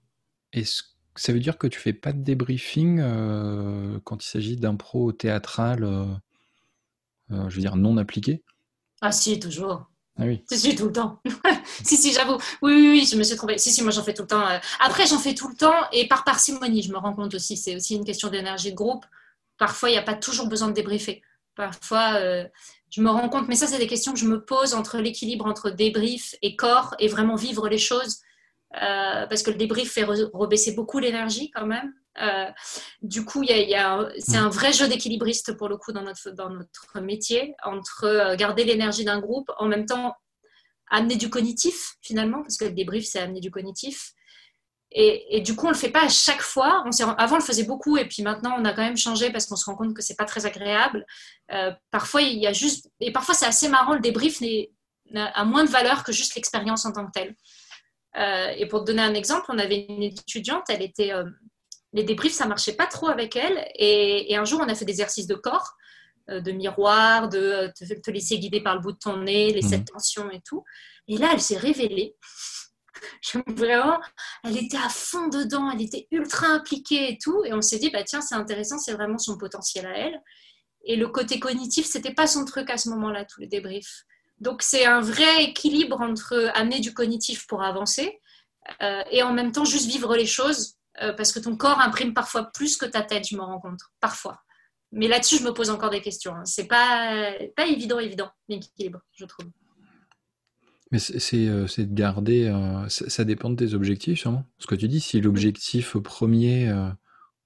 est-ce 0.53 0.83
ça 1.19 1.33
veut 1.33 1.41
dire 1.41 1.59
que 1.59 1.67
tu 1.67 1.79
fais 1.79 1.93
pas 1.93 2.13
de 2.13 2.23
débriefing 2.23 3.01
euh, 3.01 3.99
quand 4.05 4.25
il 4.25 4.27
s'agit 4.27 4.57
d'impro 4.57 5.11
théâtral, 5.13 5.83
euh, 5.83 6.07
euh, 7.33 7.49
je 7.49 7.57
veux 7.57 7.61
dire 7.61 7.77
non 7.77 7.97
appliqué? 7.97 8.45
Ah 9.01 9.11
si, 9.11 9.39
toujours. 9.41 9.91
Ah 10.17 10.25
oui. 10.25 10.45
Si, 10.49 10.59
si, 10.59 10.77
tout 10.77 10.87
le 10.87 10.93
temps. 10.93 11.21
si, 11.83 11.97
si, 11.97 12.13
j'avoue. 12.13 12.39
Oui, 12.63 12.73
oui, 12.73 12.89
oui, 12.91 13.09
je 13.11 13.17
me 13.17 13.25
suis 13.25 13.37
trompée. 13.37 13.59
Si, 13.59 13.73
si, 13.73 13.83
moi 13.83 13.91
j'en 13.91 14.03
fais 14.03 14.15
tout 14.15 14.23
le 14.23 14.29
temps. 14.29 14.45
Après, 14.81 15.07
j'en 15.07 15.19
fais 15.19 15.35
tout 15.35 15.49
le 15.49 15.57
temps 15.57 15.75
et 15.93 16.07
par 16.07 16.25
parcimonie, 16.25 16.83
je 16.83 16.93
me 16.93 16.99
rends 16.99 17.15
compte 17.15 17.35
aussi. 17.35 17.57
C'est 17.57 17.75
aussi 17.75 17.97
une 17.97 18.05
question 18.05 18.29
d'énergie 18.29 18.71
de 18.71 18.77
groupe. 18.77 19.05
Parfois, 19.59 19.91
il 19.91 19.93
n'y 19.93 19.99
a 19.99 20.03
pas 20.03 20.15
toujours 20.15 20.49
besoin 20.49 20.69
de 20.69 20.73
débriefer. 20.73 21.23
Parfois, 21.57 22.21
je 22.91 23.01
me 23.01 23.11
rends 23.11 23.29
compte, 23.29 23.49
mais 23.49 23.57
ça, 23.57 23.67
c'est 23.67 23.79
des 23.79 23.89
questions 23.89 24.13
que 24.13 24.19
je 24.19 24.27
me 24.27 24.45
pose 24.45 24.75
entre 24.75 24.99
l'équilibre 24.99 25.47
entre 25.47 25.71
débrief 25.71 26.37
et 26.43 26.55
corps 26.55 26.95
et 27.01 27.09
vraiment 27.09 27.35
vivre 27.35 27.69
les 27.69 27.79
choses. 27.79 28.21
Euh, 28.77 29.27
parce 29.27 29.43
que 29.43 29.51
le 29.51 29.57
débrief 29.57 29.93
fait 29.93 30.05
rebaisser 30.05 30.73
beaucoup 30.73 30.99
l'énergie 30.99 31.51
quand 31.51 31.67
même. 31.67 31.93
Euh, 32.21 32.51
du 33.01 33.25
coup, 33.25 33.43
y 33.43 33.75
a, 33.75 34.09
c'est 34.19 34.37
un 34.37 34.51
vrai 34.51 34.73
jeu 34.73 34.89
d'équilibriste 34.89 35.57
pour 35.57 35.69
le 35.69 35.77
coup 35.77 35.93
dans 35.93 36.03
notre, 36.03 37.01
métier, 37.01 37.55
entre 37.63 38.05
euh, 38.05 38.37
garder 38.37 38.65
l'énergie 38.65 39.05
d'un 39.05 39.21
groupe, 39.21 39.51
en 39.59 39.67
même 39.67 39.87
temps 39.87 40.15
amener 40.91 41.17
du 41.17 41.31
cognitif 41.31 41.95
finalement, 42.03 42.43
parce 42.43 42.57
que 42.57 42.65
le 42.65 42.73
débrief, 42.73 43.07
c'est 43.07 43.21
amener 43.21 43.41
du 43.41 43.51
cognitif. 43.51 44.13
Et, 44.91 45.43
du 45.43 45.55
coup, 45.55 45.67
on 45.67 45.71
le 45.71 45.77
fait 45.77 45.91
pas 45.91 46.05
à 46.05 46.09
chaque 46.09 46.41
fois. 46.41 46.83
On 46.87 47.05
avant, 47.19 47.37
on 47.37 47.39
le 47.39 47.45
faisait 47.45 47.65
beaucoup, 47.65 47.99
et 47.99 48.07
puis 48.07 48.23
maintenant, 48.23 48.57
on 48.59 48.65
a 48.65 48.73
quand 48.73 48.83
même 48.83 48.97
changé 48.97 49.31
parce 49.31 49.45
qu'on 49.45 49.57
se 49.57 49.67
rend 49.67 49.77
compte 49.77 49.95
que 49.95 50.01
c'est 50.01 50.17
pas 50.17 50.25
très 50.25 50.47
agréable. 50.47 51.05
parfois, 51.91 52.23
il 52.23 52.39
y 52.39 52.47
a 52.47 52.55
juste, 52.55 52.91
et 53.01 53.13
parfois, 53.13 53.35
c'est 53.35 53.45
assez 53.45 53.69
marrant. 53.69 53.93
Le 53.93 54.01
débrief 54.01 54.43
a 55.15 55.45
moins 55.45 55.65
de 55.65 55.69
valeur 55.69 56.05
que 56.05 56.13
juste 56.13 56.35
l'expérience 56.37 56.87
en 56.87 56.93
tant 56.93 57.07
que 57.07 57.13
telle. 57.13 57.37
Euh, 58.17 58.53
et 58.57 58.67
pour 58.67 58.81
te 58.81 58.87
donner 58.87 59.03
un 59.03 59.15
exemple, 59.15 59.47
on 59.49 59.59
avait 59.59 59.87
une 59.89 60.03
étudiante, 60.03 60.65
elle 60.69 60.83
était, 60.83 61.13
euh, 61.13 61.25
les 61.93 62.05
débriefs, 62.05 62.33
ça 62.33 62.47
marchait 62.47 62.75
pas 62.75 62.87
trop 62.87 63.09
avec 63.09 63.37
elle. 63.37 63.67
Et, 63.75 64.37
un 64.37 64.45
jour, 64.45 64.61
on 64.63 64.69
a 64.69 64.75
fait 64.75 64.85
des 64.85 64.93
exercices 64.93 65.27
de 65.27 65.35
corps, 65.35 65.75
euh, 66.31 66.41
de 66.41 66.53
miroir, 66.53 67.29
de 67.29 67.71
te, 67.77 68.11
laisser 68.11 68.39
guider 68.39 68.61
par 68.61 68.75
le 68.75 68.81
bout 68.81 68.93
de 68.93 68.99
ton 68.99 69.19
nez, 69.19 69.53
les 69.53 69.63
sept 69.63 69.81
mhm. 69.81 69.85
tensions 69.87 70.31
et 70.31 70.41
tout. 70.41 70.65
Et 71.07 71.17
là, 71.19 71.31
elle 71.33 71.41
s'est 71.41 71.59
révélée. 71.59 72.17
vraiment, 73.47 74.01
elle 74.45 74.57
était 74.57 74.77
à 74.77 74.89
fond 74.89 75.29
dedans, 75.29 75.71
elle 75.71 75.83
était 75.83 76.09
ultra 76.11 76.49
impliquée 76.49 77.13
et 77.13 77.19
tout. 77.19 77.45
Et 77.45 77.53
on 77.53 77.63
s'est 77.63 77.79
dit, 77.79 77.91
bah 77.91 78.03
tiens, 78.05 78.21
c'est 78.21 78.35
intéressant, 78.35 78.79
c'est 78.79 78.93
vraiment 78.93 79.19
son 79.19 79.39
potentiel 79.39 79.87
à 79.87 79.97
elle. 79.97 80.23
Et 80.85 80.97
le 80.97 81.09
côté 81.09 81.39
cognitif, 81.39 81.87
c'était 81.87 82.15
pas 82.15 82.27
son 82.27 82.45
truc 82.45 82.71
à 82.71 82.77
ce 82.79 82.89
moment-là, 82.91 83.25
tous 83.25 83.41
les 83.41 83.47
débriefs. 83.47 84.05
Donc 84.41 84.63
c'est 84.63 84.85
un 84.85 85.01
vrai 85.01 85.45
équilibre 85.45 86.01
entre 86.01 86.51
amener 86.55 86.81
du 86.81 86.95
cognitif 86.95 87.47
pour 87.47 87.63
avancer 87.63 88.21
euh, 88.83 89.03
et 89.11 89.23
en 89.23 89.33
même 89.33 89.53
temps 89.53 89.65
juste 89.65 89.91
vivre 89.91 90.17
les 90.17 90.27
choses 90.27 90.77
euh, 91.03 91.13
parce 91.13 91.33
que 91.33 91.39
ton 91.39 91.57
corps 91.57 91.81
imprime 91.81 92.13
parfois 92.13 92.51
plus 92.53 92.77
que 92.77 92.87
ta 92.87 93.03
tête, 93.03 93.29
je 93.29 93.37
me 93.37 93.43
rends 93.43 93.61
compte, 93.61 93.81
parfois. 94.01 94.43
Mais 94.93 95.09
là-dessus, 95.09 95.39
je 95.39 95.45
me 95.45 95.53
pose 95.53 95.71
encore 95.71 95.91
des 95.91 96.01
questions. 96.01 96.35
Hein. 96.35 96.45
C'est 96.45 96.67
pas, 96.67 97.33
pas 97.57 97.67
évident, 97.67 97.99
évident, 97.99 98.31
l'équilibre, 98.49 99.01
je 99.13 99.25
trouve. 99.25 99.47
Mais 100.91 100.99
c'est 100.99 101.47
euh, 101.47 101.67
de 101.77 101.95
garder. 101.95 102.51
ça, 102.89 103.25
dépend 103.25 103.51
de 103.51 103.57
tes 103.57 103.75
objectifs, 103.75 104.21
sûrement. 104.21 104.45
Ce 104.59 104.67
que 104.67 104.75
tu 104.75 104.89
dis, 104.89 105.01
si 105.01 105.21
l'objectif 105.21 105.97
premier 105.99 106.73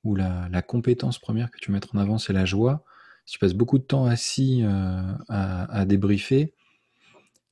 ou 0.04 0.14
la, 0.14 0.48
la, 0.50 0.62
compétence 0.62 1.18
première 1.18 1.50
que 1.50 1.58
tu 1.58 1.72
mets 1.72 1.80
en 1.92 1.98
avant, 1.98 2.18
c'est 2.18 2.32
la 2.32 2.44
joie, 2.44 2.84
si 3.26 3.34
tu 3.34 3.38
passes 3.38 3.54
beaucoup 3.54 3.78
de 3.78 3.84
temps 3.84 4.06
assis 4.06 4.62
à, 5.28 5.80
à, 5.80 5.84
débriefer, 5.84 6.54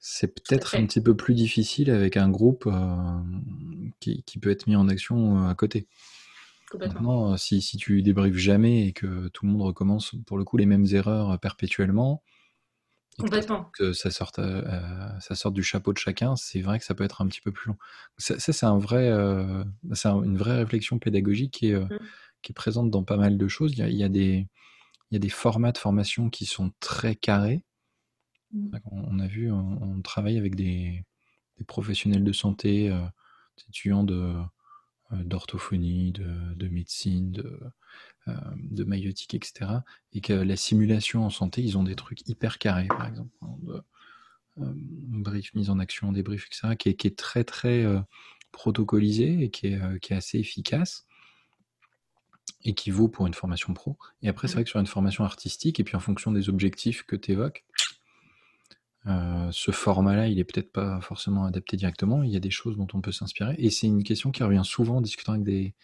c'est 0.01 0.35
peut-être 0.35 0.75
un 0.77 0.87
petit 0.87 1.03
peu 1.03 1.15
plus 1.15 1.35
difficile 1.35 1.91
avec 1.91 2.17
un 2.17 2.31
groupe 2.31 2.67
euh, 2.67 3.21
qui, 4.01 4.25
peut 4.41 4.51
être 4.51 4.67
mis 4.67 4.75
en 4.75 4.89
action 4.89 5.45
euh, 5.45 5.51
à 5.51 5.55
côté. 5.55 5.87
Maintenant, 6.79 7.33
euh, 7.33 7.37
si, 7.37 7.61
si, 7.61 7.77
tu 7.77 8.01
débriefes 8.01 8.37
jamais 8.37 8.87
et 8.87 8.93
que 8.93 9.29
tout 9.29 9.45
le 9.45 9.53
monde 9.53 9.63
recommence 9.63 10.15
pour 10.27 10.39
le 10.39 10.45
coup 10.45 10.57
les 10.57 10.65
mêmes 10.65 10.87
erreurs 10.93 11.39
perpétuellement, 11.39 12.23
que 13.75 13.93
ça 13.93 14.11
sorte, 14.11 14.41
ça 15.21 15.35
sorte 15.35 15.53
du 15.53 15.63
chapeau 15.63 15.93
de 15.93 15.99
chacun, 15.99 16.37
c'est 16.37 16.63
vrai 16.63 16.79
que 16.79 16.87
ça 16.87 16.95
peut 16.95 17.05
être 17.05 17.21
un 17.21 17.27
petit 17.27 17.43
peu 17.43 17.53
plus 17.53 17.69
long. 17.69 17.77
Ça, 18.17 18.39
c'est 18.39 18.65
un 18.65 18.79
vrai, 18.79 19.13
c'est 19.93 20.09
une 20.09 20.39
vraie 20.39 20.57
réflexion 20.57 20.99
pédagogique 20.99 21.53
qui 21.53 21.73
est, 21.73 21.79
mmh. 21.79 21.99
qui 22.41 22.53
est, 22.53 22.55
présente 22.55 22.91
dans 22.91 23.05
pas 23.05 23.19
mal 23.19 23.37
de 23.37 23.49
choses. 23.49 23.75
Il 23.77 23.95
y 23.95 24.05
a, 24.05 24.09
des, 24.09 24.49
il 25.11 25.15
y 25.15 25.17
a 25.17 25.19
des 25.19 25.29
formats 25.29 25.73
de 25.73 25.79
formation 25.79 26.31
qui 26.31 26.47
sont 26.47 26.73
très 26.81 27.15
carrés 27.15 27.63
Mmh. 28.53 28.77
On 28.91 29.19
a 29.19 29.27
vu, 29.27 29.51
on, 29.51 30.01
travaille 30.03 30.39
avec 30.39 30.55
des, 30.55 31.05
professionnels 31.67 32.25
de 32.25 32.33
santé, 32.33 32.91
euh, 32.91 33.01
des 33.59 33.65
étudiants 33.69 34.03
de, 34.03 34.35
euh, 35.13 35.25
d'orthophonie, 35.25 36.13
de, 36.13 36.69
médecine, 36.69 37.33
de, 37.33 37.61
euh, 38.29 38.35
de 38.57 38.85
maïotique, 38.85 39.35
etc. 39.35 39.71
Et 40.13 40.21
que 40.21 40.33
la 40.33 40.57
simulation 40.57 41.25
en 41.25 41.31
santé, 41.31 41.63
ils 41.63 41.77
ont 41.77 41.83
des 41.83 41.97
trucs 41.97 42.29
hyper 42.29 42.59
carrés, 42.59 42.89
par 42.89 43.07
exemple. 43.07 43.37
Hein, 43.43 43.57
de, 43.63 43.83
brief, 44.57 45.55
mise 45.55 45.71
en 45.71 45.79
action, 45.79 46.13
débrief, 46.13 46.47
etc., 46.47 46.77
qui 46.77 46.89
est, 46.91 46.95
qui 46.95 47.07
est 47.07 47.17
très, 47.17 47.45
très 47.45 47.85
protocolisé 48.53 49.45
et 49.45 49.51
qui 49.51 49.69
est, 49.69 50.01
qui 50.01 50.13
est 50.13 50.17
assez 50.17 50.39
efficace 50.39 51.07
et 52.65 52.75
qui 52.75 52.91
vaut 52.91 53.09
pour 53.09 53.27
une 53.27 53.33
formation 53.33 53.73
pro. 53.73 53.97
Et 54.23 54.29
après, 54.29 54.49
c'est 54.49 54.55
mmh. 54.55 54.57
vrai 54.57 54.65
que 54.65 54.71
sur 54.71 54.81
une 54.81 54.87
formation 54.87 55.25
artistique, 55.25 55.81
et 55.81 55.85
puis 55.85 55.97
en 55.97 56.01
fonction 56.01 56.31
des 56.33 56.49
objectifs 56.51 57.05
que 57.05 57.17
tu 57.17 57.33
évoques, 57.33 57.65
euh, 59.07 59.49
ce 59.51 59.71
format-là, 59.71 60.27
il 60.29 60.39
est 60.39 60.45
peut-être 60.45 60.73
pas 60.73 61.01
forcément 61.01 61.45
adapté 61.45 61.77
directement. 61.77 62.23
Il 62.23 62.31
y 62.31 62.37
a 62.37 62.41
des 62.41 62.51
choses 62.51 62.77
dont 62.77 62.89
on 62.93 63.01
peut 63.01 63.13
s'inspirer. 63.13 63.55
Et 63.59 63.71
c'est 63.71 63.87
une 63.87 64.05
question 64.05 64.31
qui 64.31 64.43
revient 64.43 64.63
souvent 64.65 64.97
en 64.97 65.01
discutant 65.01 65.33
avec 65.33 65.45
des, 65.45 65.75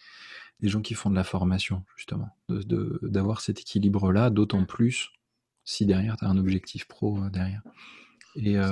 gens 0.61 0.81
qui 0.81 0.93
font 0.93 1.09
de 1.09 1.15
la 1.15 1.23
formation, 1.23 1.83
justement, 1.95 2.29
d'avoir 2.49 3.41
cet 3.41 3.59
équilibre-là, 3.59 4.29
d'autant 4.29 4.65
plus 4.65 5.11
si 5.63 5.85
derrière 5.85 6.15
tu 6.15 6.25
as 6.25 6.29
un 6.29 6.37
objectif 6.37 6.87
pro 6.87 7.17
euh, 7.17 7.29
derrière. 7.29 7.61
Et, 8.35 8.57
euh, 8.57 8.71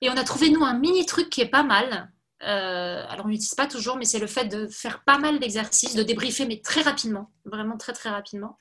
Et 0.00 0.08
on 0.08 0.16
a 0.16 0.24
trouvé, 0.24 0.50
nous, 0.50 0.64
un 0.64 0.78
mini 0.78 1.04
truc 1.04 1.28
qui 1.28 1.40
est 1.40 1.50
pas 1.50 1.64
mal. 1.64 2.10
alors, 2.40 3.26
on 3.26 3.28
l'utilise 3.28 3.54
pas 3.54 3.66
toujours, 3.66 3.96
mais 3.96 4.04
c'est 4.04 4.20
le 4.20 4.28
fait 4.28 4.46
de 4.46 4.68
faire 4.68 5.02
pas 5.02 5.18
mal 5.18 5.40
d'exercices, 5.40 5.96
de 5.96 6.02
débriefer, 6.02 6.46
mais 6.46 6.60
très 6.60 6.82
rapidement, 6.82 7.30
vraiment 7.44 7.76
très 7.76 7.92
très 7.92 8.08
rapidement. 8.08 8.56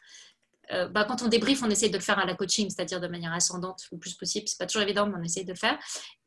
Bah, 0.70 1.06
quand 1.06 1.22
on 1.22 1.28
débrief, 1.28 1.64
on 1.64 1.70
essaie 1.70 1.90
de 1.90 1.98
le 1.98 2.04
faire 2.04 2.20
à 2.20 2.26
la 2.26 2.36
coaching, 2.36 2.70
c'est-à-dire 2.70 3.00
de 3.00 3.08
manière 3.08 3.34
ascendante 3.34 3.82
le 3.92 3.98
plus 3.98 4.14
possible. 4.14 4.48
C'est 4.48 4.58
pas 4.58 4.66
toujours 4.66 4.84
évident, 4.84 5.08
mais 5.08 5.16
on 5.20 5.24
essaie 5.24 5.44
de 5.44 5.52
le 5.52 5.58
faire. 5.58 5.78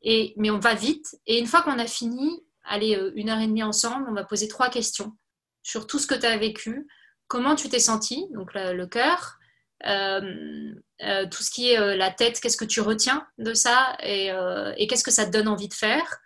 Et, 0.01 0.33
mais 0.37 0.49
on 0.49 0.59
va 0.59 0.73
vite. 0.73 1.15
Et 1.27 1.39
une 1.39 1.47
fois 1.47 1.61
qu'on 1.61 1.79
a 1.79 1.87
fini, 1.87 2.43
allez, 2.63 2.99
une 3.15 3.29
heure 3.29 3.39
et 3.39 3.47
demie 3.47 3.63
ensemble, 3.63 4.05
on 4.09 4.13
va 4.13 4.23
poser 4.23 4.47
trois 4.47 4.69
questions 4.69 5.13
sur 5.63 5.87
tout 5.87 5.99
ce 5.99 6.07
que 6.07 6.15
tu 6.15 6.25
as 6.25 6.37
vécu, 6.37 6.87
comment 7.27 7.55
tu 7.55 7.69
t'es 7.69 7.79
senti, 7.79 8.25
donc 8.31 8.53
le, 8.53 8.85
cœur, 8.85 9.37
tout 9.81 11.43
ce 11.43 11.49
qui 11.49 11.71
est 11.71 11.95
la 11.95 12.11
tête, 12.11 12.39
qu'est-ce 12.41 12.57
que 12.57 12.65
tu 12.65 12.81
retiens 12.81 13.25
de 13.37 13.53
ça 13.53 13.95
et, 14.03 14.29
et 14.77 14.87
qu'est-ce 14.87 15.05
que 15.05 15.11
ça 15.11 15.25
te 15.25 15.31
donne 15.31 15.47
envie 15.47 15.69
de 15.69 15.73
faire. 15.73 16.19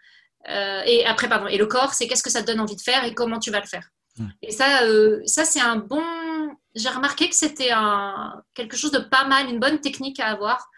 et 0.48 1.06
après, 1.06 1.30
pardon, 1.30 1.48
et 1.48 1.58
le 1.58 1.68
corps, 1.68 1.94
c'est 1.94 2.08
qu'est-ce 2.08 2.24
que 2.24 2.32
ça 2.32 2.42
te 2.42 2.48
donne 2.48 2.60
envie 2.60 2.76
de 2.76 2.82
faire 2.82 3.04
et 3.06 3.14
comment 3.14 3.38
tu 3.38 3.52
vas 3.52 3.60
le 3.60 3.68
faire. 3.68 3.88
Et 4.42 4.52
ça, 4.52 4.84
euh, 4.84 5.22
ça 5.26 5.46
c'est 5.46 5.60
un 5.60 5.78
bon. 5.78 6.04
J'ai 6.78 6.90
remarqué 6.90 7.28
que 7.30 7.36
c'était 7.36 7.72
un... 7.72 8.42
quelque 8.54 8.78
chose 8.78 8.92
de 8.92 9.00
pas 9.00 9.28
mal, 9.28 9.50
une 9.50 9.60
bonne 9.60 9.82
technique 9.82 10.20
à 10.20 10.28
avoir 10.28 10.70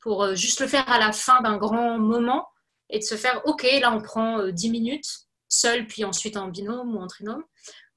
pour 0.00 0.24
euh, 0.24 0.34
juste 0.34 0.60
le 0.60 0.66
faire 0.66 0.88
à 0.90 0.98
la 0.98 1.12
fin 1.12 1.40
d'un 1.42 1.58
grand 1.58 1.98
moment 1.98 2.48
et 2.88 2.98
de 2.98 3.04
se 3.04 3.16
faire 3.16 3.42
OK, 3.46 3.66
là 3.80 3.92
on 3.94 4.00
prend 4.00 4.48
10 4.48 4.68
euh, 4.68 4.70
minutes 4.70 5.28
seul, 5.48 5.86
puis 5.86 6.04
ensuite 6.04 6.36
en 6.36 6.48
binôme 6.48 6.96
ou 6.96 7.00
en 7.00 7.06
trinôme 7.06 7.44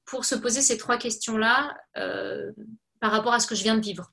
pour 0.04 0.24
se 0.24 0.34
poser 0.34 0.60
ces 0.60 0.76
trois 0.76 0.98
questions-là 0.98 1.74
par 3.00 3.10
rapport 3.10 3.32
à 3.32 3.40
ce 3.40 3.46
que 3.46 3.54
je 3.54 3.62
viens 3.62 3.74
de 3.74 3.80
vivre. 3.80 4.12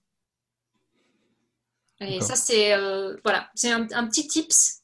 Et 2.00 2.20
ça, 2.22 2.36
c'est 2.36 2.76
voilà, 3.24 3.52
c'est 3.54 3.72
un, 3.72 4.08
petit 4.08 4.28
tips 4.28 4.82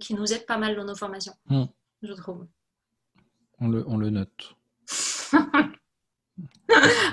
qui 0.00 0.14
nous 0.14 0.32
aide 0.32 0.46
pas 0.46 0.56
mal 0.56 0.76
dans 0.76 0.84
nos 0.84 0.94
formations, 0.94 1.34
hmm. 1.46 1.64
je 2.02 2.12
trouve. 2.14 2.46
On 3.58 3.68
le, 3.68 3.84
on 3.86 3.98
le 3.98 4.10
note. 4.10 4.56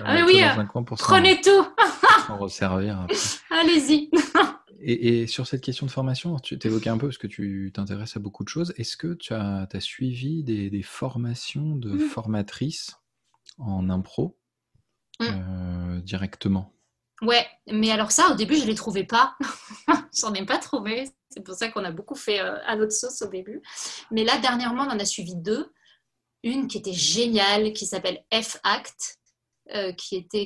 ah 0.06 0.24
oui, 0.26 0.42
prenez 0.98 1.42
tout. 1.42 1.68
resservir. 2.30 3.08
Allez-y. 3.50 4.10
Et, 4.80 5.28
sur 5.28 5.48
cette 5.48 5.62
question 5.62 5.86
de 5.86 5.92
formation, 5.92 6.38
tu 6.40 6.60
t'évoquais 6.60 6.90
un 6.90 6.98
peu 6.98 7.08
parce 7.08 7.18
que 7.18 7.28
tu 7.28 7.72
t'intéresses 7.74 8.18
à 8.18 8.20
beaucoup 8.20 8.44
de 8.44 8.50
choses. 8.50 8.74
Est-ce 8.78 8.98
que 8.98 9.14
tu 9.14 9.34
as, 9.34 9.68
as 9.72 9.80
suivi 9.80 10.44
des, 10.44 10.84
formations 10.84 11.76
de 11.76 11.92
mm. 11.92 12.00
formatrices 12.00 12.98
en 13.58 13.90
impro 13.90 14.38
mm. 15.20 15.26
euh, 15.26 16.00
directement? 16.02 16.74
Ouais, 17.22 17.46
mais 17.72 17.92
alors 17.92 18.12
ça, 18.12 18.30
au 18.32 18.36
début, 18.36 18.56
je 18.56 18.64
ne 18.64 18.68
les 18.68 18.76
trouvais 18.76 19.06
pas. 19.06 19.38
J'en 20.20 20.34
ai 20.34 20.46
pas 20.46 20.58
trouvé. 20.58 21.10
C'est 21.30 21.42
pour 21.42 21.56
ça 21.56 21.70
qu'on 21.70 21.86
a 21.86 21.92
beaucoup 21.92 22.16
fait 22.16 22.42
euh, 22.42 22.58
à 22.66 22.76
notre 22.76 22.92
sauce 22.92 23.22
au 23.22 23.30
début. 23.30 23.62
Mais 24.12 24.26
là, 24.26 24.38
dernièrement, 24.40 24.84
on 24.84 24.92
en 24.92 25.00
a 25.00 25.06
suivi 25.06 25.36
deux 25.36 25.72
une 26.44 26.68
qui 26.68 26.78
était 26.78 26.94
géniale, 26.94 27.72
qui 27.72 27.86
s'appelle 27.86 28.26
F-Act, 28.34 29.20
euh, 29.72 29.94
qui 29.94 30.18
était, 30.18 30.46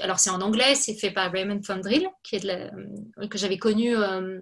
alors 0.00 0.18
c'est 0.18 0.30
en 0.30 0.40
anglais, 0.40 0.74
c'est 0.74 0.94
fait 0.94 1.10
par 1.10 1.30
Raymond 1.30 1.60
Fundrill, 1.62 2.08
qui 2.22 2.40
euh, 2.48 2.70
que 3.28 3.36
j'avais 3.36 3.58
connu 3.58 3.94
euh, 3.94 4.40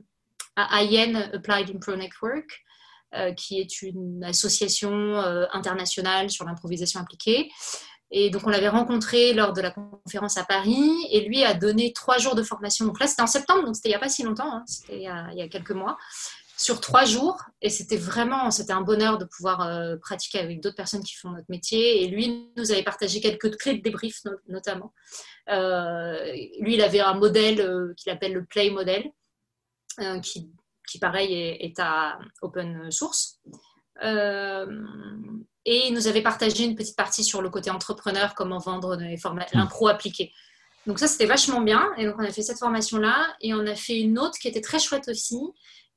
à 0.54 0.84
IEN 0.84 1.16
Applied 1.32 1.74
Impro 1.74 1.96
Network, 1.96 2.62
qui 3.36 3.60
est 3.60 3.82
une 3.82 4.24
association 4.24 5.18
internationale 5.52 6.30
sur 6.30 6.46
l'improvisation 6.46 6.98
appliquée. 6.98 7.50
Et 8.10 8.30
donc, 8.30 8.46
on 8.46 8.50
l'avait 8.50 8.70
rencontré 8.70 9.34
lors 9.34 9.52
de 9.52 9.60
la 9.60 9.70
conférence 9.70 10.38
à 10.38 10.44
Paris 10.44 10.90
et 11.10 11.20
lui 11.20 11.44
a 11.44 11.52
donné 11.52 11.92
trois 11.92 12.16
jours 12.16 12.34
de 12.34 12.42
formation. 12.42 12.86
Donc 12.86 13.00
là, 13.00 13.06
c'était 13.06 13.20
en 13.20 13.26
septembre, 13.26 13.64
donc 13.64 13.76
c'était 13.76 13.90
il 13.90 13.92
n'y 13.92 13.96
a 13.96 13.98
pas 13.98 14.08
si 14.08 14.22
longtemps, 14.22 14.50
hein, 14.50 14.62
c'était 14.66 14.96
il, 14.96 15.02
y 15.02 15.42
a 15.42 15.48
quelques 15.48 15.72
mois 15.72 15.98
sur 16.62 16.80
trois 16.80 17.04
jours. 17.04 17.42
Et 17.60 17.70
c'était 17.70 17.96
vraiment, 17.96 18.50
c'était 18.50 18.72
un 18.72 18.82
bonheur 18.82 19.18
de 19.18 19.24
pouvoir 19.24 19.62
euh, 19.62 19.96
pratiquer 19.96 20.38
avec 20.38 20.60
d'autres 20.60 20.76
personnes 20.76 21.02
qui 21.02 21.14
font 21.14 21.30
notre 21.30 21.50
métier. 21.50 22.02
Et 22.02 22.08
lui 22.08 22.52
nous 22.56 22.70
avait 22.70 22.84
partagé 22.84 23.20
quelques 23.20 23.56
clés 23.56 23.74
de 23.74 23.82
débrief 23.82 24.20
notamment. 24.48 24.92
Euh, 25.48 26.24
lui, 26.60 26.74
il 26.74 26.82
avait 26.82 27.00
un 27.00 27.14
modèle 27.14 27.60
euh, 27.60 27.92
qu'il 27.96 28.12
appelle 28.12 28.32
le 28.32 28.44
Play 28.44 28.70
Model, 28.70 29.10
qui, 30.22 30.50
qui, 30.88 30.98
pareil 30.98 31.34
est, 31.34 31.78
à 31.78 32.18
open 32.40 32.90
source. 32.90 33.40
et 34.00 34.66
il 35.66 35.92
nous 35.92 36.06
avait 36.06 36.22
partagé 36.22 36.64
une 36.64 36.76
petite 36.76 36.96
partie 36.96 37.24
sur 37.24 37.42
le 37.42 37.50
côté 37.50 37.70
entrepreneur, 37.70 38.34
comment 38.34 38.58
vendre 38.58 38.96
l'impro 39.52 39.88
appliqué. 39.88 40.32
Donc 40.86 40.98
ça, 40.98 41.06
c'était 41.06 41.26
vachement 41.26 41.60
bien. 41.60 41.92
Et 41.98 42.06
donc, 42.06 42.14
on 42.18 42.24
a 42.24 42.32
fait 42.32 42.42
cette 42.42 42.58
formation-là. 42.58 43.36
Et 43.40 43.52
on 43.52 43.66
a 43.66 43.74
fait 43.74 44.00
une 44.00 44.18
autre 44.18 44.38
qui 44.38 44.48
était 44.48 44.60
très 44.60 44.78
chouette 44.78 45.08
aussi, 45.08 45.38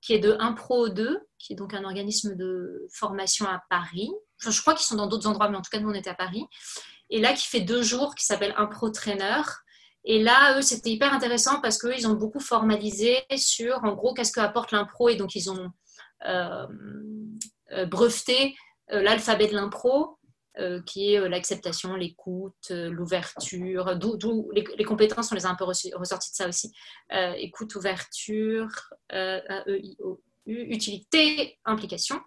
qui 0.06 0.14
est 0.14 0.20
de 0.20 0.36
Impro 0.40 0.90
2, 0.90 1.20
qui 1.40 1.54
est 1.54 1.56
donc 1.56 1.74
un 1.74 1.84
organisme 1.84 2.36
de 2.36 2.88
formation 2.94 3.48
à 3.48 3.64
Paris. 3.72 4.12
je 4.40 4.62
crois 4.62 4.76
qu'ils 4.76 4.86
sont 4.86 4.96
dans 4.96 5.08
d'autres 5.08 5.28
endroits, 5.28 5.50
mais 5.50 5.58
en 5.58 5.62
tout 5.62 5.72
cas, 5.72 5.80
nous, 5.80 5.90
on 5.90 5.96
était 5.96 6.12
à 6.12 6.16
Paris. 6.16 6.46
Et 7.10 7.20
là, 7.20 7.34
qui 7.34 7.48
fait 7.48 7.62
deux 7.62 7.82
jours, 7.82 8.14
qui 8.14 8.24
s'appelle 8.24 8.54
Impro 8.56 8.92
Trainer. 8.92 9.42
Et 10.04 10.22
là, 10.22 10.58
eux, 10.58 10.62
c'était 10.62 10.92
hyper 10.92 11.12
intéressant 11.12 11.60
parce 11.60 11.80
qu'eux, 11.80 11.96
ils 11.98 12.08
ont 12.08 12.14
beaucoup 12.14 12.40
formalisé 12.40 13.24
sur, 13.36 13.84
en 13.84 13.94
gros, 13.94 14.14
qu'est-ce 14.14 14.32
que 14.32 14.40
apporte 14.40 14.72
l'impro. 14.72 15.10
Et 15.10 15.16
donc, 15.16 15.34
ils 15.34 15.50
ont 15.50 15.72
euh, 16.26 16.68
euh, 17.72 17.86
breveté 17.88 18.56
euh, 18.92 19.02
l'alphabet 19.02 19.48
de 19.48 19.56
l'impro 19.56 20.20
euh, 20.58 20.82
qui 20.84 21.14
est 21.14 21.20
euh, 21.20 21.28
l'acceptation, 21.28 21.96
l'écoute, 21.96 22.72
euh, 22.72 22.90
l'ouverture, 22.90 23.98
d'où 23.98 24.50
les, 24.54 24.86
compétences, 24.86 25.30
on 25.34 25.36
les 25.36 25.46
a 25.46 25.50
un 25.50 25.56
peu 25.56 25.66
ressorties 25.66 26.32
de 26.32 26.36
ça 26.36 26.48
aussi. 26.48 26.72
écoute, 27.12 27.76
ouverture, 27.76 28.70
A-E-I-O. 29.10 30.22
Utilité, 30.48 31.58
implication. 31.66 32.22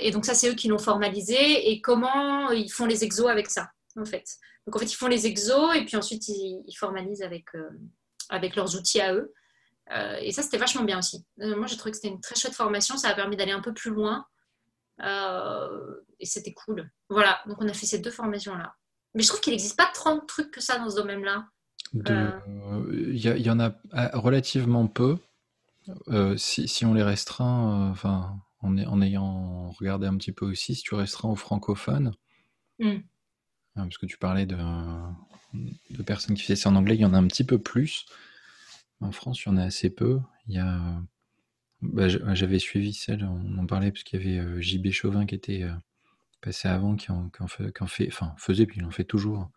et 0.00 0.10
donc 0.10 0.24
ça, 0.24 0.34
c'est 0.34 0.48
eux 0.48 0.54
qui 0.54 0.68
l'ont 0.68 0.78
formalisé. 0.78 1.70
Et 1.70 1.82
comment 1.82 2.50
ils 2.50 2.70
font 2.70 2.86
les 2.86 3.04
exos 3.04 3.28
avec 3.28 3.50
ça, 3.50 3.68
en 3.96 4.06
fait? 4.06 4.24
Donc 4.66 4.74
en 4.74 4.78
fait, 4.78 4.90
ils 4.90 4.96
font 4.96 5.06
les 5.06 5.26
exos 5.26 5.76
et 5.76 5.84
puis 5.84 5.96
ensuite, 5.96 6.26
ils, 6.28 6.74
formalisent 6.76 7.22
avec, 7.22 7.44
avec 8.30 8.56
leurs 8.56 8.74
outils 8.74 9.02
à 9.02 9.12
eux. 9.14 9.34
et 10.20 10.32
ça, 10.32 10.42
c'était 10.42 10.56
vachement 10.56 10.82
bien 10.82 10.98
aussi. 10.98 11.24
moi, 11.36 11.66
j'ai 11.66 11.76
trouvé 11.76 11.90
que 11.90 11.98
c'était 11.98 12.08
une 12.08 12.22
très 12.22 12.36
chouette 12.36 12.54
formation. 12.54 12.96
Ça 12.96 13.10
a 13.10 13.14
permis 13.14 13.36
d'aller 13.36 13.52
un 13.52 13.60
peu 13.60 13.74
plus 13.74 13.90
loin 13.90 14.26
et 15.00 16.26
c'était 16.26 16.54
cool. 16.54 16.90
Voilà, 17.08 17.40
donc 17.46 17.60
on 17.60 17.68
a 17.68 17.72
fait 17.72 17.86
ces 17.86 17.98
deux 17.98 18.10
formations-là. 18.10 18.74
Mais 19.14 19.22
je 19.22 19.28
trouve 19.28 19.40
qu'il 19.40 19.52
n'existe 19.52 19.76
pas 19.76 19.90
tant 19.94 20.16
de 20.16 20.24
trucs 20.26 20.50
que 20.50 20.60
ça 20.60 20.78
dans 20.78 20.90
ce 20.90 20.96
domaine-là. 20.96 21.46
Euh. 22.08 22.40
Il 22.92 23.18
y, 23.18 23.50
en 23.50 23.60
a 23.60 23.74
euh, 23.94 24.08
relativement 24.14 24.86
peu. 24.86 25.18
si, 26.36 26.84
on 26.84 26.94
les 26.94 27.02
restreint, 27.02 27.90
enfin, 27.90 28.38
en, 28.60 28.76
en, 28.78 29.00
ayant 29.00 29.70
regardé 29.70 30.06
un 30.06 30.16
petit 30.16 30.32
peu 30.32 30.46
aussi, 30.46 30.74
si 30.74 30.82
tu 30.82 30.94
restreins 30.94 31.30
aux 31.30 31.36
francophones, 31.36 32.14
hmm. 32.78 32.98
parce 33.74 33.98
que 33.98 34.06
tu 34.06 34.18
parlais 34.18 34.46
de, 34.46 34.58
de, 35.54 36.02
personnes 36.02 36.36
qui 36.36 36.42
faisaient 36.42 36.56
ça 36.56 36.70
en 36.70 36.76
anglais, 36.76 36.96
il 36.96 37.00
y 37.00 37.06
en 37.06 37.14
a 37.14 37.18
un 37.18 37.26
petit 37.26 37.44
peu 37.44 37.58
plus. 37.58 38.06
En 39.00 39.12
France, 39.12 39.44
il 39.44 39.48
y 39.48 39.52
en 39.52 39.56
a 39.56 39.64
assez 39.64 39.90
peu. 39.90 40.20
Il 40.48 40.56
y 40.56 40.58
a 40.58 41.00
bah, 41.80 42.08
j'avais 42.08 42.58
suivi 42.58 42.92
celle, 42.92 43.24
on 43.24 43.58
en 43.58 43.66
parlait 43.66 43.92
parce 43.92 44.02
qu'il 44.02 44.20
y 44.20 44.22
avait 44.22 44.38
euh, 44.40 44.60
JB 44.60 44.90
Chauvin 44.90 45.26
qui 45.26 45.36
était 45.36 45.62
euh, 45.62 45.72
passé 46.40 46.66
avant, 46.66 46.96
qui 46.96 47.12
en, 47.12 47.30
fait, 47.46 47.72
fait, 47.86 48.08
enfin 48.08 48.34
faisait, 48.36 48.66
puis 48.66 48.78
il 48.80 48.84
en 48.84 48.90
fait 48.90 49.04
toujours 49.04 49.48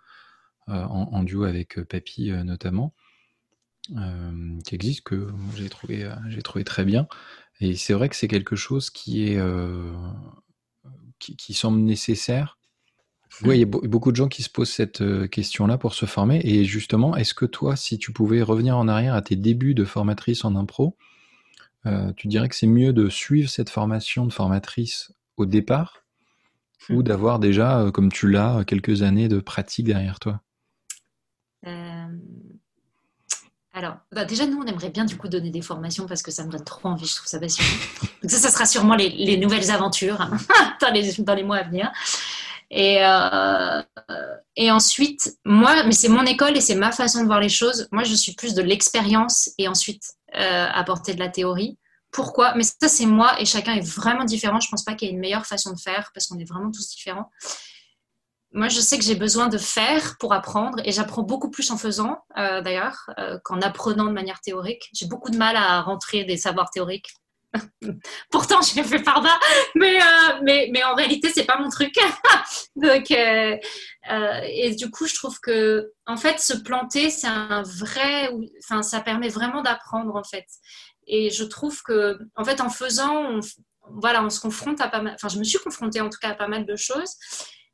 euh, 0.69 0.83
en, 0.83 1.23
duo 1.23 1.45
avec 1.45 1.81
Papy 1.81 2.31
notamment, 2.31 2.93
qui 3.87 4.75
existe, 4.75 5.03
que 5.03 5.33
j'ai 5.55 5.69
trouvé, 5.69 6.11
j'ai 6.29 6.41
trouvé 6.43 6.63
très 6.63 6.85
bien. 6.85 7.07
Et 7.59 7.75
c'est 7.75 7.93
vrai 7.93 8.07
que 8.09 8.15
c'est 8.15 8.27
quelque 8.27 8.55
chose 8.55 8.89
qui 8.89 9.23
est 9.23 9.39
qui, 11.19 11.53
semble 11.53 11.79
nécessaire. 11.79 12.57
Oui, 13.43 13.57
il 13.57 13.59
y 13.59 13.63
a 13.63 13.65
beaucoup 13.65 14.11
de 14.11 14.15
gens 14.15 14.27
qui 14.27 14.43
se 14.43 14.49
posent 14.49 14.69
cette 14.69 15.03
question-là 15.29 15.77
pour 15.77 15.93
se 15.93 16.05
former. 16.05 16.41
Et 16.43 16.65
justement, 16.65 17.15
est-ce 17.15 17.33
que 17.33 17.45
toi, 17.45 17.75
si 17.75 17.97
tu 17.97 18.11
pouvais 18.11 18.41
revenir 18.41 18.77
en 18.77 18.87
arrière 18.87 19.15
à 19.15 19.21
tes 19.21 19.35
débuts 19.35 19.73
de 19.73 19.85
formatrice 19.85 20.45
en 20.45 20.55
impro, 20.55 20.97
euh, 21.85 22.13
tu 22.15 22.27
dirais 22.27 22.47
que 22.47 22.55
c'est 22.55 22.67
mieux 22.67 22.93
de 22.93 23.09
suivre 23.09 23.49
cette 23.49 23.69
formation 23.69 24.25
de 24.25 24.33
formatrice 24.33 25.11
au 25.37 25.45
départ 25.45 26.03
ou 26.89 26.99
hmm. 26.99 27.03
d'avoir 27.03 27.39
déjà, 27.39 27.79
euh, 27.79 27.91
comme 27.91 28.11
tu 28.11 28.29
l'as, 28.29 28.63
quelques 28.65 29.01
années 29.01 29.27
de 29.27 29.39
pratique 29.39 29.85
derrière 29.87 30.19
toi? 30.19 30.41
Euh, 31.65 32.07
Alors, 33.73 33.97
bah, 34.11 34.25
déjà, 34.25 34.45
nous, 34.45 34.59
on 34.59 34.65
aimerait 34.65 34.89
bien 34.89 35.05
du 35.05 35.17
coup 35.17 35.27
donner 35.27 35.49
des 35.49 35.61
formations 35.61 36.05
parce 36.05 36.21
que 36.21 36.31
ça 36.31 36.45
me 36.45 36.51
donne 36.51 36.63
trop 36.63 36.89
envie, 36.89 37.05
je 37.05 37.15
trouve 37.15 37.27
ça 37.27 37.39
passionnant. 37.39 37.69
Donc 38.21 38.29
ça, 38.31 38.37
ça 38.37 38.49
sera 38.49 38.65
sûrement 38.65 38.95
les, 38.95 39.37
nouvelles 39.37 39.71
aventures 39.71 40.21
hein, 40.21 40.37
dans, 40.81 40.91
les, 41.35 41.43
mois 41.43 41.57
à 41.57 41.63
venir. 41.63 41.91
Et, 42.69 43.01
et 44.55 44.71
ensuite, 44.71 45.37
moi, 45.43 45.83
mais 45.83 45.91
c'est 45.91 46.07
mon 46.07 46.23
école 46.23 46.55
et 46.55 46.61
c'est 46.61 46.75
ma 46.75 46.91
façon 46.91 47.21
de 47.21 47.25
voir 47.25 47.39
les 47.39 47.49
choses. 47.49 47.87
Moi, 47.91 48.03
je 48.03 48.13
suis 48.13 48.33
plus 48.33 48.53
de 48.53 48.61
l'expérience 48.61 49.49
et 49.57 49.67
ensuite 49.67 50.13
euh, 50.35 50.67
apporter 50.71 51.13
de 51.13 51.19
la 51.19 51.29
théorie. 51.29 51.77
Pourquoi? 52.11 52.53
Mais 52.55 52.63
ça, 52.63 52.87
c'est 52.87 53.05
moi 53.05 53.39
et 53.39 53.45
chacun 53.45 53.73
est 53.73 53.87
vraiment 53.87 54.25
différent. 54.25 54.59
Je 54.59 54.67
ne 54.67 54.71
pense 54.71 54.83
pas 54.83 54.95
qu'il 54.95 55.07
y 55.07 55.11
ait 55.11 55.13
une 55.13 55.19
meilleure 55.19 55.45
façon 55.45 55.71
de 55.71 55.79
faire 55.79 56.11
parce 56.13 56.27
qu'on 56.27 56.39
est 56.39 56.49
vraiment 56.49 56.71
tous 56.71 56.89
différents. 56.89 57.29
Moi, 58.53 58.67
je 58.67 58.81
sais 58.81 58.97
que 58.97 59.03
j'ai 59.05 59.15
besoin 59.15 59.47
de 59.47 59.57
faire 59.57 60.17
pour 60.19 60.33
apprendre 60.33 60.79
et 60.83 60.91
j'apprends 60.91 61.23
beaucoup 61.23 61.49
plus 61.49 61.71
en 61.71 61.77
faisant, 61.77 62.17
euh, 62.37 62.61
d'ailleurs, 62.61 63.09
euh, 63.17 63.39
qu'en 63.45 63.61
apprenant 63.61 64.05
de 64.05 64.11
manière 64.11 64.41
théorique. 64.41 64.89
J'ai 64.93 65.05
beaucoup 65.05 65.31
de 65.31 65.37
mal 65.37 65.55
à 65.55 65.81
rentrer 65.81 66.25
des 66.25 66.35
savoirs 66.35 66.69
théoriques 66.69 67.13
Pourtant, 68.31 68.61
j'ai 68.61 68.83
fait 68.83 69.01
par 69.01 69.23
mais, 69.75 69.97
euh, 70.01 70.39
mais, 70.43 70.69
mais 70.71 70.83
en 70.83 70.95
réalité, 70.95 71.29
c'est 71.33 71.45
pas 71.45 71.59
mon 71.59 71.69
truc. 71.69 71.93
Donc, 72.75 73.11
euh, 73.11 73.57
euh, 74.11 74.41
et 74.45 74.75
du 74.75 74.89
coup, 74.89 75.07
je 75.07 75.15
trouve 75.15 75.39
que, 75.39 75.91
en 76.05 76.17
fait, 76.17 76.39
se 76.39 76.57
planter, 76.57 77.09
c'est 77.09 77.27
un 77.27 77.63
vrai, 77.63 78.29
enfin, 78.63 78.81
ça 78.81 79.01
permet 79.01 79.29
vraiment 79.29 79.61
d'apprendre, 79.61 80.15
en 80.15 80.23
fait. 80.23 80.45
Et 81.07 81.29
je 81.29 81.43
trouve 81.43 81.81
que, 81.83 82.19
en 82.35 82.45
fait, 82.45 82.61
en 82.61 82.69
faisant, 82.69 83.39
voilà, 83.89 84.23
on 84.23 84.29
se 84.29 84.39
confronte 84.39 84.79
à 84.81 84.87
pas 84.87 85.01
mal, 85.01 85.13
enfin, 85.15 85.27
je 85.27 85.39
me 85.39 85.43
suis 85.43 85.59
confrontée 85.59 86.01
en 86.01 86.09
tout 86.09 86.19
cas 86.21 86.29
à 86.29 86.35
pas 86.35 86.47
mal 86.47 86.65
de 86.65 86.75
choses. 86.75 87.15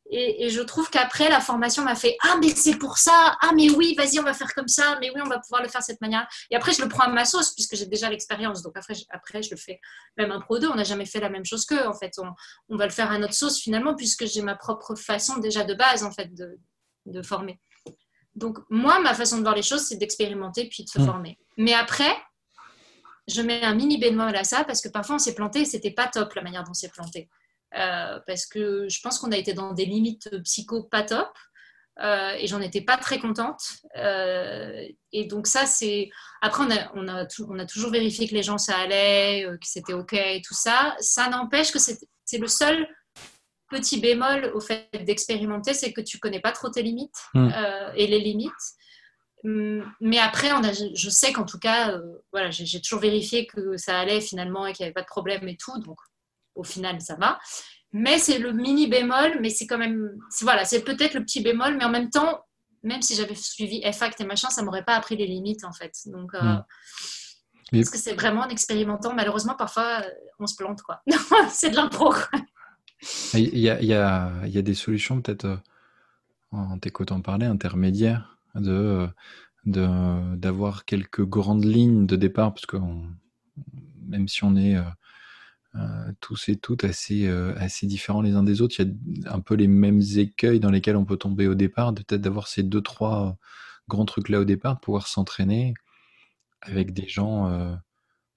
Et, 0.10 0.50
je 0.50 0.62
trouve 0.62 0.90
qu'après, 0.90 1.30
la 1.30 1.42
formation 1.42 1.84
m'a 1.84 1.96
fait 1.96 2.16
Ah, 2.22 2.38
mais 2.42 2.50
c'est 2.50 2.78
pour 2.78 2.98
ça 2.98 3.38
Ah, 3.42 3.52
mais 3.56 3.70
oui, 3.70 3.94
vas-y, 3.96 4.20
on 4.20 4.24
va 4.24 4.34
faire 4.34 4.54
comme 4.54 4.68
ça 4.68 4.98
Mais 5.02 5.10
oui, 5.14 5.22
on 5.24 5.28
va 5.28 5.40
pouvoir 5.40 5.62
le 5.62 5.70
faire 5.70 5.82
de 5.82 5.86
cette 5.86 6.02
manière. 6.02 6.28
Et 6.50 6.56
après, 6.56 6.74
je 6.74 6.82
le 6.82 6.88
prends 6.88 7.04
à 7.04 7.10
ma 7.10 7.26
sauce, 7.26 7.54
puisque 7.54 7.76
j'ai 7.76 7.86
déjà 7.86 8.10
l'expérience. 8.10 8.62
Donc 8.62 8.78
après 8.78 8.96
je, 8.96 9.04
après, 9.10 9.44
je 9.44 9.52
le 9.52 9.58
fais. 9.58 9.80
Même 10.18 10.32
un 10.32 10.40
pro 10.40 10.60
2, 10.60 10.68
on 10.70 10.76
n'a 10.76 10.84
jamais 10.84 11.06
fait 11.06 11.20
la 11.20 11.30
même 11.30 11.46
chose 11.46 11.66
qu'eux, 11.66 11.88
en 11.88 11.94
fait. 11.94 12.14
On, 12.20 12.30
on, 12.70 12.78
va 12.78 12.86
le 12.86 12.92
faire 12.92 13.12
à 13.12 13.18
notre 13.18 13.34
sauce, 13.34 13.60
finalement, 13.60 13.96
puisque 13.96 14.26
j'ai 14.26 14.42
ma 14.42 14.56
propre 14.56 14.96
façon 14.96 15.38
déjà 15.38 15.64
de 15.64 15.74
base, 15.74 16.04
en 16.04 16.12
fait, 16.12 16.34
de, 16.34 16.58
de 17.06 17.22
former. 17.22 17.60
Donc, 18.36 18.60
moi, 18.70 19.00
ma 19.00 19.14
façon 19.14 19.38
de 19.38 19.42
voir 19.42 19.56
les 19.56 19.64
choses, 19.64 19.82
c'est 19.82 19.98
d'expérimenter 19.98 20.70
puis 20.70 20.84
de 20.84 20.90
se 20.90 21.00
mmh. 21.00 21.06
former. 21.06 21.40
Mais 21.58 21.74
après, 21.74 22.16
je 23.28 23.42
mets 23.42 23.64
un 23.64 23.74
mini 23.74 23.98
bémol 23.98 24.36
à 24.36 24.44
ça, 24.44 24.64
parce 24.64 24.82
que 24.82 24.90
parfois, 24.90 25.16
on 25.16 25.20
s'est 25.20 25.36
planté 25.36 25.62
et 25.62 25.66
c'était 25.66 25.92
pas 25.92 26.08
top 26.08 26.34
la 26.36 26.44
manière 26.44 26.64
dont 26.64 26.72
on 26.72 26.76
s'est 26.76 26.90
planté. 26.90 27.30
Euh, 27.76 28.20
parce 28.26 28.46
que 28.46 28.88
je 28.88 29.00
pense 29.02 29.20
qu'on 29.20 29.32
a 29.32 29.38
été 29.38 29.54
dans 29.54 29.74
des 29.74 29.86
limites 29.86 30.30
psycho 30.44 30.84
pas 30.84 31.04
top. 31.04 31.30
Euh, 32.00 32.34
et 32.38 32.46
j'en 32.46 32.62
étais 32.62 32.82
pas 32.82 32.98
très 32.98 33.18
contente. 33.18 33.62
Euh, 33.98 34.88
et 35.12 35.26
donc 35.26 35.48
ça, 35.48 35.66
c'est... 35.66 36.10
Après, 36.42 36.64
on 36.64 36.70
a, 36.70 36.92
on, 36.94 37.08
a 37.08 37.26
on 37.50 37.58
a, 37.58 37.66
toujours 37.66 37.92
vérifié 37.92 38.28
que 38.28 38.36
les 38.36 38.44
gens, 38.44 38.60
ça 38.60 38.78
allait, 38.78 39.48
que 39.60 39.68
c'était 39.68 39.94
OK 39.94 40.14
et 40.14 40.42
tout 40.46 40.54
ça. 40.54 40.96
Ça 41.00 41.28
n'empêche 41.30 41.72
que 41.72 41.80
c'est 41.80 42.38
le 42.38 42.48
seul 42.48 42.88
petit 43.70 44.00
bémol 44.00 44.52
au 44.54 44.62
fait 44.62 44.88
d'expérimenter, 45.04 45.74
c'est 45.74 45.92
que 45.92 46.02
tu 46.02 46.20
connais 46.20 46.40
pas 46.40 46.52
trop 46.52 46.70
tes 46.70 46.84
limites 46.84 47.18
hmm. 47.34 47.50
et 47.96 48.06
les 48.06 48.20
limites. 48.20 48.54
Hum, 49.44 49.92
mais 50.00 50.20
après, 50.20 50.52
on 50.52 50.64
a, 50.64 50.72
je 50.72 51.10
sais 51.10 51.34
qu'en 51.34 51.46
tout 51.46 51.60
cas, 51.60 52.00
voilà, 52.32 52.52
j'ai 52.52 52.80
toujours 52.80 53.00
vérifié 53.00 53.48
que 53.48 53.76
ça 53.76 54.00
allait 54.00 54.22
finalement 54.22 54.68
et 54.68 54.74
qu'il 54.74 54.84
n'y 54.84 54.88
avait 54.88 54.94
pas 54.94 55.02
de 55.02 55.08
problème 55.08 55.48
et 55.48 55.58
tout. 55.58 55.78
Donc, 55.80 55.98
au 56.58 56.64
final, 56.64 57.00
ça 57.02 57.16
va. 57.16 57.40
Mais 57.94 58.18
c'est 58.18 58.38
le 58.38 58.52
mini 58.52 58.88
bémol, 58.88 59.40
mais 59.42 59.50
c'est 59.50 59.66
quand 59.66 59.78
même, 59.78 60.12
voilà, 60.42 60.66
c'est 60.66 60.84
peut-être 60.84 61.14
le 61.14 61.22
petit 61.22 61.42
bémol, 61.42 61.78
mais 61.78 61.86
en 61.86 61.90
même 61.90 62.10
temps, 62.10 62.44
même 62.84 63.02
si 63.02 63.16
j'avais 63.16 63.36
suivi 63.36 63.82
FACT 63.92 64.22
et 64.22 64.26
machin, 64.26 64.50
ça 64.50 64.64
m'aurait 64.64 64.84
pas 64.84 64.96
appris 64.96 65.16
les 65.16 65.28
limites 65.28 65.64
en 65.64 65.72
fait. 65.72 65.94
Donc, 66.08 66.34
euh, 66.34 66.40
hmm. 66.40 66.64
parce 67.72 67.90
que 67.90 67.98
c'est 67.98 68.14
vraiment 68.14 68.42
en 68.42 68.50
expérimentant. 68.50 69.14
Malheureusement, 69.14 69.56
parfois, 69.56 70.02
euh, 70.02 70.10
on 70.40 70.48
se 70.48 70.56
plante 70.56 70.82
quoi. 70.82 71.02
c'est 71.50 71.70
de 71.70 71.76
l'impro. 71.76 72.14
Il 73.34 73.58
y 73.58 73.70
a, 73.70 73.82
y, 73.82 73.94
a, 73.94 74.32
y 74.46 74.58
a 74.58 74.62
des 74.62 74.74
solutions 74.74 75.22
peut-être 75.22 75.46
euh, 75.46 75.58
en 76.52 76.78
t'écoutant 76.80 77.22
parler 77.22 77.46
intermédiaires 77.46 78.38
de 78.56 79.08
d'avoir 79.66 80.86
quelques 80.86 81.26
grandes 81.26 81.66
lignes 81.66 82.08
de 82.08 82.16
départ 82.16 82.54
parce 82.54 82.66
que 82.66 82.78
même 84.08 84.30
si 84.30 84.46
on 84.46 84.56
est 84.56 84.78
tous 86.20 86.50
et 86.50 86.56
toutes 86.56 86.84
assez, 86.84 87.28
euh, 87.28 87.54
assez 87.58 87.88
différents 87.88 88.22
les 88.22 88.34
uns 88.34 88.44
des 88.44 88.62
autres. 88.62 88.76
Il 88.80 88.98
y 89.24 89.28
a 89.28 89.34
un 89.34 89.40
peu 89.40 89.56
les 89.56 89.68
mêmes 89.68 90.02
écueils 90.16 90.60
dans 90.60 90.72
lesquels 90.72 90.96
on 90.96 91.06
peut 91.06 91.18
tomber 91.18 91.48
au 91.48 91.56
départ, 91.56 91.94
peut-être 91.94 92.22
d'avoir 92.22 92.48
ces 92.48 92.64
deux, 92.64 92.82
trois 92.82 93.28
euh, 93.28 93.32
grands 93.88 94.06
trucs-là 94.06 94.40
au 94.40 94.46
départ, 94.46 94.76
de 94.76 94.80
pouvoir 94.80 95.08
s'entraîner 95.08 95.74
avec 96.62 96.94
des 96.94 97.08
gens 97.08 97.78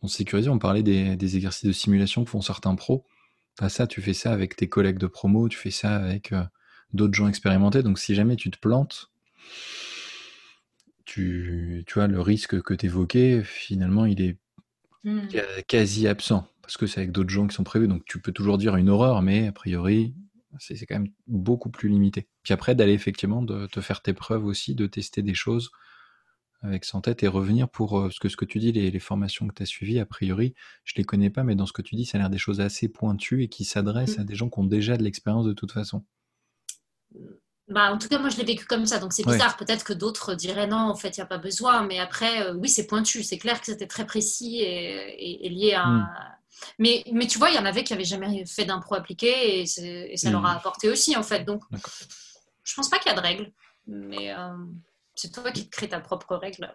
on 0.03 0.07
sécurisé. 0.07 0.49
On 0.51 0.59
parlait 0.59 0.83
des, 0.83 1.37
exercices 1.37 1.65
de 1.65 1.73
simulation 1.73 2.25
que 2.25 2.31
font 2.31 2.43
certains 2.43 2.75
pros. 2.75 3.05
ça, 3.69 3.87
tu 3.87 4.01
fais 4.03 4.15
ça 4.15 4.33
avec 4.33 4.55
tes 4.57 4.69
collègues 4.69 4.99
de 4.99 5.07
promo, 5.07 5.49
tu 5.49 5.59
fais 5.59 5.71
ça 5.71 5.97
avec 5.97 6.33
d'autres 6.93 7.15
gens 7.15 7.29
expérimentés. 7.29 7.83
Donc 7.83 7.99
si 7.99 8.15
jamais 8.15 8.37
tu 8.37 8.51
te 8.51 8.59
plantes, 8.59 9.11
tu, 11.07 11.83
tu 11.87 11.95
vois, 11.95 12.07
le 12.07 12.21
risque 12.21 12.61
que 12.63 12.75
tu 12.75 12.87
évoquais, 12.87 13.43
finalement, 13.43 14.07
il 14.07 14.21
est 14.21 14.39
mmh. 15.03 15.29
quasi 15.67 16.07
absent 16.07 16.47
parce 16.71 16.77
que 16.77 16.87
c'est 16.87 17.01
avec 17.01 17.11
d'autres 17.11 17.31
gens 17.31 17.49
qui 17.49 17.57
sont 17.57 17.65
prévus. 17.65 17.89
Donc 17.89 18.05
tu 18.05 18.21
peux 18.21 18.31
toujours 18.31 18.57
dire 18.57 18.77
une 18.77 18.89
horreur, 18.89 19.23
mais 19.23 19.49
a 19.49 19.53
priori, 19.53 20.15
c'est 20.61 20.87
quand 20.87 20.95
même 20.95 21.11
beaucoup 21.27 21.69
plus 21.69 21.89
limité. 21.89 22.29
Puis 22.45 22.55
après, 22.55 22.77
d'aller 22.77 22.93
effectivement 22.93 23.43
de 23.43 23.67
te 23.67 23.81
faire 23.81 24.03
tes 24.03 24.13
preuves 24.13 24.45
aussi, 24.45 24.77
de 24.77 24.87
tester 24.87 25.23
des 25.23 25.35
choses 25.35 25.73
avec 26.63 26.85
sans 26.85 27.01
tête 27.01 27.25
et 27.25 27.27
revenir 27.27 27.69
pour 27.69 27.99
euh, 27.99 28.11
ce 28.11 28.21
que 28.21 28.29
ce 28.29 28.37
que 28.37 28.45
tu 28.45 28.61
dis, 28.61 28.71
les, 28.71 28.99
formations 29.01 29.49
que 29.49 29.55
tu 29.55 29.65
as 29.65 29.67
suivies, 29.67 29.99
a 29.99 30.07
priori, 30.07 30.55
je 30.85 30.95
les 30.97 31.03
connais 31.03 31.31
pas, 31.31 31.43
mais 31.43 31.57
dans 31.57 31.67
ce 31.67 31.73
que 31.73 31.83
tu 31.83 31.97
dis, 31.97 32.05
ça 32.05 32.19
a 32.19 32.21
l'air 32.21 32.31
des 32.31 32.39
choses 32.39 32.61
assez 32.61 32.89
pointues 32.89 33.43
et 33.43 33.49
qui 33.49 33.65
s'adressent 33.65 34.21
à 34.21 34.23
mmh. 34.23 34.27
des 34.27 34.35
gens 34.37 34.49
qui 34.49 34.61
ont 34.61 34.65
déjà 34.65 34.97
de 34.97 35.03
l'expérience 35.03 35.47
de 35.47 35.55
toute 35.55 35.73
façon. 35.73 36.05
Bah, 37.67 37.93
en 37.93 37.99
tout 37.99 38.07
cas, 38.07 38.21
moi, 38.21 38.29
je 38.29 38.37
l'ai 38.37 38.45
vécu 38.45 38.67
comme 38.67 38.87
ça, 38.87 39.01
donc 39.01 39.13
c'est 39.13 39.27
bizarre. 39.27 39.57
Peut-être 39.57 39.85
que 39.85 39.93
d'autres 39.93 40.35
diraient 40.35 40.69
non, 40.69 40.77
en 40.77 40.95
fait, 40.95 41.17
il 41.17 41.21
n'y 41.21 41.25
a 41.25 41.27
pas 41.27 41.39
besoin. 41.39 41.85
Mais 41.85 41.99
après, 41.99 42.43
euh, 42.43 42.55
oui, 42.55 42.69
c'est 42.69 42.87
pointu. 42.87 43.25
C'est 43.25 43.39
clair 43.39 43.59
que 43.59 43.67
c'était 43.67 43.89
très 43.89 44.07
précis 44.07 44.61
et, 44.61 45.49
lié 45.49 45.73
à, 45.73 45.87
mmh. 45.87 46.09
Mais, 46.79 47.05
mais 47.13 47.27
tu 47.27 47.39
vois, 47.39 47.51
il 47.51 47.57
y 47.57 47.59
en 47.59 47.65
avait 47.65 47.85
qui 47.85 47.93
n'avaient 47.93 48.05
jamais 48.05 48.45
fait 48.47 48.65
d'impro 48.65 48.95
appliqué 48.95 49.61
et, 49.61 49.63
et 49.63 50.17
ça 50.17 50.31
leur 50.31 50.45
a 50.45 50.55
hmm. 50.55 50.57
apporté 50.57 50.89
aussi, 50.89 51.17
en 51.17 51.23
fait. 51.23 51.45
Donc, 51.45 51.63
je 52.65 52.75
pense 52.75 52.89
pas 52.89 52.99
qu'il 52.99 53.11
y 53.11 53.15
a 53.15 53.17
de 53.17 53.23
règles, 53.25 53.53
mais 53.87 54.33
euh, 54.33 54.57
c'est 55.15 55.33
toi 55.33 55.51
qui 55.51 55.67
te 55.67 55.71
crée 55.71 55.89
ta 55.89 56.01
propre 56.01 56.37
règle. 56.37 56.73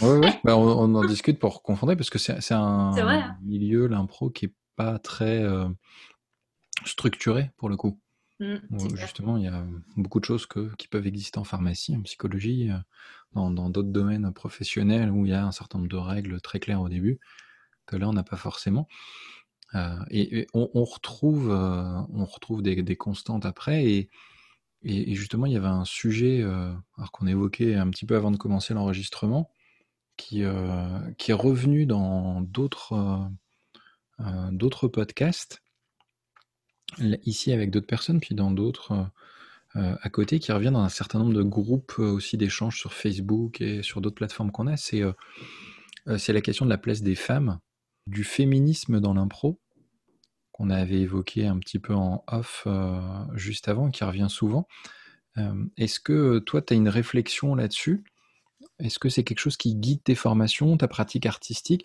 oui, 0.00 0.18
oui. 0.22 0.28
Bah, 0.44 0.56
on, 0.56 0.94
en 0.94 1.04
discute 1.04 1.38
pour 1.38 1.62
confondre 1.62 1.94
parce 1.94 2.10
que 2.10 2.18
c'est 2.18 2.52
un 2.52 3.38
milieu, 3.42 3.86
l'impro, 3.86 4.30
qui 4.30 4.46
est 4.46 4.54
pas 4.76 4.98
très 4.98 5.42
euh, 5.42 5.68
structuré 6.84 7.50
pour 7.56 7.68
le 7.68 7.76
coup. 7.76 8.00
Hmm, 8.40 8.58
justement, 8.94 9.36
il 9.36 9.44
y 9.44 9.48
a 9.48 9.64
beaucoup 9.96 10.20
de 10.20 10.24
choses 10.24 10.46
que, 10.46 10.72
qui 10.76 10.86
peuvent 10.86 11.08
exister 11.08 11.40
en 11.40 11.44
pharmacie, 11.44 11.96
en 11.96 12.02
psychologie, 12.02 12.70
euh, 12.70 12.78
dans 13.34 13.68
d'autres 13.68 13.90
domaines 13.90 14.32
professionnels 14.32 15.10
où 15.10 15.26
il 15.26 15.32
y 15.32 15.34
a 15.34 15.44
un 15.44 15.52
certain 15.52 15.78
nombre 15.78 15.90
de 15.90 15.96
règles 15.96 16.40
très 16.40 16.60
claires 16.60 16.80
au 16.80 16.88
début 16.88 17.18
que 17.88 17.96
là 17.96 18.08
on 18.08 18.12
n'a 18.12 18.22
pas 18.22 18.36
forcément. 18.36 18.86
Euh, 19.74 19.98
et, 20.10 20.46
on, 20.54 20.84
retrouve, 20.84 21.50
euh, 21.50 22.00
on 22.12 22.24
retrouve 22.24 22.62
des, 22.62 22.96
constantes 22.96 23.46
après. 23.46 23.84
Et, 23.84 25.14
justement, 25.14 25.46
il 25.46 25.52
y 25.52 25.56
avait 25.56 25.66
un 25.66 25.84
sujet 25.84 26.40
euh, 26.42 26.72
qu'on 27.12 27.26
évoquait 27.26 27.74
un 27.74 27.90
petit 27.90 28.06
peu 28.06 28.16
avant 28.16 28.30
de 28.30 28.36
commencer 28.36 28.74
l'enregistrement, 28.74 29.50
qui, 30.16 30.42
qui 31.16 31.30
est 31.30 31.34
revenu 31.34 31.86
dans 31.86 32.40
d'autres 32.40 33.30
d'autres 34.50 34.88
podcasts, 34.88 35.62
ici 37.24 37.52
avec 37.52 37.70
d'autres 37.70 37.86
personnes, 37.86 38.18
puis 38.18 38.34
dans 38.34 38.50
d'autres 38.50 39.10
à 39.74 40.10
côté, 40.10 40.40
qui 40.40 40.50
revient 40.50 40.72
dans 40.72 40.80
un 40.80 40.88
certain 40.88 41.20
nombre 41.20 41.34
de 41.34 41.42
groupes 41.42 42.00
aussi 42.00 42.36
d'échanges 42.36 42.78
sur 42.78 42.94
Facebook 42.94 43.60
et 43.60 43.84
sur 43.84 44.00
d'autres 44.00 44.16
plateformes 44.16 44.50
qu'on 44.50 44.66
a. 44.66 44.76
C'est 44.76 45.02
c'est 46.16 46.32
la 46.32 46.40
question 46.40 46.64
de 46.64 46.70
la 46.70 46.78
place 46.78 47.02
des 47.02 47.14
femmes 47.14 47.60
du 48.08 48.24
féminisme 48.24 49.00
dans 49.00 49.14
l'impro, 49.14 49.60
qu'on 50.52 50.70
avait 50.70 51.00
évoqué 51.00 51.46
un 51.46 51.58
petit 51.58 51.78
peu 51.78 51.94
en 51.94 52.24
off 52.26 52.64
euh, 52.66 53.00
juste 53.34 53.68
avant, 53.68 53.90
qui 53.90 54.02
revient 54.02 54.28
souvent. 54.28 54.66
Euh, 55.36 55.66
est-ce 55.76 56.00
que 56.00 56.38
toi, 56.38 56.62
tu 56.62 56.72
as 56.72 56.76
une 56.76 56.88
réflexion 56.88 57.54
là-dessus? 57.54 58.02
Est-ce 58.78 58.98
que 58.98 59.08
c'est 59.08 59.24
quelque 59.24 59.40
chose 59.40 59.56
qui 59.56 59.74
guide 59.74 60.02
tes 60.02 60.14
formations, 60.14 60.76
ta 60.76 60.88
pratique 60.88 61.26
artistique? 61.26 61.84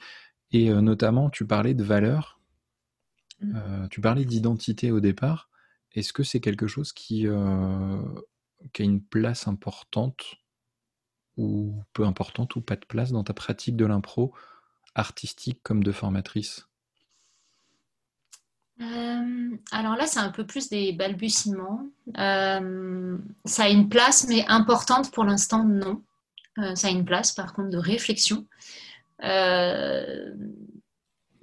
Et 0.52 0.72
euh, 0.72 0.82
notamment, 0.82 1.30
tu 1.30 1.46
parlais 1.46 1.74
de 1.74 1.84
valeur, 1.84 2.40
mmh. 3.42 3.88
tu 3.90 4.02
parlais 4.02 4.26
d'identité 4.26 4.92
au 4.92 5.00
départ. 5.00 5.50
Est-ce 5.92 6.14
que 6.14 6.24
c'est 6.24 6.40
quelque 6.40 6.68
chose 6.68 6.94
qui, 6.94 7.28
qui 8.74 8.82
a 8.82 8.86
une 8.86 9.04
place 9.04 9.48
importante 9.48 10.38
ou 11.38 11.76
peu 11.94 12.06
importante 12.06 12.56
ou 12.56 12.62
pas 12.62 12.76
de 12.76 12.86
place 12.86 13.12
dans 13.12 13.24
ta 13.24 13.34
pratique 13.34 13.76
de 13.76 13.86
l'impro? 13.86 14.34
Artistique 14.96 15.60
comme 15.64 15.84
de 15.84 15.92
formatrice? 15.92 16.68
Euh, 18.82 19.56
alors 19.72 19.96
là, 19.96 20.08
c'est 20.08 20.20
un 20.20 20.30
peu 20.30 20.46
plus 20.46 20.70
des 20.70 20.94
balbutiements. 20.94 21.88
Euh, 22.18 23.18
ça 23.46 23.64
a 23.64 23.70
une 23.70 23.90
place, 23.90 24.28
mais 24.28 24.46
importante 24.48 25.12
pour 25.12 25.24
l'instant, 25.24 25.64
non. 25.64 26.02
Euh, 26.60 26.76
ça 26.76 26.88
a 26.88 26.92
une 26.92 27.06
place, 27.06 27.32
par 27.32 27.54
contre, 27.54 27.70
de 27.70 27.78
réflexion. 27.78 28.46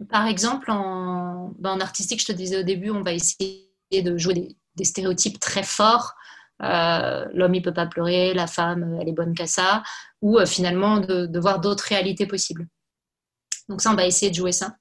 par 0.09 0.26
exemple, 0.26 0.70
en, 0.70 1.53
ben, 1.59 1.72
en, 1.72 1.80
artistique, 1.80 2.20
je 2.20 2.26
te 2.26 2.32
disais 2.32 2.59
au 2.61 2.62
début, 2.62 2.90
on 2.90 3.03
va 3.03 3.12
essayer 3.12 3.68
de 3.92 4.16
jouer 4.16 4.57
des, 4.76 4.84
stéréotypes 4.84 5.38
très 5.40 5.62
forts. 5.62 6.14
L'homme, 6.61 7.55
il 7.55 7.62
peut 7.62 7.72
pas 7.74 7.86
pleurer, 7.86 8.34
la 8.34 8.46
femme, 8.46 8.98
elle 9.01 9.09
est 9.09 9.12
bonne 9.12 9.34
qu'à 9.34 9.46
ça, 9.46 9.82
ou 10.20 10.38
finalement 10.46 11.01
de 11.01 11.38
voir 11.38 11.61
d'autres 11.61 11.84
réalités 11.84 12.26
possibles. 12.26 12.66
Donc 13.70 13.80
ça, 13.80 13.92
on 13.92 13.94
va 13.94 14.04
essayer 14.04 14.30
de 14.30 14.36
jouer 14.36 14.50
ça. 14.50 14.76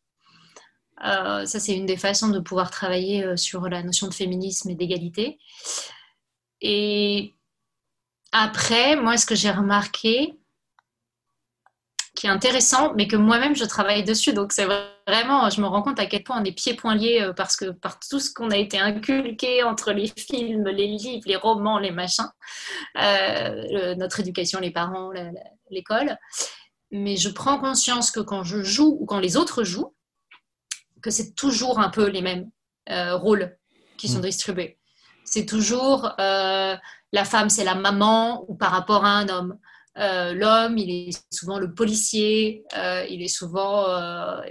Euh, 1.06 1.46
ça, 1.46 1.60
c'est 1.60 1.78
une 1.78 1.86
des 1.86 1.96
façons 1.96 2.30
de 2.30 2.40
pouvoir 2.40 2.72
travailler 2.72 3.24
euh, 3.24 3.38
sur 3.38 3.70
la 3.70 3.84
notion 3.84 4.08
de 4.08 4.14
féminisme 4.14 4.70
et 4.72 4.76
d'égalité. 4.76 5.38
Et 6.60 7.36
après, 8.32 8.96
moi, 8.96 9.16
ce 9.16 9.28
que 9.28 9.36
j'ai 9.36 9.52
remarqué, 9.52 10.34
qui 12.16 12.26
est 12.26 12.32
intéressant, 12.32 12.94
mais 12.96 13.08
que 13.08 13.16
moi-même 13.16 13.56
je 13.56 13.64
travaille 13.64 14.04
dessus. 14.04 14.34
Donc 14.34 14.52
c'est 14.52 14.66
vraiment, 15.08 15.50
je 15.52 15.62
me 15.62 15.68
rends 15.68 15.84
compte 15.84 16.00
à 16.00 16.08
quel 16.08 16.24
point 16.24 16.42
on 16.42 16.44
est 16.44 16.52
pieds-poings 16.52 16.96
liés 16.96 17.22
euh, 17.22 17.32
parce 17.32 17.56
que 17.56 17.70
par 17.70 18.00
tout 18.00 18.20
ce 18.20 18.34
qu'on 18.34 18.50
a 18.50 18.58
été 18.58 18.80
inculqué 18.80 19.62
entre 19.62 19.94
les 19.94 20.08
films, 20.08 20.68
les 20.68 20.88
livres, 20.88 21.24
les 21.28 21.36
romans, 21.36 21.78
les 21.78 21.92
machins, 21.92 22.30
notre 22.96 24.20
éducation, 24.20 24.60
les 24.60 24.72
parents, 24.72 25.12
l'école. 25.70 26.18
Mais 26.92 27.18
je 27.18 27.30
prends 27.30 27.60
conscience 27.60 28.12
que 28.12 28.20
quand 28.20 28.44
je 28.44 28.64
joue 28.64 28.98
ou 29.00 29.06
quand 29.06 29.20
les 29.20 29.38
autres 29.38 29.64
jouent, 29.64 29.94
que 31.02 31.12
c'est 31.12 31.34
toujours 31.34 31.80
un 31.80 31.90
peu 31.90 32.08
les 32.10 32.22
mêmes 32.22 32.50
euh, 32.90 33.16
rôles 33.16 33.58
qui 33.98 34.08
sont 34.08 34.20
mm. 34.20 34.24
distribués. 34.24 34.80
C'est 35.24 35.46
toujours 35.46 36.12
la 37.12 37.26
femme, 37.26 37.50
c'est 37.50 37.64
la 37.64 37.76
maman 37.76 38.46
ou 38.48 38.56
par 38.56 38.72
rapport 38.72 39.06
à 39.06 39.10
un 39.10 39.30
homme. 39.30 39.60
Euh, 39.98 40.34
l'homme, 40.34 40.78
il 40.78 41.10
est 41.10 41.24
souvent 41.34 41.60
le 41.60 41.74
policier, 41.74 42.64
euh, 42.78 43.06
il 43.10 43.22
est 43.22 43.28
souvent... 43.28 43.90
Euh, 43.90 44.42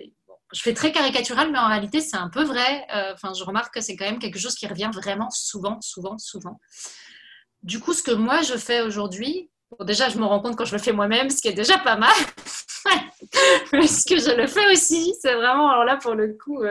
je 0.53 0.63
fais 0.63 0.73
très 0.73 0.93
caricatural, 0.93 1.53
mais 1.53 1.59
en 1.59 1.69
réalité, 1.69 2.01
c'est 2.01 2.17
un 2.17 2.31
peu 2.31 2.43
vrai. 2.43 2.87
Enfin, 3.13 3.35
je 3.35 3.45
remarque 3.45 3.75
que 3.75 3.83
c'est 3.83 3.97
quand 3.97 4.07
même 4.07 4.19
quelque 4.19 4.39
chose 4.39 4.55
qui 4.55 4.67
revient 4.67 4.91
vraiment 4.95 5.29
souvent, 5.29 5.79
souvent, 5.83 6.17
souvent. 6.17 6.59
Du 7.63 7.81
coup, 7.81 7.93
ce 7.93 8.03
que 8.03 8.13
moi, 8.13 8.41
je 8.41 8.57
fais 8.57 8.81
aujourd'hui, 8.81 9.51
déjà, 9.81 10.09
je 10.09 10.19
me 10.19 10.25
rends 10.25 10.41
compte 10.41 10.57
quand 10.57 10.65
je 10.65 10.75
le 10.75 10.81
fais 10.81 10.93
moi-même, 10.93 11.31
ce 11.31 11.41
qui 11.41 11.49
est 11.49 11.53
déjà 11.53 11.79
pas 11.79 11.97
mal. 11.97 12.15
mais 13.73 13.87
ce 13.87 14.05
que 14.05 14.19
je 14.19 14.35
le 14.35 14.47
fais 14.47 14.73
aussi, 14.73 15.15
c'est 15.21 15.35
vraiment, 15.35 15.71
alors 15.71 15.85
là, 15.85 15.97
pour 15.97 16.15
le 16.15 16.37
coup, 16.43 16.63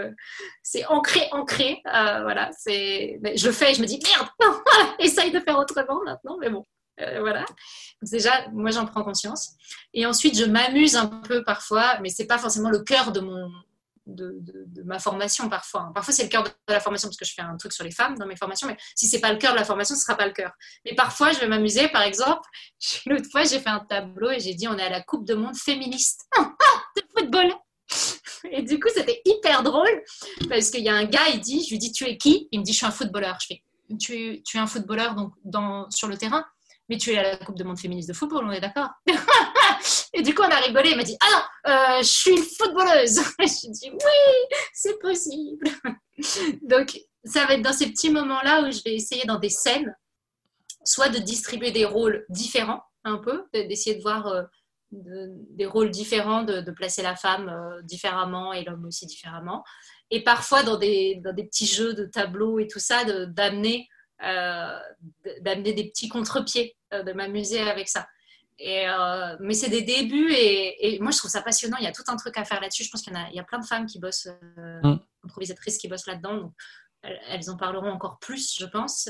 c'est 0.64 0.86
ancré, 0.88 1.28
ancré. 1.32 1.82
voilà, 1.86 2.50
c'est, 2.58 3.20
je 3.36 3.48
le 3.48 3.54
fais 3.54 3.72
et 3.72 3.74
je 3.76 3.82
me 3.82 3.88
dis, 3.88 4.00
merde, 4.04 4.30
essaye 5.00 5.32
de 5.32 5.40
faire 5.40 5.58
autrement 5.58 6.02
maintenant, 6.04 6.38
mais 6.40 6.50
bon. 6.50 6.66
Euh, 7.00 7.20
voilà. 7.20 7.46
déjà, 8.02 8.48
moi, 8.52 8.72
j'en 8.72 8.86
prends 8.86 9.04
conscience. 9.04 9.52
Et 9.94 10.06
ensuite, 10.06 10.38
je 10.38 10.46
m'amuse 10.46 10.96
un 10.96 11.08
peu 11.08 11.44
parfois, 11.44 12.00
mais 12.02 12.10
c'est 12.10 12.26
pas 12.26 12.38
forcément 12.38 12.70
le 12.70 12.80
cœur 12.80 13.12
de 13.12 13.20
mon 13.20 13.52
de, 14.08 14.84
ma 14.84 15.00
formation 15.00 15.50
parfois. 15.50 15.92
Parfois, 15.94 16.14
c'est 16.14 16.24
le 16.24 16.30
cœur 16.30 16.44
de 16.44 16.52
la 16.68 16.80
formation 16.80 17.08
parce 17.10 17.18
que 17.18 17.26
je 17.26 17.34
fais 17.34 17.42
un 17.42 17.58
truc 17.58 17.74
sur 17.74 17.84
les 17.84 17.92
femmes 17.92 18.18
dans 18.18 18.26
mes 18.26 18.36
formations, 18.36 18.68
mais 18.68 18.78
si 18.96 19.08
c'est 19.08 19.20
pas 19.20 19.32
le 19.32 19.38
cœur 19.38 19.54
de 19.54 19.58
la 19.58 19.66
formation, 19.66 19.96
ce 19.96 20.02
sera 20.02 20.16
pas 20.16 20.26
le 20.26 20.34
cœur. 20.34 20.52
Mais 20.86 20.96
parfois, 20.96 21.32
je 21.32 21.40
vais 21.40 21.48
m'amuser. 21.48 21.88
Par 21.90 22.04
exemple, 22.04 22.48
l'autre 23.06 23.30
fois, 23.32 23.44
j'ai 23.44 23.60
fait 23.60 23.70
un 23.70 23.80
tableau 23.80 24.32
et 24.32 24.40
j'ai 24.40 24.54
dit 24.54 24.68
on 24.68 24.78
est 24.78 24.84
à 24.84 24.90
la 24.90 25.02
Coupe 25.02 25.26
de 25.26 25.36
Monde 25.36 25.56
féministe 25.56 26.28
de 26.96 27.02
football. 27.18 27.54
Et 28.52 28.62
du 28.62 28.80
coup, 28.80 28.90
c'était 28.94 29.22
hyper 29.26 29.64
drôle 29.64 30.04
parce 30.50 30.70
qu'il 30.70 30.84
y 30.84 30.90
a 30.90 30.96
un 30.96 31.06
gars, 31.06 31.28
il 31.34 31.40
dit, 31.40 31.64
je 31.64 31.72
lui 31.72 31.78
dis, 31.78 31.92
tu 31.92 32.06
es 32.06 32.18
qui? 32.18 32.48
Il 32.52 32.60
me 32.60 32.66
dit, 32.66 32.72
je 32.72 32.78
suis 32.78 32.86
un 32.86 32.92
footballeur. 32.92 33.38
Je 33.42 33.48
fais, 33.48 33.64
tu 33.98 34.14
es, 34.14 34.44
tu 34.46 34.58
es 34.58 34.60
un 34.60 34.68
footballeur 34.68 35.16
donc 35.16 35.34
dans, 35.44 35.90
sur 35.90 36.08
le 36.08 36.18
terrain 36.18 36.46
mais 36.90 36.98
tu 36.98 37.12
es 37.12 37.18
à 37.18 37.24
la 37.24 37.38
Coupe 37.38 37.58
de 37.58 37.64
Monde 37.64 37.80
féministe 37.80 38.10
de 38.10 38.14
football, 38.14 38.46
on 38.46 38.52
est 38.52 38.62
d'accord? 38.62 38.90
Et 40.14 40.22
du 40.22 40.34
coup, 40.34 40.42
on 40.42 40.50
a 40.50 40.60
rigolé. 40.60 40.92
Il 40.92 40.98
m'a 40.98 41.04
dit, 41.04 41.18
ah 41.22 41.28
non, 41.32 41.72
euh, 41.72 41.98
je 42.00 42.08
suis 42.08 42.32
une 42.32 42.44
footballeuse. 42.44 43.20
je 43.40 43.72
dis, 43.72 43.90
oui, 43.92 44.58
c'est 44.74 45.00
possible. 45.00 45.68
Donc, 46.62 47.00
ça 47.24 47.46
va 47.46 47.56
être 47.56 47.62
dans 47.62 47.74
ces 47.74 47.92
petits 47.92 48.10
moments-là 48.10 48.62
où 48.62 48.72
je 48.72 48.82
vais 48.84 48.96
essayer 48.96 49.26
dans 49.26 49.40
des 49.40 49.50
scènes, 49.50 49.96
soit 50.84 51.10
de 51.10 51.20
distribuer 51.20 51.72
des 51.72 51.86
rôles 51.86 52.26
différents, 52.30 52.82
un 53.04 53.18
peu, 53.18 53.46
d'essayer 53.54 53.96
de 53.96 54.02
voir 54.02 54.28
euh, 54.28 54.44
des 54.92 55.66
rôles 55.66 55.92
différents, 55.92 56.44
de, 56.44 56.72
placer 56.72 57.02
la 57.02 57.16
femme 57.16 57.50
euh, 57.50 57.82
différemment 57.84 58.54
et 58.54 58.64
l'homme 58.64 58.86
aussi 58.86 59.06
différemment. 59.06 59.64
Et 60.10 60.24
parfois, 60.24 60.64
dans 60.64 60.78
des, 60.78 61.22
petits 61.24 61.68
jeux 61.68 61.94
de 61.94 62.06
tableaux 62.06 62.60
et 62.60 62.68
tout 62.68 62.80
ça, 62.80 63.04
d'amener 63.04 63.88
d'amener 65.42 65.74
des 65.74 65.90
petits 65.90 66.10
contre-pieds, 66.10 66.76
de 66.92 67.14
m'amuser 67.14 67.60
avec 67.60 67.88
ça. 67.88 68.08
Et, 68.60 68.90
euh, 68.90 69.38
mais 69.40 69.54
c'est 69.54 69.70
des 69.70 69.84
débuts 69.84 70.34
et, 70.34 70.98
moi 71.00 71.12
je 71.12 71.18
trouve 71.18 71.30
ça 71.30 71.42
passionnant. 71.42 71.78
Il 71.78 71.84
y 71.84 71.88
a 71.88 71.92
tout 71.92 72.04
un 72.08 72.16
truc 72.16 72.38
à 72.38 72.46
faire 72.46 72.60
là-dessus. 72.60 72.84
Je 72.84 72.90
pense 72.90 73.02
qu'il 73.02 73.14
y, 73.14 73.16
a, 73.16 73.30
il 73.30 73.36
y 73.36 73.40
a 73.40 73.44
plein 73.44 73.60
de 73.60 73.66
femmes 73.66 73.86
qui 73.86 74.00
bossent, 74.00 74.30
mm. 74.58 74.96
improvisatrices 75.24 75.78
qui 75.78 75.88
bossent 75.88 76.08
là-dedans. 76.08 76.54
elles, 77.04 77.50
en 77.50 77.58
parleront 77.58 77.92
encore 77.92 78.18
plus, 78.20 78.56
je 78.58 78.66
pense. 78.66 79.10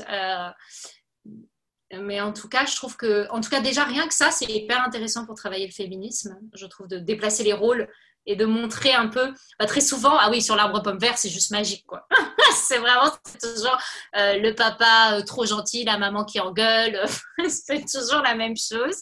mais 1.92 2.20
en 2.20 2.32
tout 2.32 2.48
cas, 2.48 2.66
je 2.66 2.76
trouve 2.76 2.96
que, 2.96 3.26
en 3.30 3.40
tout 3.40 3.48
cas, 3.48 3.60
déjà 3.60 3.84
rien 3.84 4.06
que 4.06 4.14
ça, 4.14 4.30
c'est 4.30 4.46
hyper 4.46 4.84
intéressant 4.84 5.24
pour 5.24 5.34
travailler 5.34 5.66
le 5.66 5.72
féminisme. 5.72 6.38
Je 6.54 6.66
trouve 6.66 6.88
de 6.88 6.98
déplacer 6.98 7.42
les 7.42 7.54
rôles 7.54 7.88
et 8.28 8.36
de 8.36 8.44
montrer 8.44 8.92
un 8.92 9.08
peu, 9.08 9.32
bah, 9.58 9.64
très 9.64 9.80
souvent, 9.80 10.16
ah 10.18 10.28
oui, 10.30 10.42
sur 10.42 10.54
l'arbre 10.54 10.82
pomme 10.82 10.98
vert, 10.98 11.16
c'est 11.16 11.30
juste 11.30 11.50
magique, 11.50 11.84
quoi. 11.86 12.06
c'est 12.54 12.76
vraiment 12.76 13.10
toujours 13.40 13.78
euh, 14.16 14.36
le 14.36 14.54
papa 14.54 15.14
euh, 15.14 15.22
trop 15.22 15.46
gentil, 15.46 15.82
la 15.84 15.96
maman 15.96 16.26
qui 16.26 16.38
engueule, 16.38 17.00
c'est 17.48 17.90
toujours 17.90 18.20
la 18.20 18.34
même 18.34 18.54
chose. 18.54 18.96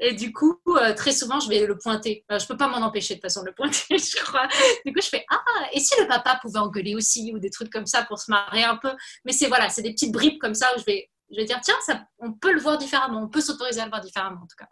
Et 0.00 0.12
du 0.14 0.32
coup, 0.32 0.58
euh, 0.66 0.92
très 0.92 1.12
souvent, 1.12 1.38
je 1.38 1.48
vais 1.48 1.64
le 1.64 1.78
pointer. 1.78 2.24
je 2.28 2.44
peux 2.46 2.56
pas 2.56 2.66
m'en 2.66 2.84
empêcher 2.84 3.14
de 3.14 3.20
façon 3.20 3.42
de 3.42 3.46
le 3.46 3.54
pointer, 3.54 3.78
je 3.96 4.20
crois. 4.24 4.48
Du 4.84 4.92
coup, 4.92 5.00
je 5.00 5.08
fais, 5.08 5.24
ah, 5.30 5.68
et 5.72 5.78
si 5.78 5.94
le 6.00 6.08
papa 6.08 6.40
pouvait 6.42 6.58
engueuler 6.58 6.96
aussi, 6.96 7.32
ou 7.32 7.38
des 7.38 7.50
trucs 7.50 7.70
comme 7.70 7.86
ça 7.86 8.02
pour 8.02 8.18
se 8.18 8.28
marrer 8.28 8.64
un 8.64 8.76
peu. 8.76 8.92
Mais 9.24 9.32
c'est 9.32 9.46
voilà, 9.46 9.68
c'est 9.68 9.82
des 9.82 9.92
petites 9.92 10.12
bribes 10.12 10.40
comme 10.40 10.54
ça 10.54 10.74
où 10.74 10.80
je 10.80 10.84
vais, 10.84 11.08
je 11.30 11.36
vais 11.36 11.44
dire, 11.44 11.60
tiens, 11.62 11.76
ça, 11.86 12.02
on 12.18 12.32
peut 12.32 12.52
le 12.52 12.60
voir 12.60 12.76
différemment, 12.76 13.22
on 13.22 13.28
peut 13.28 13.40
s'autoriser 13.40 13.80
à 13.80 13.84
le 13.84 13.90
voir 13.90 14.00
différemment, 14.00 14.40
en 14.42 14.46
tout 14.46 14.56
cas. 14.58 14.68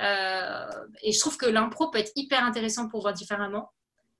Euh, 0.00 0.86
et 1.02 1.12
je 1.12 1.18
trouve 1.20 1.36
que 1.36 1.46
l'impro 1.46 1.90
peut 1.90 1.98
être 1.98 2.12
hyper 2.16 2.44
intéressant 2.44 2.88
pour 2.88 3.02
voir 3.02 3.12
différemment. 3.12 3.70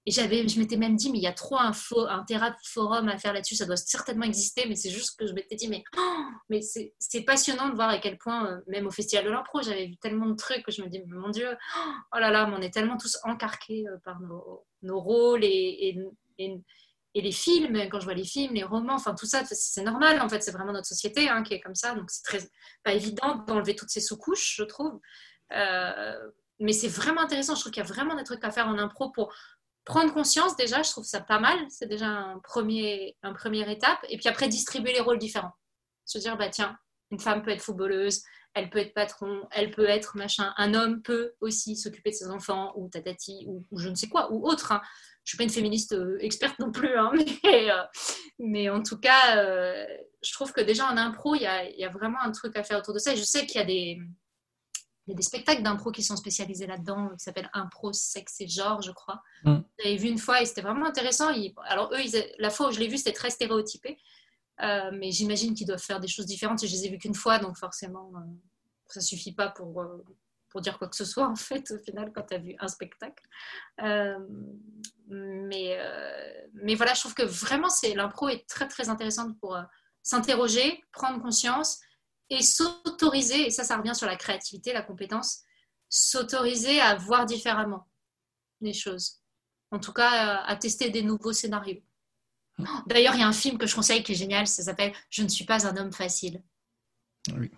Et 0.05 0.11
je 0.11 0.59
m'étais 0.59 0.77
même 0.77 0.97
dit, 0.97 1.13
mais 1.13 1.19
il 1.19 1.23
y 1.23 1.29
a 1.29 1.33
trop 1.33 1.57
un, 1.57 1.73
forum 1.73 3.09
à 3.09 3.19
faire 3.19 3.33
là-dessus, 3.33 3.55
ça 3.55 3.67
doit 3.67 3.77
certainement 3.77 4.25
exister, 4.25 4.65
mais 4.69 4.75
c'est 4.75 4.91
juste 4.91 5.17
que 5.17 5.29
je 5.29 5.33
m'étais 5.33 5.55
dit, 5.55 5.69
mais, 5.69 5.85
oh, 5.97 6.25
mais 6.51 6.61
c'est 6.61 7.23
passionnant 7.23 7.69
de 7.69 7.77
voir 7.77 7.89
à 7.89 7.99
quel 7.99 8.19
point, 8.19 8.51
euh, 8.51 8.61
même 8.67 8.89
au 8.89 8.91
Festival 8.91 9.25
de 9.25 9.31
l'impro, 9.31 9.63
j'avais 9.63 9.87
vu 9.87 9.97
tellement 9.99 10.27
de 10.27 10.35
trucs 10.35 10.65
que 10.65 10.73
je 10.73 10.83
me 10.83 10.89
dis, 10.89 11.01
mon 11.07 11.29
Dieu, 11.29 11.57
oh 12.13 12.19
là 12.19 12.33
là, 12.33 12.53
on 12.53 12.61
est 12.61 12.75
tellement 12.75 12.97
tous 12.97 13.17
encarqués 13.23 13.87
euh, 13.87 13.97
par 14.05 14.19
nos, 14.21 15.01
rôles 15.01 15.45
et, 15.45 15.97
et, 16.39 16.61
et, 17.15 17.21
les 17.23 17.33
films, 17.33 17.77
quand 17.89 18.01
je 18.01 18.05
vois 18.05 18.15
les 18.15 18.25
films, 18.25 18.55
les 18.55 18.65
romans, 18.65 18.95
enfin 18.95 19.15
tout 19.15 19.27
ça, 19.27 19.45
c'est 19.45 19.85
normal, 19.85 20.21
en 20.21 20.29
fait, 20.29 20.43
c'est 20.43 20.51
vraiment 20.51 20.73
notre 20.73 20.89
société 20.89 21.29
hein, 21.29 21.45
qui 21.45 21.55
est 21.55 21.61
comme 21.61 21.77
ça, 21.77 21.95
donc 21.95 22.11
c'est 22.11 22.25
très 22.25 22.41
pas 22.83 22.93
évident 22.93 23.37
d'enlever 23.47 23.77
toutes 23.77 23.91
ces 23.91 24.01
sous-couches, 24.01 24.57
je 24.57 24.65
trouve. 24.65 24.99
Euh, 25.55 26.31
mais 26.59 26.73
c'est 26.73 26.89
vraiment 26.89 27.23
intéressant. 27.23 27.55
Je 27.55 27.61
trouve 27.61 27.73
qu'il 27.73 27.83
y 27.83 27.87
a 27.87 27.89
vraiment 27.89 28.15
des 28.15 28.25
trucs 28.25 28.45
à 28.45 28.51
faire 28.51 28.69
en 28.69 28.79
impro 28.79 29.11
pour 29.11 29.35
prendre 29.85 30.13
conscience 30.13 30.57
déjà. 30.57 30.83
Je 30.83 30.91
trouve 30.91 31.05
ça 31.05 31.21
pas 31.21 31.41
mal. 31.41 31.59
C'est 31.69 31.89
déjà 31.89 32.07
un 32.07 32.39
premier, 32.39 33.17
un 33.23 33.33
première 33.33 33.69
étape. 33.69 33.99
Et 34.09 34.17
puis 34.17 34.29
après, 34.29 34.49
distribuer 34.49 34.93
les 34.93 35.01
rôles 35.01 35.19
différents. 35.19 35.53
Se 36.05 36.19
dire, 36.19 36.37
bah 36.37 36.49
tiens, 36.49 36.79
une 37.11 37.21
femme 37.21 37.43
peut 37.43 37.51
être 37.51 37.63
footballeuse, 37.63 38.23
elle 38.55 38.71
peut 38.71 38.79
être 38.79 38.95
patron, 38.95 39.47
elle 39.51 39.71
peut 39.71 39.89
être 39.89 40.17
machin. 40.17 40.53
Un 40.57 40.75
homme 40.75 41.03
peut 41.03 41.33
aussi 41.41 41.77
s'occuper 41.77 42.11
de 42.11 42.17
ses 42.17 42.29
enfants 42.29 42.73
ou 42.77 42.89
tatati 42.89 43.45
ou, 43.49 43.65
ou 43.71 43.79
je 43.79 43.89
ne 43.89 43.95
sais 43.95 44.09
quoi 44.09 44.33
ou 44.33 44.47
autre. 44.47 44.73
Hein. 44.73 44.83
Je 45.25 45.31
suis 45.31 45.39
pas 45.39 45.45
une 45.45 45.51
féministe 45.51 45.93
euh, 45.93 46.19
experte 46.21 46.59
non 46.59 46.73
plus, 46.73 46.97
hein, 46.97 47.13
mais, 47.45 47.71
euh, 47.71 47.83
mais, 48.39 48.71
en 48.71 48.83
tout 48.83 48.99
cas, 48.99 49.37
je 49.37 50.33
trouve 50.33 50.53
que 50.53 50.61
déjà 50.61 50.87
en 50.87 50.97
impro, 50.97 51.35
il 51.35 51.43
y, 51.43 51.81
y, 51.81 51.85
a, 51.85 51.89
vraiment 51.91 52.21
un 52.21 52.33
truc 52.33 52.57
à 52.57 52.65
faire 52.65 52.79
autour 52.79 52.95
de 52.95 52.99
ça. 52.99 53.13
Et 53.13 53.17
je 53.17 53.23
sais 53.23 53.47
qu'il 53.47 53.61
y 53.61 53.63
a 53.63 53.67
des, 53.67 54.01
il 55.07 55.11
y 55.11 55.15
a 55.15 55.17
des 55.17 55.23
spectacles 55.23 55.63
d'impro 55.63 55.91
qui 55.91 56.03
sont 56.03 56.17
spécialisés 56.17 56.67
là-dedans, 56.67 57.11
qui 57.11 57.25
s'appellent 57.25 57.51
Impro, 57.55 57.93
Sexe 57.93 58.41
et 58.41 58.47
Genre, 58.47 58.81
je 58.83 58.93
crois. 58.93 59.21
Mm. 59.45 59.59
J'avais 59.79 59.97
vu 59.97 60.09
une 60.09 60.19
fois 60.19 60.41
et 60.41 60.47
c'était 60.47 60.63
vraiment 60.63 60.87
intéressant. 60.87 61.33
alors, 61.65 61.93
eux, 61.93 61.99
la 62.39 62.51
fois 62.51 62.69
où 62.69 62.73
je 62.73 62.79
l'ai 62.79 62.87
vu, 62.87 62.99
c'était 62.99 63.13
très 63.13 63.31
stéréotypé. 63.31 63.99
Euh, 64.61 64.91
mais 64.93 65.11
j'imagine 65.11 65.55
qu'ils 65.55 65.67
doivent 65.67 65.83
faire 65.83 65.99
des 65.99 66.09
choses 66.09 66.27
différentes. 66.27 66.65
Je 66.65 66.71
les 66.71 66.87
ai 66.87 66.91
vus 66.91 66.99
qu'une 66.99 67.15
fois, 67.15 67.39
donc 67.39 67.57
forcément, 67.57 68.13
euh, 68.15 68.21
ça 68.87 69.01
suffit 69.01 69.33
pas 69.33 69.49
pour, 69.49 69.81
euh, 69.81 70.05
pour 70.51 70.61
dire 70.61 70.79
quoi 70.79 70.89
que 70.89 70.95
ce 70.95 71.05
soit, 71.05 71.27
en 71.29 71.37
fait, 71.37 71.71
au 71.73 71.79
final, 71.79 72.13
quand 72.15 72.23
tu 72.23 72.35
as 72.35 72.39
vu 72.39 72.55
un 72.61 72.69
spectacle. 72.69 73.25
mais, 75.09 75.79
mais 76.55 76.75
voilà, 76.77 76.95
je 76.95 77.01
trouve 77.01 77.15
que 77.15 77.25
vraiment, 77.25 77.69
l'impro 77.95 78.29
est 78.29 78.47
très, 78.49 78.69
très 78.69 78.89
intéressante 78.89 79.37
pour 79.41 79.59
s'interroger, 80.03 80.83
prendre 80.93 81.21
conscience 81.21 81.81
et 82.33 82.43
s'autoriser, 82.43 83.47
et 83.47 83.51
ça, 83.51 83.63
ça 83.63 83.77
revient 83.77 83.95
sur 83.95 84.07
la 84.07 84.17
créativité, 84.17 84.73
la 84.73 84.83
compétence, 84.83 85.43
s'autoriser 85.89 86.81
à 86.81 86.97
voir 86.97 87.27
différemment 87.27 87.87
les 88.63 88.73
choses. 88.73 89.21
En 89.71 89.79
tout 89.79 89.93
cas, 89.93 90.43
à 90.43 90.57
tester 90.57 90.89
des 90.89 91.03
nouveaux 91.03 91.33
scénarios. 91.33 91.83
D'ailleurs, 92.87 93.15
il 93.15 93.21
y 93.21 93.23
a 93.23 93.29
un 93.29 93.33
film 93.33 93.59
que 93.59 93.67
je 93.67 93.75
conseille 93.75 94.03
qui 94.03 94.13
est 94.13 94.17
génial, 94.17 94.47
ça 94.47 94.63
s'appelle 94.63 94.93
Je 95.11 95.23
ne 95.23 95.29
suis 95.29 95.45
pas 95.45 95.67
un 95.67 95.77
homme 95.77 95.93
facile. 95.93 96.43
Oui. 97.37 97.51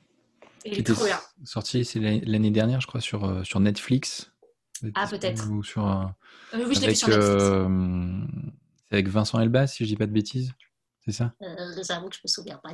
il 0.64 0.79
est 0.79 0.83
trop 0.83 1.05
bien. 1.05 1.20
Sorti 1.45 1.89
l'année 2.25 2.51
dernière, 2.51 2.81
je 2.81 2.87
crois, 2.87 3.01
sur, 3.01 3.25
euh, 3.25 3.45
sur 3.45 3.61
Netflix. 3.61 4.33
Ah, 4.95 5.07
peut-être. 5.07 5.49
Ou 5.51 5.62
sur, 5.62 5.89
euh, 5.89 6.05
oui, 6.66 6.75
je 6.75 6.81
l'ai 6.81 6.89
vu 6.89 6.97
sur 6.97 7.09
Netflix. 7.09 7.43
Euh, 7.43 7.68
c'est 8.89 8.95
avec 8.95 9.09
Vincent 9.09 9.41
Elbaz, 9.41 9.72
si 9.72 9.85
je 9.85 9.89
dis 9.89 9.97
pas 9.97 10.07
de 10.07 10.12
bêtises. 10.12 10.53
C'est 11.07 11.12
ça? 11.12 11.34
J'avoue 11.86 12.09
que 12.09 12.16
je 12.16 12.20
me 12.24 12.28
souviens 12.28 12.59
pas. 12.62 12.72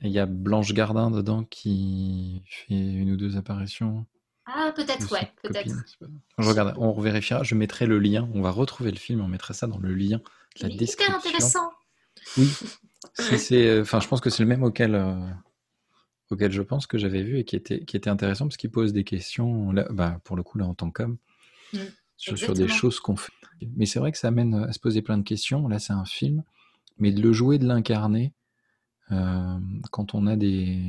Il 0.00 0.10
y 0.10 0.18
a 0.18 0.26
Blanche 0.26 0.72
Gardin 0.72 1.10
dedans 1.10 1.44
qui 1.44 2.42
fait 2.46 2.74
une 2.74 3.10
ou 3.12 3.16
deux 3.16 3.36
apparitions. 3.36 4.06
Ah, 4.46 4.72
peut-être, 4.76 5.10
ouais, 5.10 5.32
peut-être. 5.42 5.74
Je 6.38 6.48
regarde, 6.48 6.74
on 6.76 7.00
vérifiera. 7.00 7.42
Je 7.42 7.54
mettrai 7.54 7.86
le 7.86 7.98
lien. 7.98 8.28
On 8.34 8.42
va 8.42 8.50
retrouver 8.50 8.90
le 8.90 8.98
film. 8.98 9.20
On 9.20 9.28
mettra 9.28 9.54
ça 9.54 9.66
dans 9.66 9.78
le 9.78 9.94
lien 9.94 10.20
de 10.60 10.68
la 10.68 10.68
description. 10.68 11.18
Hyper 11.18 11.26
intéressant. 11.26 11.70
Oui. 12.36 12.50
C'est, 13.14 13.80
enfin, 13.80 14.00
je 14.00 14.08
pense 14.08 14.20
que 14.20 14.30
c'est 14.30 14.42
le 14.42 14.48
même 14.48 14.62
auquel, 14.62 14.94
euh, 14.94 15.16
auquel 16.30 16.52
je 16.52 16.62
pense 16.62 16.86
que 16.86 16.98
j'avais 16.98 17.22
vu 17.22 17.38
et 17.38 17.44
qui 17.44 17.56
était, 17.56 17.84
qui 17.84 17.96
était 17.96 18.10
intéressant 18.10 18.46
parce 18.46 18.56
qu'il 18.56 18.70
pose 18.70 18.92
des 18.92 19.04
questions, 19.04 19.72
là, 19.72 19.86
bah, 19.90 20.20
pour 20.24 20.36
le 20.36 20.42
coup, 20.42 20.58
là, 20.58 20.66
en 20.66 20.74
tant 20.74 20.90
qu'homme, 20.90 21.16
Mm, 21.72 21.78
sur, 22.16 22.38
sur 22.38 22.54
des 22.54 22.68
choses 22.68 23.00
qu'on 23.00 23.16
fait. 23.16 23.32
Mais 23.76 23.86
c'est 23.86 23.98
vrai 23.98 24.12
que 24.12 24.18
ça 24.18 24.28
amène 24.28 24.54
à 24.54 24.72
se 24.72 24.78
poser 24.78 25.02
plein 25.02 25.18
de 25.18 25.22
questions. 25.22 25.68
Là, 25.68 25.78
c'est 25.78 25.92
un 25.92 26.04
film, 26.04 26.42
mais 26.98 27.12
de 27.12 27.20
le 27.22 27.32
jouer, 27.32 27.58
de 27.58 27.66
l'incarner, 27.66 28.32
euh, 29.12 29.58
quand 29.90 30.14
on 30.14 30.26
a 30.26 30.36
des, 30.36 30.80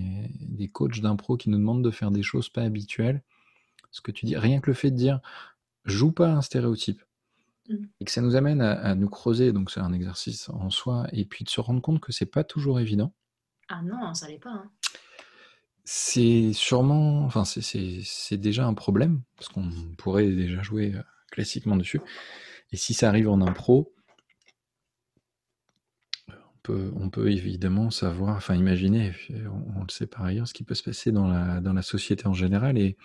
des 0.42 0.68
coachs 0.68 1.00
d'impro 1.02 1.38
qui 1.38 1.50
nous 1.50 1.58
demandent 1.58 1.84
de 1.84 1.92
faire 1.92 2.12
des 2.12 2.24
choses 2.24 2.50
pas 2.50 2.62
habituelles, 2.64 3.22
ce 3.92 4.02
que 4.02 4.12
tu 4.12 4.26
dis, 4.26 4.36
rien 4.38 4.60
que 4.60 4.70
le 4.70 4.74
fait 4.74 4.92
de 4.92 4.96
dire 4.98 5.20
joue 5.86 6.12
pas 6.12 6.32
un 6.32 6.42
stéréotype 6.42 7.02
Mm. 7.68 7.86
et 8.00 8.06
que 8.06 8.12
ça 8.12 8.22
nous 8.22 8.36
amène 8.36 8.62
à, 8.62 8.74
à 8.74 8.94
nous 8.94 9.10
creuser, 9.10 9.52
donc 9.52 9.72
c'est 9.72 9.80
un 9.80 9.92
exercice 9.92 10.50
en 10.50 10.70
soi, 10.70 11.08
et 11.14 11.26
puis 11.26 11.44
de 11.44 11.50
se 11.50 11.60
rendre 11.60 11.82
compte 11.82 12.00
que 12.00 12.12
c'est 12.12 12.28
pas 12.28 12.44
toujours 12.44 12.80
évident. 12.80 13.12
Ah 13.70 13.82
non, 13.82 14.14
ça 14.14 14.28
l'est 14.28 14.38
pas. 14.38 14.52
hein. 14.52 14.70
C'est 15.84 16.54
sûrement, 16.54 17.26
enfin 17.26 17.44
c'est 17.44 18.38
déjà 18.38 18.68
un 18.68 18.76
problème 18.76 19.22
parce 19.36 19.50
qu'on 19.50 19.70
pourrait 19.98 20.30
déjà 20.32 20.62
jouer 20.62 20.94
euh, 20.94 21.02
classiquement 21.36 21.76
dessus. 21.76 22.02
Et 22.72 22.78
si 22.78 22.94
ça 22.94 23.10
arrive 23.10 23.30
en 23.30 23.42
impro, 23.42 23.94
on 26.28 26.60
peut, 26.64 26.92
on 26.96 27.10
peut 27.10 27.30
évidemment 27.30 27.92
savoir, 27.92 28.38
enfin 28.38 28.56
imaginer, 28.56 29.12
on, 29.76 29.84
le 29.84 29.92
sait 29.92 30.08
par 30.08 30.24
ailleurs, 30.24 30.48
ce 30.48 30.54
qui 30.54 30.64
peut 30.64 30.74
se 30.74 30.84
passer 30.84 31.12
dans 31.12 31.28
la, 31.28 31.62
dans 31.62 31.74
la 31.74 31.84
société 31.84 32.26
en 32.26 32.34
général. 32.34 32.78
Et 32.78 32.98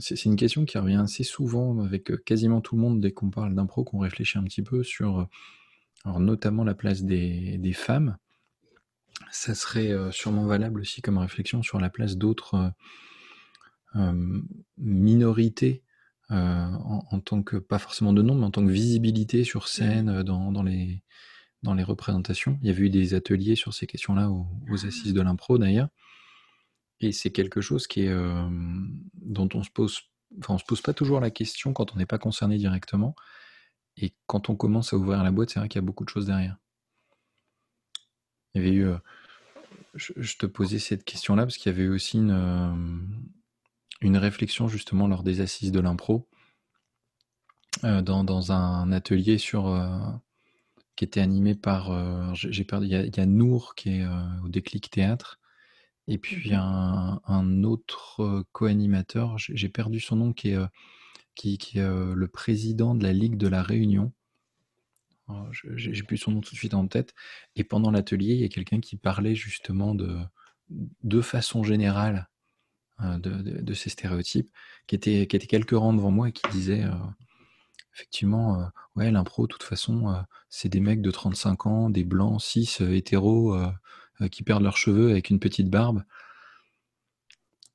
c'est 0.00 0.26
une 0.26 0.36
question 0.36 0.64
qui 0.66 0.76
revient 0.78 1.00
assez 1.02 1.24
souvent 1.24 1.80
avec 1.82 2.10
euh, 2.10 2.18
quasiment 2.18 2.60
tout 2.60 2.76
le 2.76 2.82
monde 2.82 3.00
dès 3.00 3.12
qu'on 3.12 3.30
parle 3.30 3.54
d'impro, 3.54 3.84
qu'on 3.84 3.98
réfléchit 3.98 4.36
un 4.36 4.44
petit 4.44 4.62
peu 4.62 4.84
sur, 4.84 5.20
euh, 6.06 6.18
notamment 6.18 6.62
la 6.62 6.74
place 6.74 7.02
des, 7.04 7.56
des 7.56 7.72
femmes. 7.72 8.18
Ça 9.30 9.54
serait 9.54 9.90
euh, 9.90 10.10
sûrement 10.10 10.46
valable 10.46 10.80
aussi 10.80 11.00
comme 11.00 11.18
réflexion 11.18 11.62
sur 11.62 11.80
la 11.80 11.90
place 11.90 12.16
d'autres 12.16 12.72
minorités 14.76 15.82
en, 16.30 17.04
en 17.10 17.20
tant 17.20 17.42
que, 17.42 17.56
pas 17.56 17.78
forcément 17.78 18.12
de 18.12 18.22
nombre, 18.22 18.40
mais 18.40 18.46
en 18.46 18.50
tant 18.50 18.64
que 18.64 18.70
visibilité 18.70 19.44
sur 19.44 19.68
scène 19.68 20.08
euh, 20.08 20.22
dans, 20.22 20.52
dans 20.52 20.62
les, 20.62 21.02
dans 21.62 21.74
les 21.74 21.82
représentations. 21.82 22.58
Il 22.62 22.68
y 22.68 22.70
avait 22.70 22.82
eu 22.82 22.90
des 22.90 23.14
ateliers 23.14 23.56
sur 23.56 23.72
ces 23.74 23.86
questions-là 23.86 24.30
aux, 24.30 24.46
aux 24.70 24.86
assises 24.86 25.14
de 25.14 25.20
l'impro 25.20 25.58
d'ailleurs. 25.58 25.88
Et 27.00 27.12
c'est 27.12 27.30
quelque 27.30 27.60
chose 27.60 27.86
qui 27.86 28.02
est, 28.02 28.08
euh, 28.08 28.48
dont 29.14 29.48
on 29.54 29.62
se 29.62 29.70
pose, 29.70 30.00
enfin 30.40 30.54
on 30.54 30.58
se 30.58 30.64
pose 30.64 30.82
pas 30.82 30.92
toujours 30.92 31.20
la 31.20 31.30
question 31.30 31.72
quand 31.72 31.94
on 31.94 31.96
n'est 31.96 32.06
pas 32.06 32.18
concerné 32.18 32.58
directement. 32.58 33.14
Et 33.96 34.14
quand 34.26 34.50
on 34.50 34.56
commence 34.56 34.92
à 34.92 34.96
ouvrir 34.96 35.22
la 35.22 35.30
boîte, 35.30 35.50
c'est 35.50 35.60
vrai 35.60 35.68
qu'il 35.68 35.80
y 35.80 35.84
a 35.84 35.86
beaucoup 35.86 36.04
de 36.04 36.10
choses 36.10 36.26
derrière. 36.26 36.56
Il 38.54 38.62
y 38.62 38.66
avait 38.66 38.74
eu, 38.74 38.86
euh, 38.86 38.98
je, 39.94 40.12
je 40.16 40.36
te 40.36 40.46
posais 40.46 40.78
cette 40.78 41.04
question-là 41.04 41.44
parce 41.44 41.56
qu'il 41.56 41.70
y 41.70 41.74
avait 41.74 41.84
eu 41.84 41.90
aussi 41.90 42.18
une, 42.18 42.30
euh, 42.30 42.74
une 44.00 44.16
réflexion 44.16 44.68
justement 44.68 45.08
lors 45.08 45.22
des 45.22 45.40
assises 45.40 45.72
de 45.72 45.80
l'impro 45.80 46.28
euh, 47.84 48.02
dans, 48.02 48.24
dans 48.24 48.52
un 48.52 48.90
atelier 48.92 49.38
sur 49.38 49.68
euh, 49.68 49.98
qui 50.96 51.04
était 51.04 51.20
animé 51.20 51.54
par 51.54 51.90
euh, 51.90 52.32
j'ai 52.34 52.64
perdu 52.64 52.86
il 52.86 52.92
y, 52.92 52.96
a, 52.96 53.02
il 53.02 53.16
y 53.16 53.20
a 53.20 53.26
Nour 53.26 53.74
qui 53.74 53.90
est 53.90 54.06
au 54.44 54.48
déclic 54.48 54.90
théâtre. 54.90 55.38
Et 56.08 56.18
puis 56.18 56.54
un, 56.54 57.20
un 57.26 57.64
autre 57.64 58.44
co-animateur 58.52 59.36
j'ai 59.38 59.68
perdu 59.68 60.00
son 60.00 60.16
nom 60.16 60.32
qui 60.32 60.50
est 60.50 60.58
qui, 61.34 61.58
qui 61.58 61.78
est 61.78 61.88
le 61.88 62.28
président 62.28 62.94
de 62.94 63.04
la 63.04 63.12
Ligue 63.12 63.36
de 63.36 63.46
la 63.46 63.62
Réunion. 63.62 64.12
J'ai 65.52 66.02
plus 66.02 66.16
son 66.16 66.32
nom 66.32 66.40
tout 66.40 66.54
de 66.54 66.58
suite 66.58 66.74
en 66.74 66.88
tête. 66.88 67.14
Et 67.54 67.62
pendant 67.62 67.90
l'atelier 67.90 68.34
il 68.34 68.40
y 68.40 68.44
a 68.44 68.48
quelqu'un 68.48 68.80
qui 68.80 68.96
parlait 68.96 69.34
justement 69.34 69.94
de 69.94 70.18
de 70.70 71.20
façon 71.20 71.62
générale 71.62 72.28
de, 73.00 73.30
de- 73.30 73.60
de 73.62 73.74
ces 73.74 73.90
stéréotypes, 73.90 74.50
qui 74.86 74.94
était, 74.96 75.26
qui 75.26 75.36
était 75.36 75.46
quelques 75.46 75.72
rangs 75.72 75.92
devant 75.94 76.10
moi 76.10 76.28
et 76.28 76.32
qui 76.32 76.42
disait 76.50 76.84
euh, 76.84 76.90
effectivement, 77.94 78.60
euh, 78.60 78.64
ouais, 78.96 79.10
l'impro, 79.10 79.46
de 79.46 79.52
toute 79.52 79.62
façon, 79.62 80.08
euh, 80.10 80.20
c'est 80.50 80.68
des 80.68 80.80
mecs 80.80 81.02
de 81.02 81.10
35 81.10 81.66
ans, 81.66 81.90
des 81.90 82.04
blancs, 82.04 82.40
cis, 82.40 82.76
euh, 82.80 82.94
hétéros, 82.94 83.54
euh, 83.54 83.68
euh, 84.22 84.28
qui 84.28 84.42
perdent 84.42 84.62
leurs 84.62 84.76
cheveux 84.76 85.10
avec 85.10 85.30
une 85.30 85.40
petite 85.40 85.70
barbe. 85.70 86.02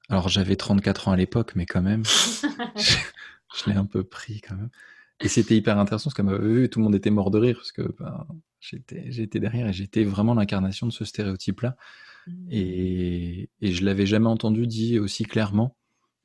Alors 0.10 0.30
j'avais 0.30 0.56
34 0.56 1.08
ans 1.08 1.12
à 1.14 1.18
l'époque, 1.18 1.54
mais 1.56 1.66
quand 1.66 1.82
même, 1.82 2.04
je, 2.78 2.96
je 3.56 3.70
l'ai 3.70 3.76
un 3.76 3.86
peu 3.86 4.04
pris 4.04 4.42
quand 4.42 4.56
même. 4.56 4.70
Et 5.22 5.28
c'était 5.30 5.56
hyper 5.56 5.78
intéressant 5.80 6.10
parce 6.10 6.16
que 6.16 6.38
vu, 6.42 6.70
tout 6.70 6.80
le 6.80 6.84
monde 6.86 6.96
était 6.96 7.10
mort 7.10 7.32
de 7.32 7.40
rire 7.40 7.56
parce 7.58 7.72
que 7.72 7.84
ben, 8.00 8.26
j'étais 8.60 9.12
j'étais 9.12 9.40
derrière 9.40 9.68
et 9.68 9.74
j'étais 9.74 10.04
vraiment 10.04 10.34
l'incarnation 10.34 10.88
de 10.88 10.92
ce 10.92 11.06
stéréotype-là. 11.06 11.76
Et, 12.50 13.50
et 13.62 13.72
je 13.72 13.86
l'avais 13.86 14.06
jamais 14.06 14.28
entendu 14.28 14.68
dit 14.68 15.00
aussi 15.00 15.24
clairement 15.24 15.76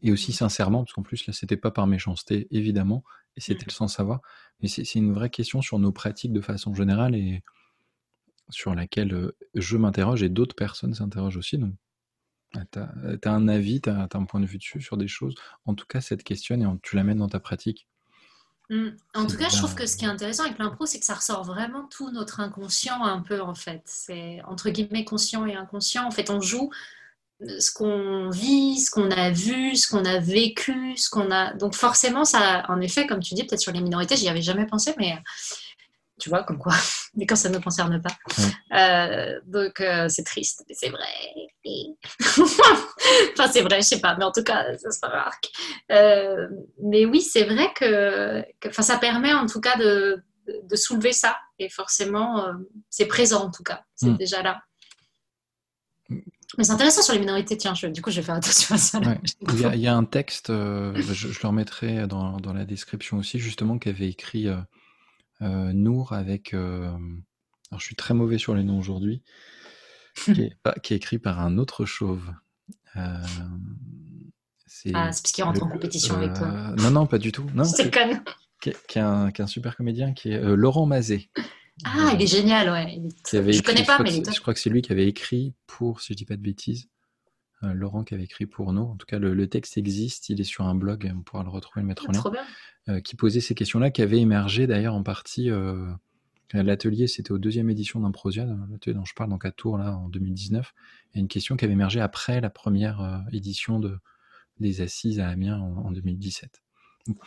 et 0.02 0.12
aussi 0.12 0.32
sincèrement, 0.32 0.84
parce 0.84 0.92
qu'en 0.92 1.02
plus 1.02 1.26
là 1.26 1.32
c'était 1.32 1.56
pas 1.56 1.70
par 1.70 1.86
méchanceté 1.86 2.46
évidemment, 2.50 3.02
et 3.36 3.40
c'était 3.40 3.66
le 3.66 3.72
sans 3.72 3.88
savoir, 3.88 4.20
mais 4.60 4.68
c'est 4.68 4.94
une 4.94 5.12
vraie 5.12 5.30
question 5.30 5.60
sur 5.60 5.78
nos 5.78 5.92
pratiques 5.92 6.32
de 6.32 6.40
façon 6.40 6.74
générale 6.74 7.14
et 7.14 7.42
sur 8.50 8.74
laquelle 8.74 9.14
euh, 9.14 9.36
je 9.54 9.76
m'interroge 9.76 10.22
et 10.22 10.28
d'autres 10.28 10.56
personnes 10.56 10.94
s'interrogent 10.94 11.36
aussi. 11.36 11.58
Donc, 11.58 11.74
tu 12.72 12.78
as, 12.78 13.32
un 13.32 13.48
avis, 13.48 13.80
tu 13.80 13.90
as, 13.90 14.08
un 14.12 14.24
point 14.24 14.40
de 14.40 14.46
vue 14.46 14.58
dessus 14.58 14.80
sur 14.80 14.96
des 14.96 15.08
choses. 15.08 15.34
En 15.66 15.74
tout 15.74 15.86
cas, 15.86 16.00
ça 16.00 16.16
te 16.16 16.22
questionne 16.22 16.62
et 16.62 16.66
tu 16.82 16.96
l'amènes 16.96 17.18
dans 17.18 17.28
ta 17.28 17.40
pratique. 17.40 17.86
Mm. 18.70 18.88
En 19.14 19.26
tout 19.26 19.36
cas, 19.36 19.48
je 19.48 19.56
trouve 19.56 19.74
que 19.74 19.86
ce 19.86 19.96
qui 19.96 20.04
est 20.04 20.08
intéressant 20.08 20.44
avec 20.44 20.58
l'impro, 20.58 20.84
c'est 20.84 20.98
que 20.98 21.06
ça 21.06 21.14
ressort 21.14 21.44
vraiment 21.44 21.84
tout 21.90 22.10
notre 22.10 22.40
inconscient 22.40 23.02
un 23.02 23.20
peu 23.20 23.40
en 23.40 23.54
fait. 23.54 23.82
C'est 23.86 24.40
entre 24.46 24.70
guillemets 24.70 25.04
conscient 25.04 25.46
et 25.46 25.54
inconscient. 25.54 26.06
En 26.06 26.10
fait, 26.10 26.30
on 26.30 26.40
joue 26.40 26.70
ce 27.40 27.72
qu'on 27.72 28.30
vit, 28.30 28.80
ce 28.80 28.90
qu'on 28.90 29.10
a 29.10 29.30
vu, 29.30 29.76
ce 29.76 29.88
qu'on 29.88 30.04
a 30.04 30.18
vécu, 30.18 30.96
ce 30.96 31.08
qu'on 31.08 31.30
a. 31.30 31.54
Donc 31.54 31.74
forcément, 31.74 32.24
ça, 32.24 32.64
en 32.68 32.80
effet, 32.80 33.06
comme 33.06 33.20
tu 33.20 33.34
dis, 33.34 33.44
peut-être 33.44 33.60
sur 33.60 33.72
les 33.72 33.80
minorités, 33.80 34.16
j'y 34.16 34.28
avais 34.28 34.42
jamais 34.42 34.66
pensé, 34.66 34.94
mais 34.98 35.16
tu 36.18 36.28
vois, 36.28 36.42
comme 36.44 36.58
quoi. 36.58 36.74
Mais 37.14 37.26
quand 37.26 37.36
ça 37.36 37.48
ne 37.48 37.56
me 37.56 37.62
concerne 37.62 38.00
pas. 38.00 38.16
Euh, 38.78 39.40
donc 39.46 39.80
euh, 39.80 40.08
c'est 40.08 40.24
triste, 40.24 40.62
mais 40.68 40.74
c'est 40.78 40.90
vrai. 40.90 41.08
enfin, 42.18 43.48
c'est 43.50 43.62
vrai, 43.62 43.80
je 43.80 43.86
sais 43.86 44.00
pas, 44.00 44.14
mais 44.16 44.24
en 44.24 44.30
tout 44.32 44.42
cas, 44.44 44.64
ça 44.76 44.90
se 44.90 45.00
remarque. 45.04 45.48
Euh, 45.90 46.48
mais 46.82 47.04
oui, 47.06 47.20
c'est 47.20 47.44
vrai 47.44 47.72
que, 47.74 48.44
enfin, 48.66 48.82
ça 48.82 48.98
permet 48.98 49.32
en 49.32 49.46
tout 49.46 49.60
cas 49.60 49.76
de, 49.78 50.22
de 50.46 50.76
soulever 50.76 51.12
ça. 51.12 51.36
Et 51.58 51.68
forcément, 51.68 52.46
c'est 52.90 53.06
présent 53.06 53.44
en 53.46 53.50
tout 53.50 53.62
cas. 53.64 53.82
C'est 53.96 54.10
Mm. 54.10 54.16
déjà 54.16 54.42
là. 54.42 54.60
Mais 56.56 56.64
c'est 56.64 56.70
intéressant 56.72 57.02
sur 57.02 57.12
les 57.14 57.20
minorités. 57.20 57.56
Tiens, 57.56 57.74
je- 57.74 57.88
du 57.88 58.00
coup, 58.00 58.10
je 58.10 58.16
vais 58.20 58.26
faire 58.26 58.36
attention 58.36 58.74
à 58.74 58.78
ça. 58.78 58.98
Ouais. 59.00 59.18
Il, 59.52 59.60
y 59.60 59.64
a, 59.64 59.74
il 59.74 59.80
y 59.80 59.86
a 59.88 59.94
un 59.94 60.04
texte, 60.04 60.48
je, 60.48 60.92
je 61.12 61.40
le 61.42 61.48
remettrai 61.48 62.06
dans, 62.06 62.36
dans 62.38 62.52
la 62.52 62.64
description 62.64 63.18
aussi, 63.18 63.38
justement, 63.38 63.78
qu'avait 63.78 64.08
écrit 64.08 64.46
euh, 65.42 65.72
Nour 65.72 66.12
avec. 66.12 66.54
euh, 66.54 66.88
alors, 67.70 67.80
je 67.80 67.84
suis 67.84 67.96
très 67.96 68.14
mauvais 68.14 68.38
sur 68.38 68.54
les 68.54 68.64
noms 68.64 68.78
aujourd'hui, 68.78 69.22
qui, 70.24 70.40
est, 70.42 70.56
pas- 70.62 70.74
qui 70.82 70.94
est 70.94 70.96
écrit 70.96 71.18
par 71.18 71.40
un 71.40 71.58
autre 71.58 71.84
chauve. 71.84 72.32
Euh, 72.96 73.00
c'est 74.66 74.92
Ah, 74.94 75.12
c'est 75.12 75.22
parce 75.22 75.32
qu'il 75.32 75.44
rentre 75.44 75.62
en 75.62 75.68
compétition 75.68 76.16
avec 76.16 76.34
toi. 76.34 76.46
euh, 76.48 76.76
Non, 76.76 76.90
non, 76.90 77.06
pas 77.06 77.18
du 77.18 77.32
tout. 77.32 77.46
Non, 77.54 77.62
qui, 77.72 77.84
déconne. 77.84 78.22
qui 78.60 78.70
est, 78.70 78.86
qui 78.86 78.98
est 78.98 79.02
un, 79.02 79.30
qui 79.30 79.40
est 79.40 79.44
un 79.44 79.48
super 79.48 79.76
comédien, 79.76 80.12
qui 80.12 80.30
est 80.30 80.38
euh, 80.42 80.56
Laurent 80.56 80.86
Mazet. 80.86 81.28
Ah, 81.84 82.10
il 82.14 82.20
est 82.22 82.26
génial, 82.26 82.70
ouais. 82.70 82.94
Il 82.96 83.06
est- 83.06 83.22
qui 83.22 83.36
avait 83.36 83.52
Je 83.52 83.60
écrit- 83.60 83.74
connais 83.74 83.86
pas, 83.86 83.94
crois 83.94 84.04
mais 84.04 84.10
que 84.10 84.14
il 84.16 84.18
est 84.18 84.24
c'est- 84.24 84.30
top. 84.30 84.34
je 84.34 84.40
crois 84.40 84.54
que 84.54 84.60
c'est 84.60 84.70
lui 84.70 84.82
qui 84.82 84.92
avait 84.92 85.06
écrit 85.06 85.54
pour, 85.66 86.00
si 86.00 86.12
je 86.12 86.16
dis 86.18 86.24
pas 86.24 86.36
de 86.36 86.42
bêtises, 86.42 86.88
euh, 87.62 87.72
Laurent 87.72 88.02
qui 88.04 88.14
avait 88.14 88.24
écrit 88.24 88.46
pour 88.46 88.72
nous. 88.72 88.82
En 88.82 88.96
tout 88.96 89.06
cas, 89.06 89.18
le, 89.18 89.32
le 89.34 89.48
texte 89.48 89.76
existe, 89.78 90.28
il 90.28 90.40
est 90.40 90.44
sur 90.44 90.64
un 90.66 90.74
blog, 90.74 91.12
on 91.16 91.22
pourra 91.22 91.44
le 91.44 91.50
retrouver, 91.50 91.82
le 91.82 91.86
mettre 91.88 92.08
en 92.08 92.12
lien, 92.12 92.18
Trop 92.18 92.30
bien. 92.30 92.44
Euh, 92.88 93.00
qui 93.00 93.16
posait 93.16 93.40
ces 93.40 93.54
questions-là, 93.54 93.90
qui 93.90 94.02
avaient 94.02 94.20
émergé 94.20 94.66
d'ailleurs 94.66 94.94
en 94.94 95.02
partie. 95.02 95.50
euh, 95.50 95.86
L'atelier, 96.54 97.08
c'était 97.08 97.32
au 97.32 97.38
deuxième 97.38 97.68
édition 97.68 98.00
d'Improsia, 98.00 98.46
l'atelier 98.70 98.94
dont 98.94 99.04
je 99.04 99.12
parle, 99.14 99.28
donc 99.28 99.44
à 99.44 99.50
Tours, 99.52 99.76
là, 99.76 99.96
en 99.98 100.08
2019. 100.08 100.72
Et 101.14 101.20
une 101.20 101.28
question 101.28 101.56
qui 101.58 101.66
avait 101.66 101.74
émergé 101.74 102.00
après 102.00 102.40
la 102.40 102.48
première 102.48 103.00
euh, 103.02 103.18
édition 103.32 103.80
de, 103.80 103.98
des 104.58 104.80
Assises 104.80 105.20
à 105.20 105.28
Amiens 105.28 105.58
en, 105.60 105.86
en 105.86 105.90
2017. 105.90 106.62
Donc, 107.06 107.18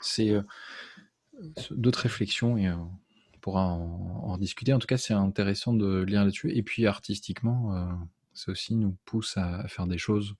C'est 0.00 0.30
euh, 0.30 0.42
d'autres 1.70 2.00
réflexions 2.00 2.56
et 2.56 2.68
euh, 2.68 2.76
on 2.76 3.38
pourra 3.40 3.66
en, 3.66 3.80
en 4.24 4.32
rediscuter. 4.34 4.72
En 4.72 4.78
tout 4.78 4.86
cas, 4.86 4.96
c'est 4.98 5.14
intéressant 5.14 5.72
de 5.74 6.00
lire 6.02 6.20
là-dessus. 6.24 6.50
Et 6.56 6.62
puis, 6.62 6.86
artistiquement, 6.86 7.74
euh, 7.76 7.86
ça 8.32 8.52
aussi 8.52 8.76
nous 8.76 8.96
pousse 9.04 9.36
à, 9.36 9.60
à 9.60 9.68
faire 9.68 9.86
des 9.86 9.98
choses 9.98 10.34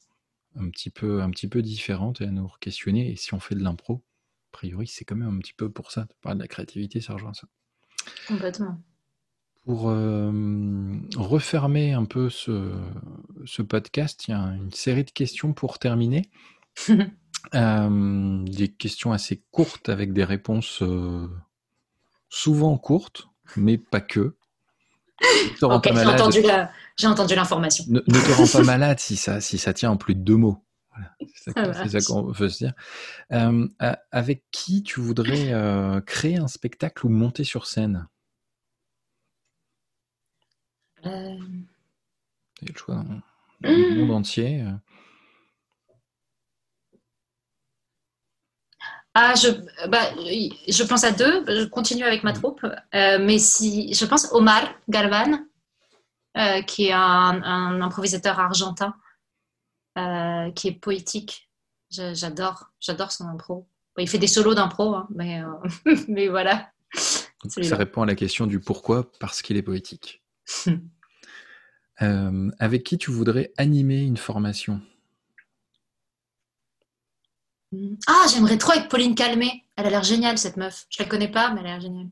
un 0.56 0.68
petit, 0.70 0.90
peu, 0.90 1.22
un 1.22 1.30
petit 1.30 1.48
peu 1.48 1.62
différentes 1.62 2.20
et 2.20 2.24
à 2.24 2.30
nous 2.30 2.48
questionner. 2.60 3.10
Et 3.12 3.16
si 3.16 3.34
on 3.34 3.40
fait 3.40 3.54
de 3.54 3.62
l'impro, 3.62 4.02
priori, 4.58 4.88
c'est 4.88 5.04
quand 5.04 5.14
même 5.14 5.36
un 5.36 5.38
petit 5.38 5.52
peu 5.52 5.70
pour 5.70 5.92
ça. 5.92 6.06
Tu 6.10 6.16
parles 6.20 6.36
de 6.36 6.42
la 6.42 6.48
créativité, 6.48 7.00
ça 7.00 7.12
rejoint 7.12 7.32
ça. 7.32 7.46
Complètement. 8.26 8.76
Pour 9.64 9.88
euh, 9.88 10.32
refermer 11.16 11.92
un 11.92 12.04
peu 12.04 12.28
ce, 12.28 12.72
ce 13.44 13.62
podcast, 13.62 14.26
il 14.26 14.32
y 14.32 14.34
a 14.34 14.40
une 14.40 14.72
série 14.72 15.04
de 15.04 15.12
questions 15.12 15.52
pour 15.52 15.78
terminer. 15.78 16.28
Euh, 17.54 18.42
des 18.46 18.66
questions 18.66 19.12
assez 19.12 19.44
courtes 19.52 19.88
avec 19.88 20.12
des 20.12 20.24
réponses 20.24 20.82
euh, 20.82 21.28
souvent 22.28 22.76
courtes, 22.76 23.28
mais 23.56 23.78
pas 23.78 24.00
que. 24.00 24.34
ok, 25.62 25.88
j'ai 25.94 27.06
entendu, 27.06 27.34
l'information. 27.36 27.84
Ne, 27.88 28.00
te 28.00 28.32
rends 28.32 28.58
pas 28.58 28.64
malade 28.64 28.98
si 28.98 29.16
ça, 29.16 29.40
si 29.40 29.56
ça 29.56 29.72
tient 29.72 29.92
en 29.92 29.96
plus 29.96 30.16
de 30.16 30.20
deux 30.20 30.36
mots. 30.36 30.58
C'est 31.34 31.52
ça, 31.52 32.00
qu'on 32.00 32.30
veut 32.30 32.48
se 32.48 32.58
dire. 32.58 32.72
Euh, 33.32 33.68
avec 34.10 34.44
qui 34.50 34.82
tu 34.82 35.00
voudrais 35.00 35.52
euh, 35.52 36.00
créer 36.00 36.38
un 36.38 36.48
spectacle 36.48 37.06
ou 37.06 37.08
monter 37.08 37.44
sur 37.44 37.66
scène? 37.66 38.08
Euh... 41.06 41.38
le 42.62 42.74
choix 42.74 42.96
dans, 42.96 43.22
le 43.60 43.94
monde 43.94 44.10
entier. 44.10 44.64
Ah, 49.20 49.34
je, 49.34 49.48
bah, 49.88 50.12
je 50.16 50.82
pense 50.84 51.02
à 51.02 51.10
deux. 51.10 51.44
Je 51.48 51.64
continue 51.64 52.04
avec 52.04 52.22
ma 52.22 52.30
mm. 52.30 52.34
troupe. 52.36 52.64
Euh, 52.94 53.18
mais 53.20 53.38
si, 53.38 53.92
je 53.92 54.04
pense 54.04 54.28
Omar 54.32 54.72
Galvan, 54.88 55.40
euh, 56.36 56.62
qui 56.62 56.86
est 56.86 56.92
un, 56.92 57.80
improvisateur 57.80 58.38
argentin, 58.38 58.94
euh, 59.98 60.50
qui 60.52 60.68
est 60.68 60.72
poétique. 60.72 61.50
J'adore, 61.90 62.70
j'adore 62.80 63.12
son 63.12 63.26
impro. 63.26 63.66
il 63.98 64.08
fait 64.08 64.18
des 64.18 64.26
solos 64.26 64.54
d'impro, 64.54 64.94
hein, 64.94 65.08
mais, 65.14 65.40
mais 66.08 66.28
voilà. 66.28 66.70
ça 66.94 67.76
répond 67.76 68.02
à 68.02 68.06
la 68.06 68.14
question 68.14 68.46
du 68.46 68.60
pourquoi, 68.60 69.10
parce 69.20 69.42
qu'il 69.42 69.56
est 69.56 69.62
poétique. 69.62 70.22
avec 71.98 72.84
qui 72.84 72.96
tu 72.98 73.10
voudrais 73.10 73.52
animer 73.56 74.02
une 74.02 74.18
formation? 74.18 74.80
Ah, 78.06 78.26
j'aimerais 78.32 78.58
trop 78.58 78.72
avec 78.72 78.88
Pauline 78.88 79.14
Calmé. 79.14 79.64
Elle 79.76 79.86
a 79.86 79.90
l'air 79.90 80.02
géniale, 80.02 80.38
cette 80.38 80.56
meuf. 80.56 80.86
Je 80.90 81.02
la 81.02 81.08
connais 81.08 81.28
pas, 81.28 81.50
mais 81.50 81.60
elle 81.60 81.66
a 81.66 81.70
l'air 81.70 81.80
géniale. 81.80 82.08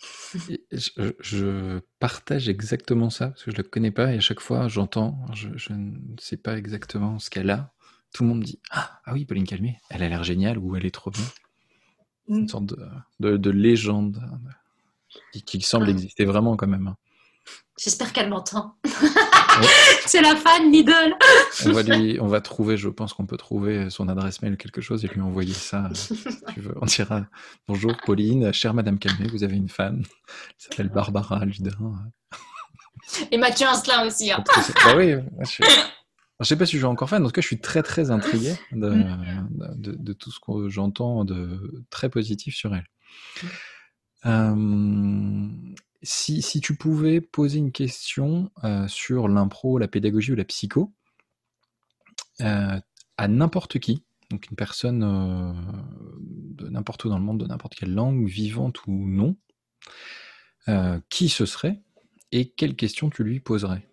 Je, 0.00 1.80
partage 1.98 2.48
exactement 2.48 3.10
ça, 3.10 3.28
parce 3.28 3.44
que 3.44 3.50
je 3.50 3.56
la 3.56 3.62
connais 3.62 3.90
pas, 3.90 4.12
et 4.12 4.16
à 4.16 4.20
chaque 4.20 4.40
fois, 4.40 4.68
j'entends, 4.68 5.26
je, 5.34 5.72
ne 5.72 5.96
sais 6.20 6.36
pas 6.36 6.58
exactement 6.58 7.18
ce 7.18 7.30
qu'elle 7.30 7.50
a. 7.50 7.72
Tout 8.12 8.22
le 8.22 8.28
monde 8.30 8.42
dit 8.42 8.60
ah, 8.70 9.00
ah, 9.04 9.12
oui, 9.12 9.24
Pauline 9.24 9.46
Calmé, 9.46 9.78
elle 9.90 10.02
a 10.02 10.08
l'air 10.08 10.24
géniale, 10.24 10.58
ou 10.58 10.76
elle 10.76 10.86
est 10.86 10.94
trop 10.94 11.10
bien. 11.10 11.24
Une 12.28 12.44
mm. 12.44 12.48
sorte 12.48 12.74
de, 13.20 13.50
légende 13.50 14.22
qui, 15.44 15.60
semble 15.60 15.86
ah. 15.86 15.90
exister 15.90 16.24
vraiment 16.24 16.56
quand 16.56 16.66
même. 16.66 16.94
J'espère 17.78 18.12
qu'elle 18.14 18.30
m'entend. 18.30 18.74
c'est 20.06 20.22
la 20.22 20.34
fan, 20.34 20.72
l'idole. 20.72 21.14
on, 21.66 21.72
va 21.72 21.82
on 22.20 22.26
va 22.26 22.40
trouver, 22.40 22.78
je 22.78 22.88
pense 22.88 23.12
qu'on 23.12 23.26
peut 23.26 23.36
trouver 23.36 23.90
son 23.90 24.08
adresse 24.08 24.40
mail 24.40 24.54
ou 24.54 24.56
quelque 24.56 24.80
chose 24.80 25.04
et 25.04 25.08
lui 25.08 25.20
envoyer 25.20 25.52
ça. 25.52 25.90
tu 26.54 26.60
veux. 26.60 26.74
On 26.80 26.86
dira 26.86 27.26
Bonjour 27.68 27.94
Pauline, 28.06 28.50
chère 28.52 28.72
Madame 28.72 28.98
Calmé, 28.98 29.28
vous 29.28 29.44
avez 29.44 29.56
une 29.56 29.68
fan. 29.68 30.02
Elle 30.02 30.54
s'appelle 30.56 30.88
Barbara 30.88 31.44
Ludin. 31.44 31.70
Et 33.30 33.36
Mathieu 33.36 33.66
Asselin 33.66 34.06
aussi. 34.06 34.32
Hein. 34.32 34.42
Bah 34.84 34.96
oui, 34.96 35.14
je... 35.40 35.62
ne 36.40 36.44
sais 36.44 36.56
pas 36.56 36.64
si 36.64 36.72
je 36.72 36.78
suis 36.78 36.84
encore 36.86 37.10
fan, 37.10 37.22
en 37.22 37.26
tout 37.26 37.32
cas, 37.32 37.42
je 37.42 37.46
suis 37.46 37.60
très 37.60 37.82
très 37.82 38.10
intrigué 38.10 38.54
de, 38.72 39.04
de, 39.76 40.12
tout 40.14 40.30
ce 40.30 40.40
que 40.40 40.70
j'entends 40.70 41.26
de 41.26 41.84
très 41.90 42.08
positif 42.08 42.56
sur 42.56 42.74
elle. 42.74 42.86
Euh, 44.24 45.46
si, 46.02 46.60
tu 46.60 46.76
pouvais 46.76 47.20
poser 47.20 47.58
une 47.58 47.72
question 47.72 48.50
euh, 48.64 48.86
sur 48.88 49.28
l'impro, 49.28 49.78
la 49.78 49.88
pédagogie 49.88 50.32
ou 50.32 50.36
la 50.36 50.44
psycho 50.44 50.92
euh, 52.40 52.80
à 53.16 53.28
n'importe 53.28 53.78
qui, 53.78 54.04
donc 54.30 54.48
une 54.50 54.56
personne 54.56 55.02
euh, 55.02 55.52
de 56.20 56.68
n'importe 56.68 57.04
où 57.04 57.08
dans 57.08 57.18
le 57.18 57.24
monde, 57.24 57.40
de 57.40 57.46
n'importe 57.46 57.74
quelle 57.74 57.94
langue, 57.94 58.26
vivante 58.26 58.86
ou 58.86 58.92
non, 58.92 59.36
qui 61.08 61.28
ce 61.28 61.46
serait 61.46 61.80
et 62.32 62.50
quelle 62.50 62.74
question 62.74 63.08
tu 63.08 63.22
lui 63.22 63.38
poserais? 63.38 63.88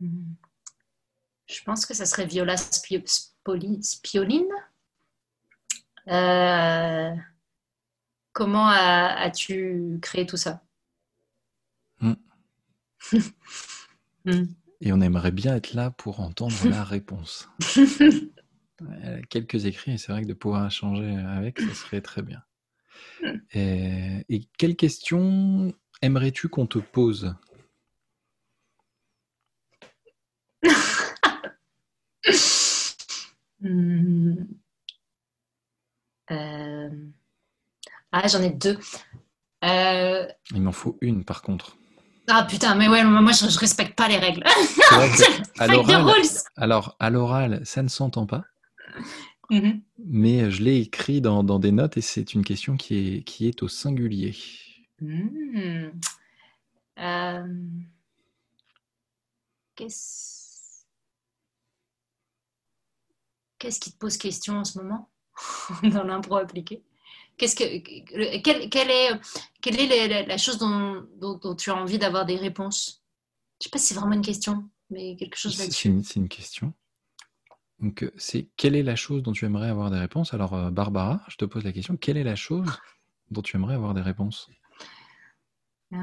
Mmh. 0.00 0.34
Je 1.46 1.62
pense 1.62 1.86
que 1.86 1.94
ça 1.94 2.04
serait 2.04 2.26
Viola 2.26 2.56
Spioline. 2.56 3.80
comment 8.32 8.66
as-tu 8.66 9.98
créé 10.02 10.26
tout 10.26 10.36
ça? 10.36 10.60
Hmm. 10.60 10.65
Et 14.80 14.92
on 14.92 15.00
aimerait 15.00 15.32
bien 15.32 15.56
être 15.56 15.74
là 15.74 15.90
pour 15.90 16.20
entendre 16.20 16.54
la 16.68 16.84
réponse. 16.96 17.48
quelques 19.30 19.64
écrits, 19.64 19.92
et 19.92 19.98
c'est 19.98 20.12
vrai 20.12 20.22
que 20.22 20.28
de 20.28 20.34
pouvoir 20.34 20.66
échanger 20.66 21.16
avec, 21.16 21.60
ça 21.60 21.74
serait 21.74 22.00
très 22.02 22.22
bien. 22.22 22.42
Et, 23.52 24.24
et 24.28 24.48
quelles 24.58 24.76
questions 24.76 25.72
aimerais-tu 26.02 26.48
qu'on 26.48 26.66
te 26.66 26.78
pose? 26.78 27.34
Hmm. 33.60 34.34
euh, 36.30 36.90
Ah, 38.12 38.28
j'en 38.28 38.42
ai 38.42 38.50
deux. 38.50 38.78
Euh, 39.64 40.26
Il 40.54 40.62
m'en 40.62 40.72
faut 40.72 40.98
une 41.00 41.24
par 41.24 41.42
contre. 41.42 41.76
Ah 42.28 42.44
putain, 42.44 42.74
mais 42.74 42.88
ouais, 42.88 43.04
moi 43.04 43.32
je, 43.32 43.48
je 43.48 43.58
respecte 43.58 43.96
pas 43.96 44.08
les 44.08 44.16
règles. 44.16 44.42
alors, 46.56 46.96
à 46.98 47.10
l'oral, 47.10 47.60
ça 47.64 47.82
ne 47.82 47.88
s'entend 47.88 48.26
pas. 48.26 48.44
Mm-hmm. 49.50 49.80
Mais 49.98 50.50
je 50.50 50.62
l'ai 50.62 50.80
écrit 50.80 51.20
dans, 51.20 51.42
des 51.58 51.72
notes 51.72 51.96
et 51.96 52.00
c'est 52.00 52.34
une 52.34 52.44
question 52.44 52.76
qui 52.76 52.96
est, 53.16 53.22
qui 53.22 53.46
est 53.46 53.62
au 53.62 53.68
singulier. 53.68 54.36
Mm. 55.00 55.90
Euh, 56.98 57.54
qu'est-ce... 59.76 60.46
Qu'est-ce 63.58 63.80
qui 63.80 63.92
te 63.92 63.98
pose 63.98 64.18
question 64.18 64.58
en 64.58 64.64
ce 64.64 64.78
moment 64.78 65.08
dans 65.82 66.04
l'impro 66.04 66.36
appliqué? 66.36 66.82
Qu'est-ce 67.36 67.54
que, 67.54 67.64
quelle, 68.38 68.90
est, 68.90 69.20
quelle 69.60 69.80
est 69.80 70.26
la, 70.26 70.38
chose 70.38 70.58
dont, 70.58 71.06
dont, 71.18 71.54
tu 71.54 71.70
as 71.70 71.76
envie 71.76 71.98
d'avoir 71.98 72.24
des 72.24 72.36
réponses? 72.36 73.02
Je 73.60 73.60
ne 73.60 73.64
sais 73.64 73.70
pas 73.70 73.78
si 73.78 73.86
c'est 73.86 73.94
vraiment 73.94 74.14
une 74.14 74.22
question, 74.22 74.68
mais 74.88 75.16
quelque 75.16 75.36
chose 75.36 75.58
là-dessus. 75.58 76.00
C'est 76.02 76.16
une, 76.16 76.28
question. 76.28 76.72
Donc, 77.80 78.02
euh, 78.02 78.12
c'est 78.16 78.48
quelle 78.56 78.74
est 78.74 78.82
la 78.82 78.96
chose 78.96 79.22
dont 79.22 79.32
tu 79.32 79.44
aimerais 79.44 79.68
avoir 79.68 79.90
des 79.90 79.98
réponses? 79.98 80.32
Alors, 80.32 80.54
euh, 80.54 80.70
Barbara, 80.70 81.20
je 81.28 81.36
te 81.36 81.44
pose 81.44 81.62
la 81.64 81.72
question. 81.72 81.96
Quelle 81.98 82.16
est 82.16 82.24
la 82.24 82.36
chose 82.36 82.66
dont 83.30 83.42
tu 83.42 83.56
aimerais 83.56 83.74
avoir 83.74 83.92
des 83.92 84.00
réponses? 84.00 84.48
Euh, 85.92 85.96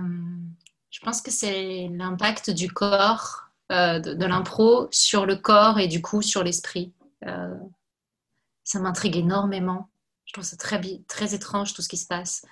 Je 0.91 0.99
pense 0.99 1.21
que 1.21 1.31
c'est 1.31 1.89
l'impact 1.89 2.51
du 2.51 2.71
corps, 2.71 3.49
de, 3.71 4.13
de 4.13 4.25
l'impro 4.25 4.87
sur 4.91 5.25
le 5.25 5.35
corps 5.35 5.79
et 5.79 5.87
du 5.87 5.99
coup 5.99 6.21
sur 6.21 6.43
l'esprit. 6.43 6.93
ça 7.21 8.79
m'intrigue 8.79 9.17
énormément. 9.17 9.89
Je 10.25 10.33
trouve 10.33 10.43
ça 10.43 10.57
très, 10.57 10.81
très 11.07 11.33
étrange 11.33 11.73
tout 11.73 11.81
ce 11.81 11.89
qui 11.89 11.97
se 11.97 12.07
passe. 12.07 12.45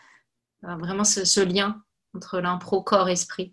Vraiment 0.61 1.03
ce, 1.03 1.41
lien 1.41 1.83
entre 2.13 2.39
l'impro, 2.39 2.83
corps, 2.83 3.09
esprit. 3.09 3.51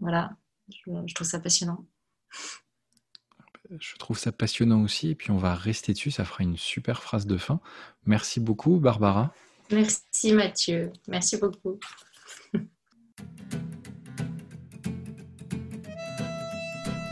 Voilà, 0.00 0.36
je, 0.68 1.14
trouve 1.14 1.26
ça 1.26 1.40
passionnant. 1.40 1.84
Je 3.78 3.96
trouve 3.96 4.18
ça 4.18 4.30
passionnant 4.30 4.82
aussi, 4.82 5.10
et 5.10 5.14
puis 5.14 5.30
on 5.30 5.38
va 5.38 5.54
rester 5.54 5.92
dessus, 5.92 6.10
ça 6.10 6.24
fera 6.24 6.44
une 6.44 6.56
super 6.56 7.02
phrase 7.02 7.26
de 7.26 7.36
fin. 7.36 7.60
Merci 8.06 8.38
beaucoup, 8.38 8.78
Barbara. 8.78 9.34
Merci, 9.70 10.32
Mathieu. 10.32 10.92
Merci 11.08 11.38
beaucoup. 11.38 11.80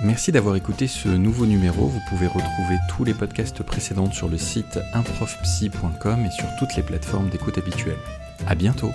Merci 0.05 0.33
d'avoir 0.33 0.57
écouté 0.57 0.89
ce 0.89 1.09
nouveau 1.09 1.47
numéro. 1.47 1.87
Vous 1.87 2.01
pouvez 2.09 2.27
retrouver 2.27 2.77
tous 2.89 3.05
les 3.05 3.15
podcasts 3.15 3.63
précédents 3.63 4.11
sur 4.11 4.29
le 4.29 4.37
site 4.37 4.81
improfpsy.com 4.95 6.25
et 6.25 6.31
sur 6.31 6.49
toutes 6.59 6.75
les 6.77 6.83
plateformes 6.83 7.29
d'écoute 7.29 7.57
habituelles. 7.57 7.99
À 8.49 8.57
bientôt! 8.57 8.91